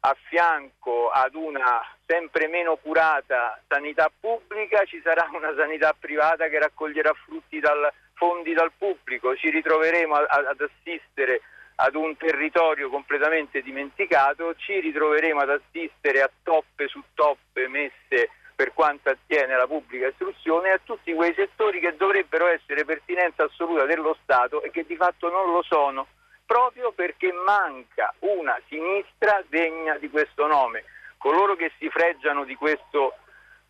a 0.00 0.16
fianco 0.28 1.10
ad 1.10 1.34
una 1.34 1.82
sempre 2.06 2.46
meno 2.46 2.76
curata 2.76 3.60
sanità 3.66 4.08
pubblica 4.20 4.84
ci 4.84 5.00
sarà 5.02 5.28
una 5.32 5.52
sanità 5.56 5.94
privata 5.98 6.46
che 6.46 6.60
raccoglierà 6.60 7.12
frutti 7.24 7.58
dal, 7.58 7.92
fondi 8.14 8.54
dal 8.54 8.70
pubblico, 8.78 9.34
ci 9.34 9.50
ritroveremo 9.50 10.14
a, 10.14 10.20
a, 10.20 10.48
ad 10.50 10.60
assistere 10.60 11.42
ad 11.76 11.94
un 11.94 12.16
territorio 12.16 12.88
completamente 12.88 13.62
dimenticato, 13.62 14.54
ci 14.56 14.80
ritroveremo 14.80 15.40
ad 15.40 15.50
assistere 15.50 16.22
a 16.22 16.30
toppe 16.42 16.88
su 16.88 17.02
toppe 17.14 17.68
messe 17.68 18.30
per 18.54 18.72
quanto 18.72 19.10
attiene 19.10 19.52
alla 19.52 19.66
pubblica 19.66 20.06
istruzione 20.06 20.68
e 20.68 20.72
a 20.72 20.80
tutti 20.82 21.12
quei 21.12 21.34
settori 21.34 21.78
che 21.78 21.94
dovrebbero 21.96 22.46
essere 22.46 22.86
pertinenza 22.86 23.44
assoluta 23.44 23.84
dello 23.84 24.16
Stato 24.22 24.62
e 24.62 24.70
che 24.70 24.86
di 24.86 24.96
fatto 24.96 25.30
non 25.30 25.52
lo 25.52 25.62
sono, 25.62 26.06
proprio 26.46 26.92
perché 26.92 27.30
manca 27.32 28.14
una 28.20 28.58
sinistra 28.68 29.42
degna 29.48 29.98
di 29.98 30.08
questo 30.08 30.46
nome. 30.46 30.84
Coloro 31.18 31.54
che 31.56 31.72
si 31.78 31.90
freggiano 31.90 32.44
di 32.44 32.54
questo 32.54 33.16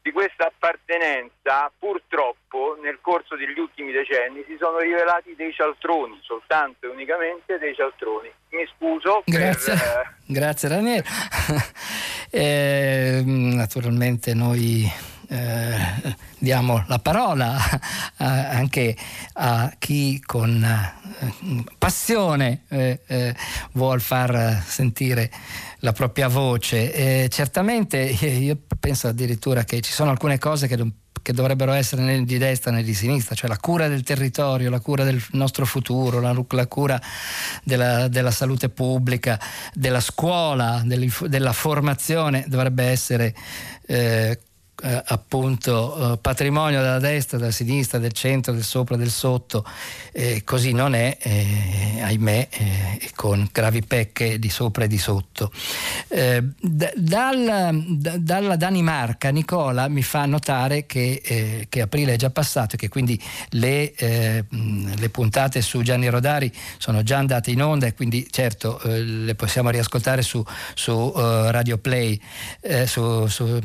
di 0.07 0.13
questa 0.13 0.47
appartenenza 0.47 1.69
purtroppo 1.77 2.79
nel 2.81 2.99
corso 3.01 3.35
degli 3.35 3.59
ultimi 3.59 3.91
decenni 3.91 4.45
si 4.47 4.57
sono 4.57 4.79
rivelati 4.79 5.35
dei 5.35 5.53
cialtroni, 5.53 6.21
soltanto 6.23 6.87
e 6.87 6.91
unicamente 6.91 7.59
dei 7.59 7.75
cialtroni. 7.75 8.31
Mi 8.51 8.65
scuso. 8.77 9.25
Grazie, 9.27 9.75
per, 9.75 9.83
eh... 9.83 10.15
grazie 10.33 10.69
Raniero. 10.69 11.09
eh, 12.31 13.21
naturalmente 13.25 14.33
noi 14.33 14.89
eh, 15.29 16.17
diamo 16.39 16.85
la 16.87 16.99
parola 16.99 17.57
a, 18.17 18.49
anche 18.51 18.97
a 19.35 19.75
chi 19.79 20.21
con 20.21 20.63
eh, 20.63 21.65
passione 21.79 22.63
eh, 22.69 23.01
eh 23.07 23.35
vuol 23.73 24.01
far 24.01 24.63
sentire 24.67 25.31
la 25.81 25.93
propria 25.93 26.29
voce. 26.29 27.29
certamente 27.29 27.99
io 27.99 28.59
penso 28.81 29.09
addirittura 29.09 29.65
che 29.65 29.81
ci 29.81 29.93
sono 29.93 30.11
alcune 30.11 30.39
cose 30.39 30.67
che 30.67 30.77
che 31.27 31.33
dovrebbero 31.33 31.73
essere 31.73 32.03
né 32.03 32.25
di 32.25 32.39
destra 32.39 32.71
né 32.71 32.85
di 32.85 32.95
sinistra, 32.95 33.35
cioè 33.35 33.49
la 33.49 33.59
cura 33.59 33.89
del 33.89 34.05
territorio, 34.05 34.71
la 34.71 34.79
cura 34.79 35.03
del 35.03 35.21
nostro 35.33 35.67
futuro, 35.67 36.21
la, 36.21 36.33
la 36.51 36.67
cura 36.69 37.03
della, 37.65 38.07
della, 38.07 38.31
salute 38.31 38.69
pubblica, 38.69 39.37
della 39.75 39.99
scuola, 39.99 40.85
della 40.85 41.53
formazione 41.53 42.45
dovrebbe 42.47 42.85
essere 42.85 43.35
eh, 43.87 44.39
eh, 44.83 45.03
appunto 45.07 46.13
eh, 46.13 46.19
patrimonio 46.19 46.81
della 46.83 46.99
destra, 46.99 47.39
della 47.39 47.51
sinistra, 47.51 47.99
del 47.99 48.13
centro, 48.13 48.53
del 48.53 48.63
sopra, 48.63 48.97
del 48.97 49.11
sotto, 49.11 49.65
eh, 50.13 50.43
così 50.45 50.73
non 50.73 50.95
è, 50.95 51.17
eh, 51.19 52.03
ahimè, 52.03 52.49
eh, 52.51 53.11
con 53.15 53.49
gravi 53.51 53.83
pecche 53.83 54.39
di 54.39 54.51
sopra 54.51 54.85
e 54.85 54.89
di 54.89 54.99
sotto. 54.99 55.51
Eh, 56.09 56.43
d- 56.61 56.93
dal, 56.95 57.85
d- 57.87 58.17
dalla 58.17 58.57
Danimarca 58.57 59.31
Nicola 59.31 59.89
mi 59.89 60.03
fa 60.03 60.27
notare 60.27 60.85
che, 60.85 61.67
che, 61.69 61.81
aprile 61.81 62.15
è 62.15 62.17
già 62.17 62.31
passato 62.31 62.75
e 62.75 62.79
che 62.79 62.89
quindi 62.89 63.21
le, 63.51 63.95
le, 63.97 65.09
puntate 65.09 65.63
su 65.63 65.83
Gianni 65.83 66.09
Rodari 66.09 66.53
sono 66.79 67.03
già 67.03 67.17
andate 67.17 67.51
in 67.51 67.63
onda 67.63 67.87
e 67.87 67.95
quindi 67.95 68.27
certo 68.31 68.81
le 68.85 69.35
possiamo 69.35 69.71
riascoltare 69.71 70.23
su, 70.23 70.45
su 70.75 71.13
Radio 71.15 71.79
Play, 71.79 72.21
su, 72.85 73.27
su 73.27 73.59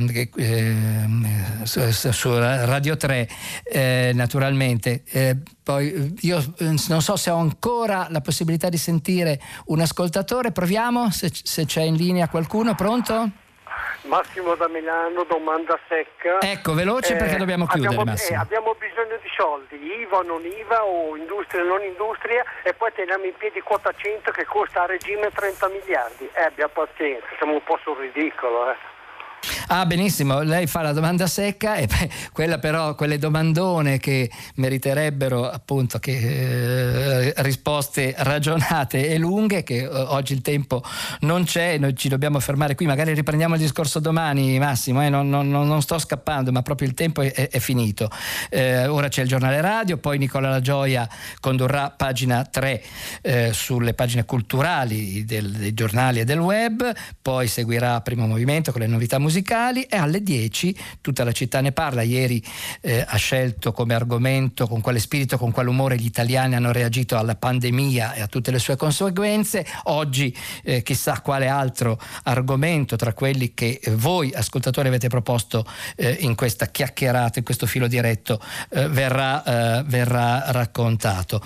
su, 1.64 2.38
Radio 2.38 2.98
3 2.98 3.28
eh, 3.64 4.12
naturalmente. 4.14 5.04
Eh, 5.12 5.38
poi 5.64 6.16
io 6.22 6.38
eh, 6.38 6.76
non 6.90 7.02
so 7.02 7.16
se 7.16 7.30
ho 7.30 7.38
ancora 7.38 8.08
la 8.10 8.22
possibilità 8.22 8.70
di 8.70 8.78
sentire 8.78 9.40
un 9.66 9.80
ascoltatore, 9.80 10.52
proviamo 10.52 11.12
se, 11.12 11.30
se 11.32 11.66
c'è 11.66 11.82
in 11.82 11.96
linea 11.96 12.28
qualcuno, 12.28 12.76
pronto? 12.76 13.30
Massimo 14.04 14.56
da 14.56 14.68
Milano, 14.68 15.24
domanda 15.24 15.80
secca. 15.88 16.40
Ecco, 16.42 16.74
veloce 16.74 17.16
perché 17.16 17.36
eh, 17.36 17.38
dobbiamo 17.38 17.68
chiudere. 17.68 17.96
Abbiamo, 17.96 18.18
eh, 18.18 18.36
abbiamo, 18.36 18.76
bisogno 18.76 19.18
di 19.22 19.30
soldi, 19.36 19.76
IVA 20.02 20.22
non 20.22 20.44
IVA 20.44 20.84
o 20.84 21.16
industria 21.16 21.64
non 21.64 21.82
industria 21.84 22.44
e 22.64 22.74
poi 22.74 22.92
teniamo 22.94 23.26
in 23.26 23.34
piedi 23.38 23.62
quota 23.62 23.94
100 23.96 24.32
che 24.32 24.46
costa 24.46 24.84
a 24.84 24.86
regime 24.88 25.30
30 25.30 25.68
miliardi. 25.70 26.30
Eh, 26.34 26.44
abbia 26.44 26.68
pazienza, 26.68 27.28
siamo 27.38 27.54
un 27.54 27.64
po' 27.64 27.78
sul 27.84 27.98
ridicolo. 27.98 28.72
Eh. 28.72 28.76
Ah, 29.68 29.86
benissimo, 29.86 30.42
lei 30.42 30.68
fa 30.68 30.82
la 30.82 30.92
domanda 30.92 31.26
secca 31.26 31.76
e 31.76 31.88
beh, 31.88 32.10
quella 32.32 32.60
però, 32.60 32.94
quelle 32.94 33.18
domandone 33.18 33.98
che 33.98 34.30
meriterebbero 34.56 35.50
appunto 35.50 35.98
che, 35.98 37.28
eh, 37.28 37.34
risposte 37.38 38.14
ragionate 38.18 39.08
e 39.10 39.18
lunghe, 39.18 39.64
che 39.64 39.78
eh, 39.78 39.88
oggi 39.88 40.34
il 40.34 40.42
tempo 40.42 40.84
non 41.22 41.46
c'è, 41.46 41.78
noi 41.80 41.96
ci 41.96 42.08
dobbiamo 42.08 42.40
fermare 42.40 42.76
qui, 42.76 42.86
magari 42.86 43.14
riprendiamo 43.14 43.56
il 43.56 43.62
discorso 43.62 44.00
domani 44.00 44.60
Massimo, 44.60 45.04
eh, 45.04 45.10
non, 45.10 45.28
non, 45.30 45.50
non, 45.50 45.82
sto 45.82 45.98
scappando, 45.98 46.52
ma 46.52 46.62
proprio 46.62 46.88
il 46.88 46.94
tempo 46.94 47.22
è, 47.22 47.32
è 47.32 47.60
finito. 47.60 48.10
Eh, 48.50 48.86
ora 48.86 49.08
c'è 49.08 49.24
il 49.24 49.28
giornale 49.28 49.60
radio, 49.60 49.98
poi 49.98 50.20
Nicola 50.20 50.50
La 50.50 50.62
Gioia 50.62 51.10
condurrà 51.40 51.90
pagina 51.90 52.44
3 52.44 52.84
eh, 53.22 53.54
sulle 53.54 53.96
pagine 53.96 54.26
culturali 54.26 55.26
del, 55.26 55.50
dei 55.50 55.74
giornali 55.74 56.20
e 56.20 56.26
del 56.26 56.40
web, 56.40 56.92
poi 57.22 57.48
seguirà 57.48 58.02
Primo 58.02 58.28
Movimento 58.28 58.72
con 58.72 58.82
le 58.82 58.88
novità 58.88 59.18
musicali 59.18 59.30
musicali 59.32 59.84
e 59.84 59.96
alle 59.96 60.22
10 60.22 60.76
tutta 61.00 61.24
la 61.24 61.32
città 61.32 61.62
ne 61.62 61.72
parla. 61.72 62.02
Ieri 62.02 62.44
eh, 62.82 63.04
ha 63.08 63.16
scelto 63.16 63.72
come 63.72 63.94
argomento 63.94 64.68
con 64.68 64.82
quale 64.82 65.00
spirito, 65.00 65.38
con 65.38 65.52
quale 65.52 65.70
umore 65.70 65.96
gli 65.96 66.06
italiani 66.06 66.56
hanno 66.56 66.74
reagito 66.74 67.18
alla 67.18 67.36
pandemia 67.36 68.14
e 68.14 68.22
a 68.22 68.28
tutte 68.28 68.52
le 68.52 68.60
sue 68.60 68.76
conseguenze. 68.76 69.66
Oggi 69.84 70.36
eh, 70.64 70.84
chissà 70.84 71.22
quale 71.22 71.48
altro 71.48 71.98
argomento 72.24 72.98
tra 72.98 73.14
quelli 73.14 73.54
che 73.54 73.80
eh, 73.82 73.96
voi 73.96 74.34
ascoltatori 74.34 74.90
avete 74.90 75.08
proposto 75.08 75.66
eh, 75.96 76.18
in 76.20 76.36
questa 76.36 76.68
chiacchierata, 76.68 77.40
in 77.40 77.46
questo 77.46 77.66
filo 77.66 77.88
diretto, 77.88 78.40
eh, 78.70 78.90
verrà, 78.90 79.80
eh, 79.80 79.84
verrà, 79.84 80.52
raccontato. 80.52 81.42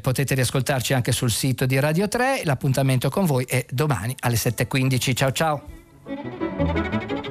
potete 0.00 0.34
riascoltarci 0.34 0.94
anche 0.94 1.12
sul 1.12 1.30
sito 1.30 1.66
di 1.66 1.78
Radio 1.78 2.08
3. 2.08 2.42
L'appuntamento 2.44 3.10
con 3.10 3.26
voi 3.26 3.44
è 3.44 3.66
domani 3.68 4.14
alle 4.20 4.36
7.15. 4.36 5.14
Ciao 5.14 5.32
ciao! 5.32 5.85
Thank 6.06 7.10
you. 7.10 7.25